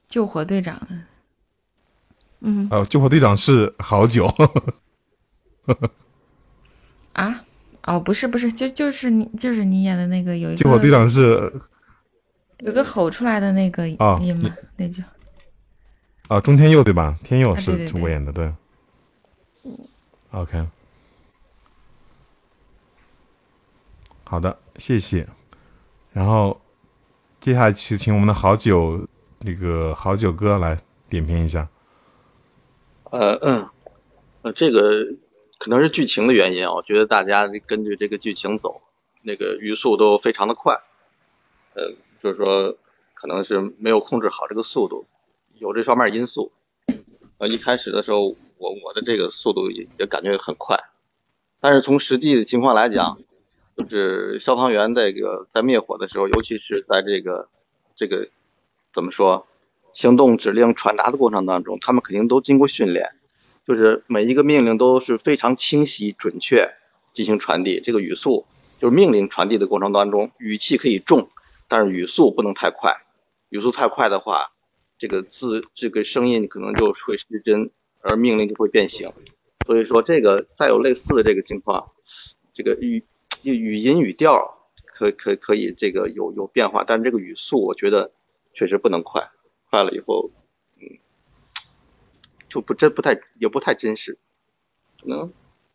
[0.08, 1.04] 救火队长呢，
[2.40, 4.26] 嗯，呃，救火队长是好久，
[7.14, 7.44] 啊，
[7.88, 11.52] 哦，不是不是，就就是你就是你演的那个有一个救火队长是
[12.60, 15.04] 有个吼出来的那个哦音嘛，那叫
[16.30, 17.18] 啊中天佑对吧？
[17.22, 17.72] 天佑是
[18.02, 18.52] 我演的，对。
[20.32, 20.68] OK，
[24.28, 25.28] 好的，谢谢。
[26.12, 26.60] 然后
[27.40, 29.08] 接下来去请我们的好酒
[29.40, 31.70] 那个好酒哥来点评一下。
[33.12, 33.70] 呃嗯，
[34.42, 35.16] 呃，这个
[35.60, 38.82] 可能是剧情的原因啊，我觉得大家根据这个剧情走，
[39.22, 40.82] 那个语速都非常的快，
[41.76, 42.76] 呃，就是说
[43.14, 45.06] 可能是没有控制好这个速度，
[45.54, 46.52] 有这方面因素。
[47.38, 50.80] 呃，一开始的时候，我我的这个速度也也感觉很快，
[51.60, 53.20] 但是从实际的情况来讲，
[53.76, 57.50] 就是消防员这个在灭火的时候，尤其是在这个
[57.96, 58.30] 这个
[58.94, 59.48] 怎么说，
[59.94, 63.12] 行动指令传达的过程当中，他们肯定都经过训练，
[63.68, 66.74] 就是每一个命令都是非常清晰准确
[67.14, 67.82] 进行传递。
[67.82, 68.46] 这个语速
[68.80, 71.28] 就是命令传递的过程当中，语气可以重，
[71.68, 73.04] 但是语速不能太快，
[73.50, 74.52] 语速太快的话，
[74.98, 77.72] 这个字这个声音可能就会失真，
[78.02, 79.12] 而命令就会变形。
[79.66, 81.92] 所以说这个再有类似的这个情况，
[82.54, 83.04] 这个语
[83.54, 88.12] 语音语调可可可以这个有有变化，但是这个语速我觉得
[88.54, 89.30] 确实不能快，
[89.70, 90.32] 快了以后，
[90.78, 90.98] 嗯，
[92.48, 94.18] 就不真不太也不太真实，
[95.02, 95.34] 可能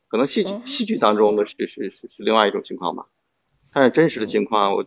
[0.08, 3.06] 可能戏剧戏剧当中的是是是是另外一种情况吧，
[3.72, 4.86] 但是真实的情况我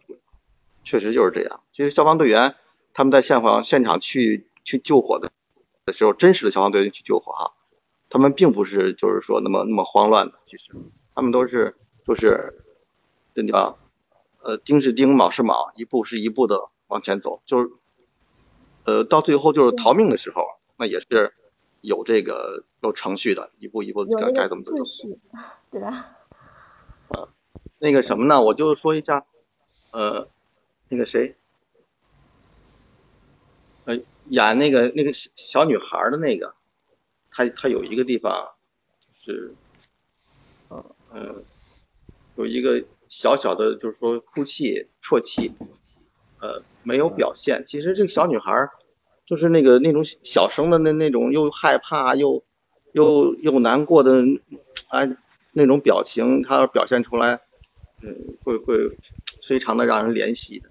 [0.84, 1.62] 确实就是这样。
[1.72, 2.56] 其实消防队员
[2.94, 5.32] 他们在现场现场去去救火的
[5.86, 7.54] 的时候，真实的消防队员去救火哈，
[8.10, 10.74] 他们并不是就是说那么那么慌乱的，其实。
[11.16, 11.76] 他们都是
[12.08, 12.66] 就是
[13.34, 13.78] 这叫
[14.42, 17.72] 呃丁是丁卯是卯，一步是一步的往前走，就是
[18.84, 20.46] 呃到最后就是逃命的时候，
[20.78, 21.34] 那也是
[21.82, 24.74] 有这个有程序的，一步一步该该怎么走。
[24.76, 25.20] 秩序，
[25.70, 26.18] 对吧？
[27.80, 29.26] 那个什么呢，我就说一下，
[29.92, 30.30] 呃，
[30.88, 31.36] 那个谁，
[33.84, 36.56] 呃，演那个那个小小女孩的那个，
[37.30, 38.54] 她她有一个地方
[39.02, 39.54] 就是，
[40.70, 41.36] 呃呃，
[42.38, 42.86] 有一个
[43.16, 45.54] 小小的，就是说哭泣、啜泣，
[46.42, 47.64] 呃，没有表现。
[47.68, 48.70] 其实这个小女孩
[49.26, 52.44] 就是那个那种小声的那那种又害怕又
[52.92, 54.24] 又又难过的，
[54.90, 55.16] 哎，
[55.52, 57.42] 那种表情，她要表现出来。
[58.02, 58.98] 嗯，会会
[59.48, 60.70] 非常的让人怜惜的。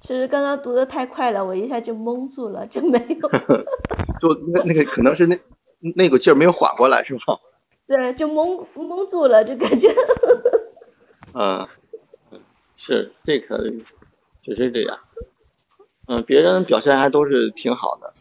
[0.00, 3.28] 其实刚刚读的太快了，我一下就蒙住了，就没有，
[4.20, 5.40] 就那那个可能是那
[5.80, 7.40] 那个劲儿没有缓过来，是吧？
[7.88, 9.88] 对，就蒙蒙住了，就感觉。
[11.38, 11.68] 嗯，
[12.76, 13.58] 是这可
[14.42, 15.00] 确实这样。
[16.06, 18.14] 嗯，别人表现还都是挺好的。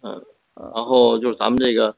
[0.00, 1.96] 嗯，然后就是咱们这个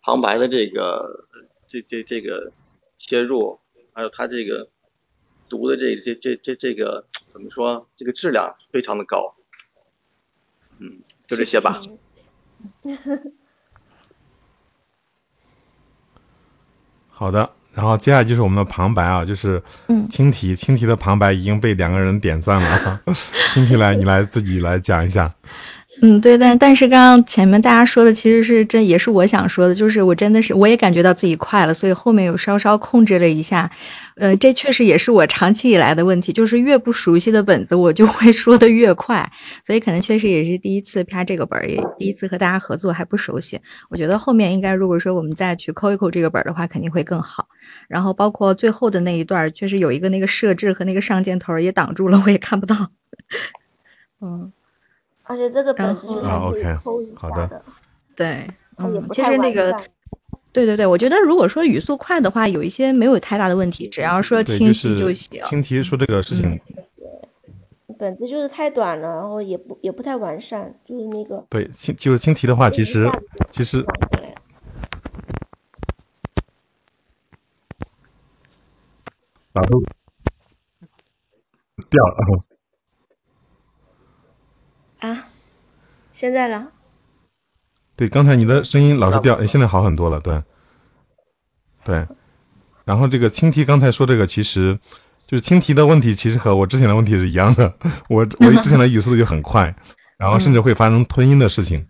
[0.00, 1.26] 旁白的这个
[1.66, 2.52] 这这这个
[2.96, 3.58] 切入。
[3.94, 4.70] 还有他这个
[5.50, 7.88] 读的这这这这这个怎么说？
[7.94, 9.34] 这个质量非常的高。
[10.78, 11.82] 嗯，就这些吧。
[17.10, 19.62] 好的，然后接下来就是我们的旁白啊，就是
[20.10, 23.00] 青提，青提的旁白已经被两个人点赞了。
[23.52, 25.32] 青提来，你来自己来讲一下。
[26.04, 33.70] 嗯，对，但但是刚刚前面大家说的其实是这也是我想说的，就是我真的是我也感觉到自己快了，所以后面有稍稍控制了一下。
[34.16, 39.30] 呃，这确实也是我长期以来的问题，就是越不熟悉的本子我就会说的越快，
[39.64, 43.60] 所以可能确实也是第一次拍这个本儿，也第一次和大家合作还不熟悉。
[43.88, 47.46] 我觉得后面应该如果说我们再去抠一抠这个本儿的话，肯定会更好。
[47.88, 52.74] 然后包括最后的那一段，确实有一个那个设置和那个上箭头也挡住了，我也看不到。
[54.20, 54.52] 嗯。
[55.24, 57.62] 而且这个本子是可以，OK，抠一下好的的，
[58.16, 58.26] 对，
[58.76, 59.88] 嗯，它也不太其实那个完善，
[60.52, 65.42] 对对对，我觉得如果说语速快的话，有一些没有太大的问题，只要说清晰就是晰行。
[65.44, 66.60] 青提说这个事情，
[67.98, 73.08] 本子就是太短了，然后也不也不太完善，就是那个对青就是青提的话，其实
[73.50, 73.84] 其实
[79.52, 79.68] 老师
[81.88, 82.44] 掉了。
[85.02, 85.26] 啊，
[86.12, 86.68] 现在了，
[87.96, 90.40] 对，刚才你的声音老是掉，哎，现在好很多了，对，
[91.84, 92.06] 对。
[92.84, 94.78] 然后这个青提刚才说这个，其实
[95.26, 97.74] 就是青提的问题，其实和我之前的问题是一样的。
[98.08, 99.74] 我我 之前的语速就很快，
[100.16, 101.84] 然后甚至会发生吞音的事情。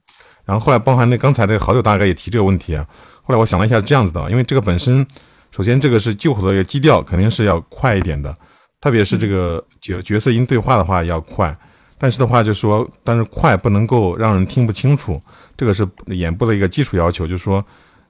[0.46, 2.86] 然后后来包含那刚才这个好久大哥也提这个问题啊。
[3.22, 5.06] 后来我想了一下，这样子的，因为这个本身，
[5.50, 8.34] 首先这个是救火的一个基调，肯定是要快一点的，
[8.80, 11.54] 特别是这个角角色音对话的话要快。
[12.02, 15.20] 但是的话，就说，但是快不能够让人听不清楚，
[15.56, 17.64] 这个是演播的一个基础要求，就是说，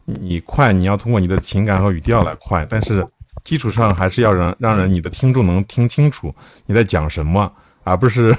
[0.07, 3.07] 你快你要通过你的情感和语调来快，但是
[3.45, 7.53] 基础上还是要让让人你的听众能听清楚你在讲什么，
[7.85, 8.35] 而不是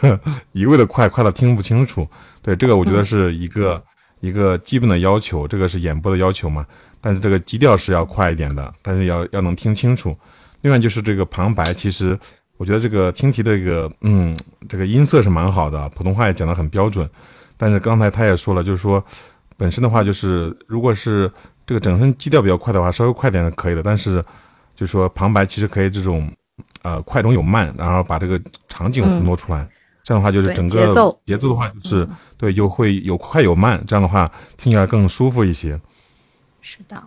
[0.54, 2.08] 一味的快，快到听不清楚。
[2.42, 3.80] 对，这个我觉得是一个、
[4.22, 6.66] 一个基本的要求，这个是演播的要求嘛。
[7.00, 10.18] 但是这个基调是要快一点的，但是要要能听清楚。
[10.62, 12.18] 另外就是这个旁白，其实
[12.58, 14.36] 我觉得这个青提的这个嗯
[14.70, 17.10] 这个音色是蛮好的，普通话也讲得很标准。
[17.58, 19.04] 但是刚才他也说了，就是说
[19.58, 21.32] 本身的话就是如果是
[21.66, 23.82] 这个整声基调比较快的话，稍微快点是可以的。
[23.82, 24.24] 但是
[24.76, 26.32] 就是说旁白其实可以这种
[26.82, 29.68] 呃快中有慢，然后把这个场景烘托出来。
[30.04, 32.06] 这样的话就是整个节奏节奏的话就是、
[32.36, 35.80] 对又会有快有慢，这样的话听起来更舒服一些。
[36.60, 37.02] 是的，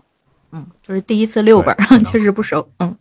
[0.52, 2.96] 嗯，就是第一次六本儿， 确实不熟，嗯，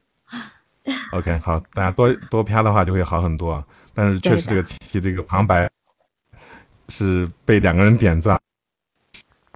[1.12, 3.54] OK，好，大家多多啪的话就会好很多。
[3.54, 3.66] 啊。
[3.94, 5.70] 但是确实这个题这个旁白
[6.90, 8.40] 是被两个人点赞，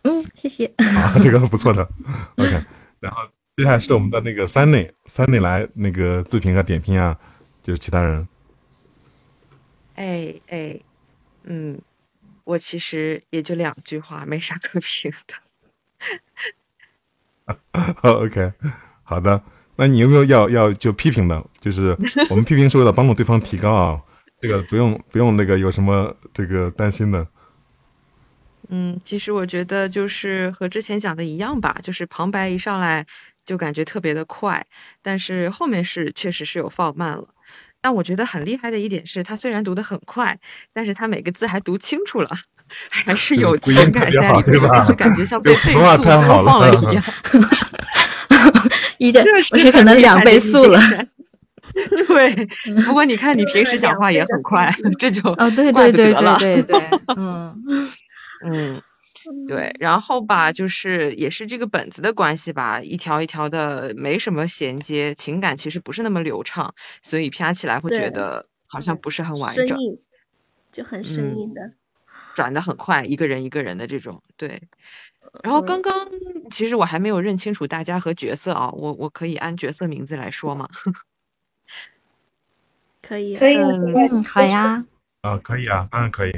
[0.04, 0.66] 嗯，谢谢。
[0.78, 1.88] 啊，这个不错的。
[2.38, 2.64] OK，
[3.00, 3.22] 然后
[3.58, 7.20] 接下来是我们的那个三内，三内来那个自评和点评啊，
[7.62, 8.28] 就是其他人。
[9.96, 10.80] 哎哎，
[11.44, 11.82] 嗯，
[12.46, 15.36] 我其实也就两句话，没啥可评的。
[18.04, 18.54] OK，
[19.04, 19.44] 好的，
[19.80, 21.42] 那你有没有要要就批评的？
[21.62, 21.98] 就是
[22.30, 23.98] 我们批评是为了帮助对方提高啊，
[24.42, 27.26] 这个不用不用那个有什么这个担心的。
[28.68, 33.06] 嗯，其实我觉得就是和之前讲的一样吧，就是旁白一上来
[33.46, 34.64] 就感觉特别的快，
[35.02, 37.24] 但是后面是确实是有放慢了。
[37.82, 40.38] 但我觉得很厉害的一点是，他虽然读得很快，
[40.74, 42.30] 但是他每个字还读清楚了，
[42.90, 47.04] 还是有情感在里面，就是感觉像被 这普通话倍速太好播放了了一样。
[49.00, 50.80] 一点，这可能两倍速了。
[52.08, 52.46] 对，
[52.84, 54.70] 不过你看你平时讲话也很快，
[55.00, 56.14] 这就哦，对对对。
[56.14, 57.56] 对对对，嗯
[58.44, 58.82] 嗯，
[59.48, 66.74] 对，然后吧，就是也是这个本子的关系吧，一条一条的没什么衔接，情感其实不是那么流畅，
[67.04, 69.78] 所以啪起来会觉得好像不是很完整，
[70.72, 71.62] 就很生嗯硬的。
[72.34, 74.62] 转的很快，一个人一个人的这种，对。
[75.44, 75.94] 然后刚刚
[76.50, 80.68] 其实我还没有认清楚大家和角色啊，我我可以按角色名字来说吗？
[83.02, 84.86] 可以，可以嗯嗯，好呀，
[85.22, 86.32] 啊，可以啊，当然可以。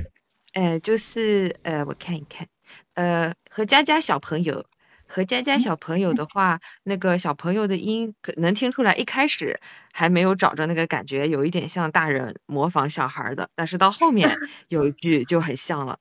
[0.54, 2.48] 呃，就是呃，我看一看，
[2.94, 4.64] 呃，和佳佳小朋友，
[5.08, 9.60] 和佳佳小朋友的话，那个小朋友的音可能听出来，一开始
[9.94, 14.30] 还没有找着那个感觉，有一点像大人模仿小孩儿的，但是到后面
[14.70, 15.98] 有一句就很像了，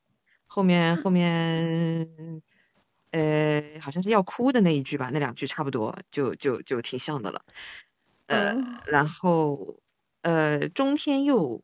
[0.46, 2.00] 后面后面，
[3.10, 7.42] 呃，好像是要哭的那一句吧，那两句差不多，就就就挺像的了，
[8.26, 8.56] 呃，
[8.86, 9.76] 然后
[10.22, 11.62] 呃，中天佑，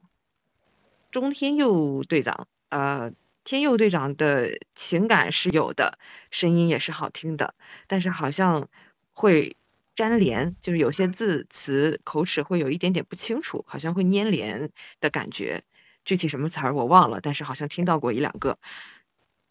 [1.10, 2.48] 中天佑队长。
[2.70, 3.12] 呃，
[3.44, 5.98] 天佑队长的情感是有的，
[6.32, 7.54] 声音也是好听的，
[7.86, 8.68] 但是好像
[9.12, 9.56] 会
[9.94, 14.68] 粘连，就是有些字词口齿会有一点点不清楚，好像会粘连
[15.00, 15.62] 的感觉。
[16.04, 18.58] 具体什么词儿我忘了，但是好像听到过一两个。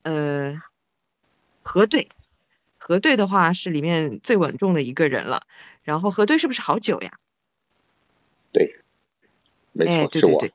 [0.04, 0.62] 呃，
[1.66, 2.08] 核对，
[2.78, 5.42] 核对的话是里面最稳重的一个人了。
[5.84, 7.12] 然后核对是不是好久呀？
[8.54, 8.74] 对，
[9.74, 10.40] 没哎，错，是我。
[10.40, 10.54] 对对对，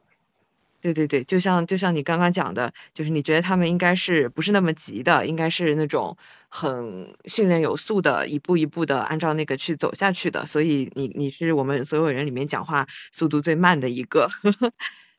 [0.80, 6.16] 对对对，就像就像你刚刚讲的，就是你觉得他们应该是不是那么急的，应该是那种
[6.48, 14.30] 很训练有素的，一步一步的按照那个去走下去的，所以你你是我们所有人里面讲话速度最慢的一个。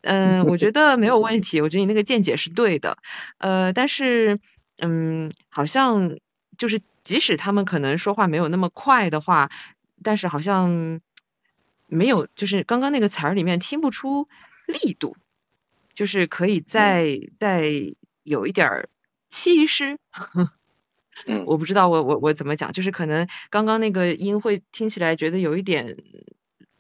[0.02, 2.98] 嗯， 我觉得没有问题，我觉得你那个见解是对的，
[3.38, 4.36] 呃，但是
[4.82, 6.16] 嗯，好像
[6.58, 9.50] 就是即使他们可能说话没有那么快的话，
[10.04, 11.00] 但是好像
[11.88, 14.28] 没有，就是刚刚那个词儿里面听不出
[14.68, 15.16] 力度。
[15.94, 17.64] 就是可以再再
[18.24, 18.88] 有一点儿
[19.28, 20.00] 气势，
[21.28, 25.96] 嗯，我不知道我我我怎么讲，就是可能刚刚那个音会听起来觉得有一点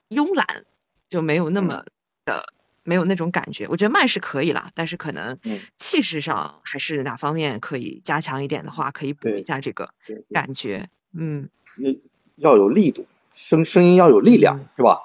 [0.09, 0.65] 慵懒，
[1.09, 1.83] 就没有那么
[2.23, 2.41] 的
[2.83, 3.67] 没有那种感觉。
[3.67, 9.89] 我觉得慢是可以啦，但是可能嗯气势上还是哪方面可以加强一点的话，可以补一下这个
[10.31, 10.89] 感觉。
[11.13, 11.89] 嗯那
[12.35, 14.99] 要有力度，声声音要有力量，是吧？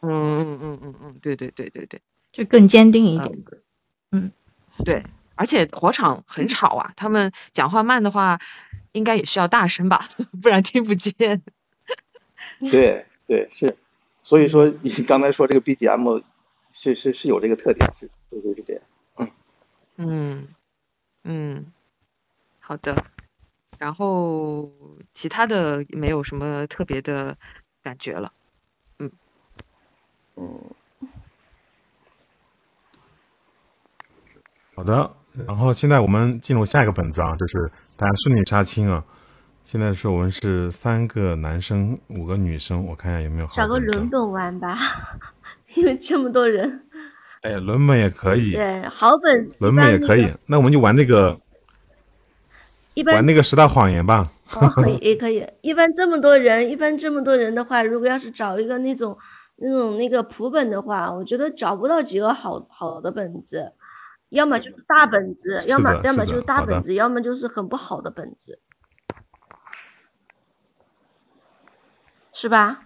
[0.00, 2.00] 嗯嗯嗯嗯嗯，对对对对对。
[2.32, 3.38] 就更坚定一点。
[4.10, 4.32] 嗯，
[4.84, 8.40] 对，而且火场很吵啊，他们讲话慢的话，
[8.92, 10.06] 应该也需要大声吧，
[10.42, 11.12] 不然听不见。
[12.70, 13.76] 对对是，
[14.22, 16.22] 所以说你刚才说这个 BGM
[16.82, 18.82] 是是是有这个特点，是对对是这样。
[19.98, 20.48] 嗯
[21.22, 21.72] 嗯，
[22.58, 22.92] 好的。
[23.78, 24.68] 然后
[25.12, 27.36] 其他的没有什么特别的
[27.84, 28.32] 感觉了。
[28.98, 29.12] 嗯
[30.34, 30.60] 嗯。
[34.74, 35.14] 好的，
[35.46, 39.04] 然后现在我们进入下一个本子啊，就是大家顺利杀青啊。
[39.62, 44.76] 现在是我们是三个男生，五个女生，我看一下有没有好找个轮本玩吧，
[45.76, 46.86] 因为这么多人。
[47.42, 50.32] 哎，轮本也可以，对，好本轮本也可以。
[50.46, 51.40] 那我们就玩那个，
[52.94, 54.30] 一般玩那个十大谎言吧。
[54.54, 55.44] 哦，可以也可以。
[55.60, 59.18] 一般这么多人，一般这么多人的话，如果要是找一个那种
[59.56, 63.72] 那种那个普本的话，我觉得找不到几个好好的本子，
[64.28, 68.60] 要么就是大本子，要么要么就是大本子，要么就是很不好的本子，
[72.32, 72.84] 是吧？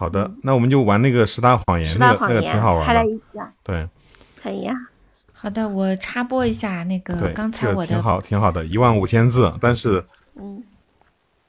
[0.00, 3.10] 好的，那我们就玩那个十大谎言，十那个那个大谎言挺好玩的。
[3.10, 3.86] 一下，对
[4.42, 4.72] 可以呀、
[5.30, 9.52] 好的，我插播一下那个对，刚才我的挺好，挺好的，一万五千字。
[9.60, 10.02] 但是，
[10.36, 10.64] 嗯，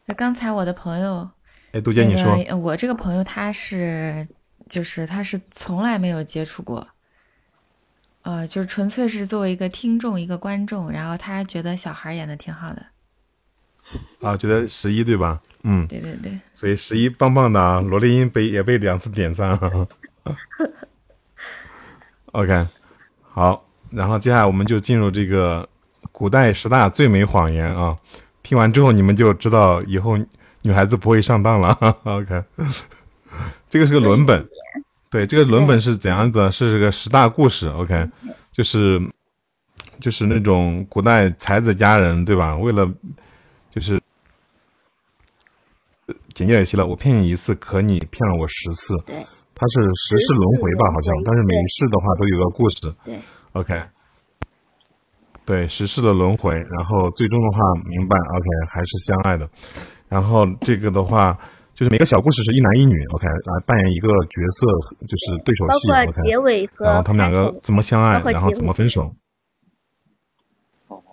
[0.04, 1.30] 那刚才我的朋友，
[1.72, 4.28] 哎，杜姐你说那个呃我这个朋友他是，
[4.70, 6.86] 就是他是从来没有接触过，
[8.24, 12.86] 呃，就是纯粹是作为一个听众、一个观众，然后他觉得小孩演的挺好的。
[14.20, 15.40] 啊，觉得十一对吧？
[15.64, 19.58] 嗯，对对对，所以十一棒棒的啊，萝莉音被也被两次点赞。
[22.34, 22.66] OK，
[23.30, 25.68] 好，然后接下来我们就进入这个
[26.12, 27.96] 古代十大最美谎言啊。
[28.42, 30.18] 听完之后，你们就知道以后
[30.64, 31.78] 女孩子不会上当了。
[32.04, 32.44] OK，
[33.70, 34.48] 这个是个伦本，
[35.10, 36.52] 对，这个伦本是怎样的？
[36.52, 37.68] 是这个十大故事。
[37.70, 38.10] OK，
[38.52, 39.00] 就是
[40.00, 42.56] 就是那种古代才子佳人，对吧？
[42.56, 42.90] 为了
[43.70, 44.02] 就是呃
[46.34, 48.98] 简介也写了，我骗你一次，可你骗了我十次。
[49.06, 49.16] 对，
[49.56, 49.74] 它是
[50.08, 52.94] 十世轮回吧，好像，但是每一世的话都有个故事。
[53.06, 53.20] 对
[53.54, 53.82] ，OK，
[55.46, 59.50] 对，十世的轮回，然后最终的话明白，OK，还是相爱的。
[60.08, 61.38] 然后这个的话，
[61.74, 66.12] 就是每个小故事是一男一女，OK，来扮演一个角色，就是对手戏包括，OK。
[66.12, 69.12] 结尾和然后他们两个怎么相爱，然后怎么分手，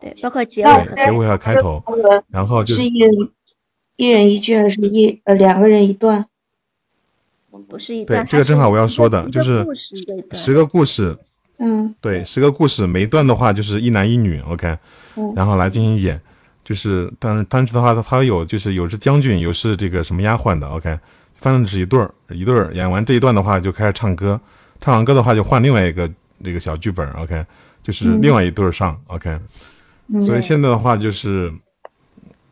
[0.00, 1.82] 对，包括结尾对，结尾和开头，
[2.28, 2.82] 然后就是
[3.98, 6.24] 一人一句还是一呃两个人一段？
[7.68, 9.66] 不是一对段，这个正好我要说的，就是
[10.32, 11.18] 十个故事，
[11.58, 14.78] 嗯，对，十个故事，每一段的话就是一男一女，OK，
[15.16, 15.32] 嗯。
[15.34, 16.18] 然后来进行演，
[16.62, 20.96] 就是但是但是的话，它它有就是有是将军，有是这个什么丫鬟的，OK，
[21.34, 24.40] 反正是一对儿一对儿，演完这一段的话就开始唱歌，
[24.80, 26.08] 唱完歌的话就换另外一个
[26.44, 27.44] 这个小剧本，OK，
[27.82, 28.22] 就是嗯。
[28.22, 29.36] 另外一对儿上，OK，
[30.14, 30.22] 嗯。
[30.22, 31.52] 所以现在的话就是，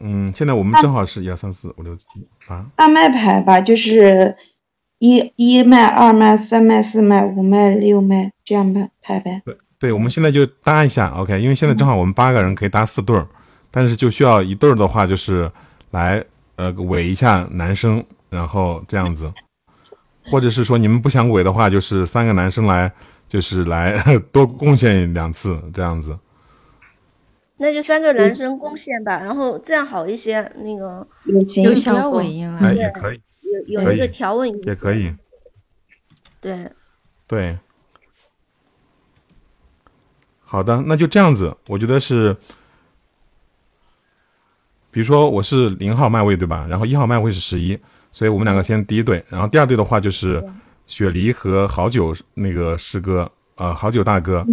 [0.01, 2.05] 嗯，现在我们正好是一二三四五六七
[2.47, 4.37] 八，按麦排吧，就是
[4.99, 9.43] 一一麦、二麦、三麦、四麦、五麦、六麦这样排排呗。
[9.45, 13.27] 对对，我们现在就搭一下，OK，因为现在正好我们八个人可以搭四对儿，
[13.71, 15.51] 但是就需要一对儿的话，就是
[15.91, 16.25] 来
[16.57, 19.33] 呃围一下男生，然后这样子，
[20.31, 22.91] 或者是说你们不想围的话，就是三个男生来，
[23.29, 24.03] 就是来
[24.33, 26.19] 多贡献两次这样子。
[27.59, 32.59] 那就三个男生贡献吧，然后这样好一些，那个有有条尾音了。
[32.61, 33.21] 哎，也可以，
[33.69, 35.15] 有有一个条纹也可以，
[36.41, 36.71] 对，
[37.27, 37.59] 对。
[40.49, 42.37] 好的，那就这样子，我觉得是，
[44.93, 46.67] 比如说我是零号麦位对吧？
[46.71, 47.77] 然后一号麦位是十一，
[48.13, 50.43] 所以我们两个先第一对，然后第二对的话就是
[50.87, 54.47] 雪梨和好久那个师哥，呃，好酒大哥，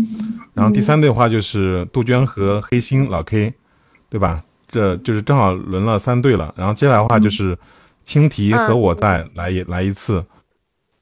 [0.53, 3.53] 然后第三队的话就是杜鹃和黑心老 K，
[4.09, 4.43] 对吧？
[4.67, 7.57] 这就是正好轮了三队了，然后接下来的话就是
[8.03, 10.25] 青提和我再来一、来一次，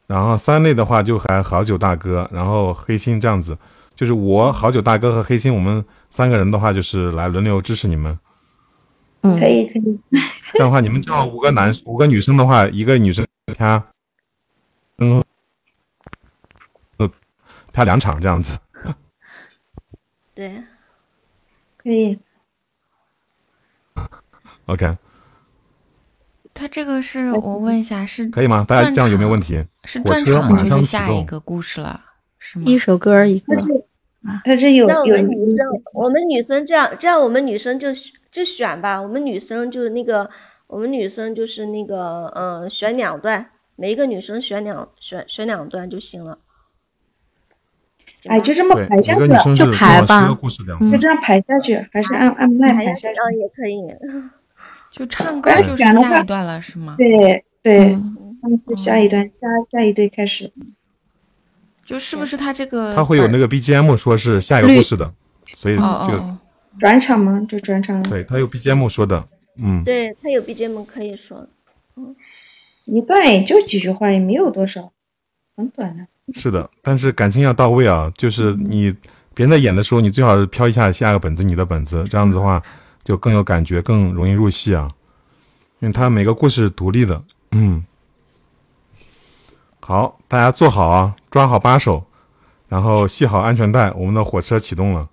[0.07, 3.57] 然后三类的话就还好酒大哥，然后黑心这样子，
[3.95, 8.19] 就是我好酒大哥和黑心，我们三个人的话就是来轮流支持你们。
[9.21, 9.99] 可以可以，
[10.53, 13.25] 这样的话，你们正好五个男五个女生的话，一个女生
[13.55, 13.81] 啪，
[14.97, 15.23] 嗯，呃，
[17.71, 18.59] 啪两场这样子。
[20.33, 20.63] 对，
[21.77, 22.19] 可以。
[24.65, 24.97] OK，
[26.53, 28.65] 他这个是我问一下，是可以吗？
[28.67, 29.65] 大家这样有没有问题？
[29.83, 30.83] 是转场就是。
[30.83, 31.99] 下一个故事了，
[32.39, 32.65] 是吗？
[32.67, 33.55] 一首歌一个。
[34.45, 35.57] 他这有那我有们女生，
[35.93, 37.87] 我们女生这样这样，我们女生就
[38.31, 40.29] 就选吧，我们女生就是那个，
[40.67, 46.37] 我们女生就是那个，嗯、选两段，每一个女生选两选选两段就行了。
[48.29, 53.07] 哎，就这么排下去就排吧就这样排下去，还是按按麦排下去？
[53.07, 54.29] 嗯，也可以。
[54.91, 56.95] 就唱歌就是选的话下一段了，是吗？
[56.97, 57.97] 对对，
[58.41, 60.51] 他们就下一段下下一队开始。
[61.85, 65.11] 就是不是他这个他会有那个 BGM 说是下一个故事的，
[65.55, 66.37] 所以哦这个哦
[66.79, 67.45] 转场吗？
[67.49, 68.09] 就转场了。
[68.09, 69.27] 对他有 BGM 说的，
[69.57, 71.47] 嗯，对他有 BGM 可以说，
[71.95, 72.15] 嗯
[72.85, 74.91] 一段也就几句话，也没有多少，
[75.61, 76.07] 很短的。
[76.33, 78.91] 是的，但是感情要到位啊，就是你
[79.33, 82.61] 别人在演的时候，你最好是飘一下下个本子你的本子，这样子的话
[83.03, 84.89] 就更有感觉，更容易入戏啊，
[85.79, 87.21] 因为它每个故事是独立的，
[87.51, 87.85] 嗯。
[89.79, 92.05] 好，大家坐好啊，抓好把手，
[92.69, 95.09] 然后系好安全带，我们的火车启动了。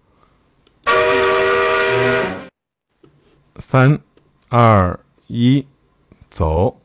[3.57, 3.99] 三、
[4.49, 5.67] 二、一，
[6.31, 6.81] 走。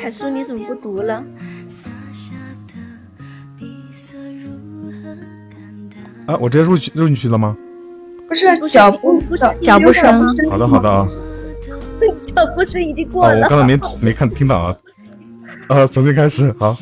[0.00, 1.22] 凯叔，你怎么不读了？
[6.24, 7.54] 啊，我直接入去入进去了吗？
[8.26, 10.34] 不是脚步不是脚步声。
[10.48, 11.06] 好的，好的啊。
[12.34, 13.44] 脚步声已经过哦，了。
[13.44, 14.76] 我刚才没没看听到啊。
[15.68, 16.74] 啊，重新开始，好。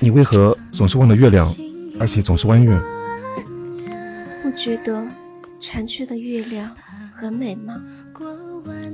[0.00, 1.46] 你为何总是望着月亮，
[2.00, 2.76] 而且总是弯月？
[4.42, 5.06] 不觉得
[5.60, 6.74] 残缺的月亮
[7.14, 7.80] 很美吗？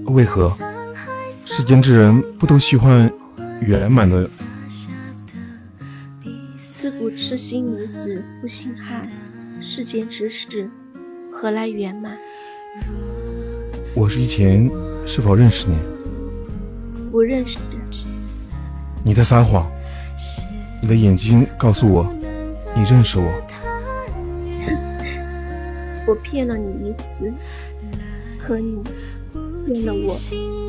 [0.08, 0.50] 为何
[1.44, 3.12] 世间之人不都喜欢
[3.60, 4.28] 圆满的？
[6.58, 9.10] 自古痴心女子不心汉，
[9.60, 10.70] 世间之事
[11.32, 12.16] 何来圆满？
[13.94, 14.70] 我是以前
[15.04, 15.76] 是否认识你？
[17.10, 17.58] 不认识。
[19.04, 19.66] 你在撒谎，
[20.80, 22.10] 你的眼睛告诉我，
[22.74, 23.26] 你认识我。
[26.06, 27.32] 我骗了你一次，
[28.38, 28.82] 可你
[29.74, 30.67] 天的我。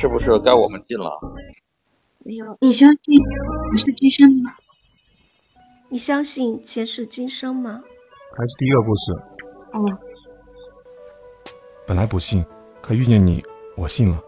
[0.00, 1.18] 是不是该我们进了？
[2.24, 2.56] 没有。
[2.60, 4.54] 你相信前世今生吗？
[5.88, 7.82] 你相信前世今生吗？
[8.36, 9.12] 还是第一个故事。
[9.72, 9.98] 哦，
[11.84, 12.46] 本来不信，
[12.80, 13.44] 可遇见你，
[13.76, 14.22] 我信了。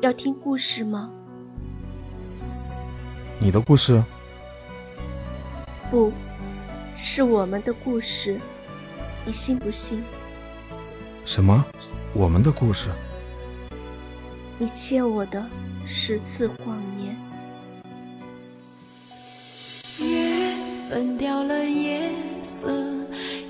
[0.00, 1.10] 要听故事吗？
[3.38, 4.02] 你的故事？
[5.90, 6.10] 不，
[6.96, 8.40] 是我们的故事。
[9.26, 10.02] 你信不信？
[11.26, 11.66] 什么？
[12.14, 12.88] 我们的故事？
[14.60, 15.46] 你欠我的
[15.86, 17.16] 十次谎言。
[20.00, 20.52] 月
[20.90, 22.10] 分掉了夜
[22.42, 22.68] 色，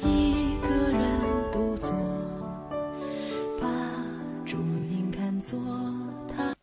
[0.04, 1.18] 一个人
[1.50, 1.90] 独坐，
[3.58, 3.66] 把
[4.44, 5.58] 烛影看作
[6.28, 6.54] 他，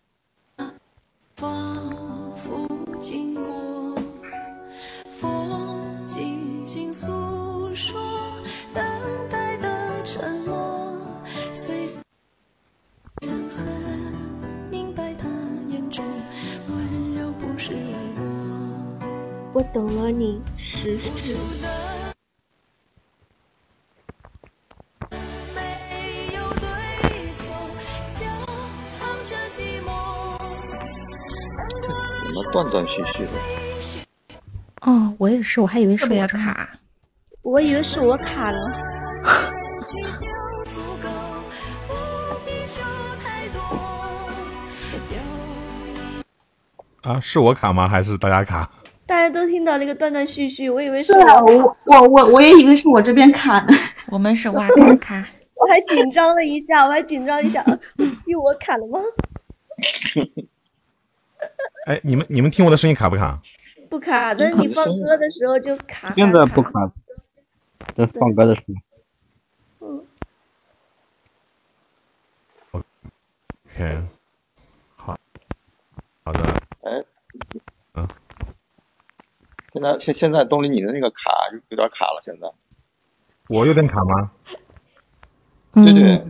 [19.56, 19.64] 我。
[19.74, 21.36] 等了你十世。
[25.10, 26.68] 没有对
[27.36, 27.54] 错，
[28.02, 28.26] 笑
[28.90, 29.90] 藏着寂寞。
[32.24, 33.32] 怎么断断续续的？
[34.82, 36.70] 哦，我也是，我还以为是我卡。
[37.42, 38.60] 我以为是我卡了。
[40.66, 41.08] 足够，
[41.88, 41.94] 不
[42.46, 42.82] 必求
[43.24, 43.60] 太多。
[47.04, 47.88] 啊，是我卡吗？
[47.88, 48.70] 还是大家卡？
[49.06, 53.68] 大家都听到那个断断续续，我以为是我，我我我我也以为是我这边卡呢。
[54.12, 55.28] 我们是哇卡卡。
[55.56, 57.64] 我还紧张了一下，我还紧张一下，
[57.98, 59.00] 因为我卡了吗？
[61.88, 63.40] 哎，你们你们听我的声音卡不卡？
[63.90, 66.14] 不卡，但是你放歌的时候就卡。
[66.16, 66.72] 现在不卡。
[66.72, 66.92] 卡，
[67.96, 68.74] 在放歌的时候。
[69.88, 70.06] 嗯
[72.72, 74.02] ，OK，
[74.96, 75.16] 好，
[76.24, 76.40] 好的，
[76.82, 77.06] 哎，嗯，
[79.76, 82.50] 现在现现在东林你的那个卡有有点卡了，现在。
[83.50, 84.32] 我有点卡吗？
[85.74, 86.24] 对对，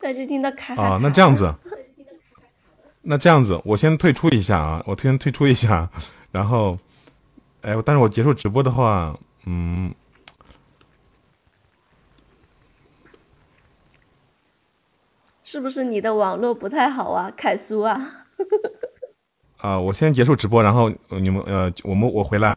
[0.00, 1.54] 再就听到卡卡啊，那这样子，
[3.02, 5.88] 那这样子，我先退出一下啊，我先退出一下，
[6.32, 6.76] 然后，
[7.62, 9.94] 哎，但是我结束直播的话，嗯，
[15.44, 18.26] 是不是你的网络不太好啊，凯叔啊？
[19.66, 22.56] 啊、我先结束直播，然后呃你们呃，我们我回来，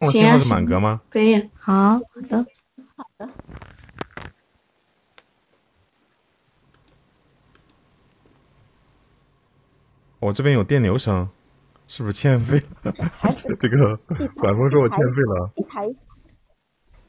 [0.00, 1.00] 我行啊信号是满格吗？
[1.08, 2.44] 可以，好好的。
[2.96, 3.28] 好的。
[10.18, 11.28] 我这边有电流声，
[11.86, 12.60] 是不是欠费？
[13.12, 13.96] 还是 这个
[14.34, 15.96] 管风说我欠费了，一卡一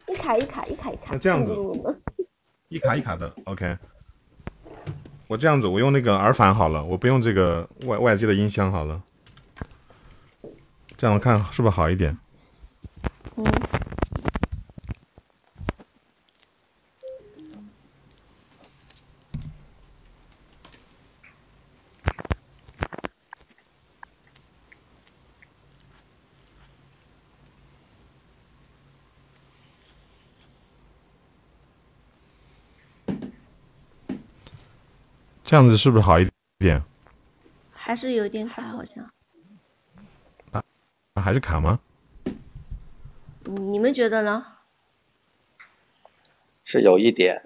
[0.08, 1.14] 一卡一卡一卡一卡。
[1.14, 2.00] 那这样子嗯
[2.70, 3.76] 一卡一卡的，OK。
[5.28, 9.02] 我这样子，我用那个耳返好了，我不用这个外外接的音箱好了。
[11.02, 12.16] 这样我看是不是好一点？
[13.36, 13.44] 嗯，
[35.44, 36.30] 这样子是不是好一
[36.60, 36.84] 点？
[37.72, 39.12] 还是有点卡，好像。
[41.14, 41.80] 啊，还是卡吗？
[43.44, 44.46] 你们觉得呢？
[46.64, 47.42] 是有一点。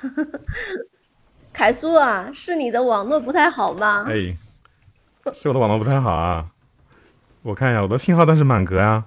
[1.52, 4.04] 凯叔啊，是你的网络不太好吗？
[4.08, 4.36] 哎，
[5.32, 6.50] 是我的网络不太好啊。
[7.42, 9.06] 我看一下，我的信号倒是满格啊。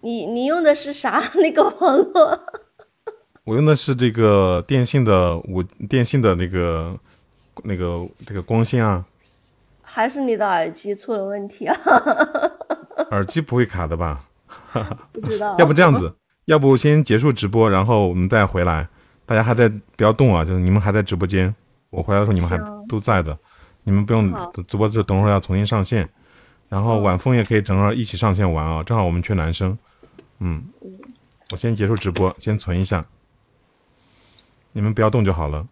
[0.00, 2.40] 你你用的是啥 那个网络？
[3.44, 6.98] 我用的是这个电信的五电信的那个
[7.62, 9.06] 那个这个光纤啊。
[9.82, 11.76] 还是你的耳机出了问题啊？
[13.14, 14.24] 耳机不会卡的吧？
[15.12, 15.56] 不知道。
[15.58, 16.14] 要不这样子，
[16.46, 18.86] 要不先结束直播，然后我们再回来。
[19.26, 21.54] 大家还在不要动啊，就是你们还在直播间。
[21.90, 22.58] 我回来的时候你们还
[22.88, 23.38] 都在的，
[23.84, 24.32] 你们不用
[24.66, 26.08] 直播，就等会儿要重新上线。
[26.68, 29.78] 然后晚风也可以正好一起上线玩啊，正好我们缺男生。
[30.40, 30.64] 嗯，
[31.52, 33.04] 我先结束直播，先存一下，
[34.72, 35.64] 你们不要动就好了。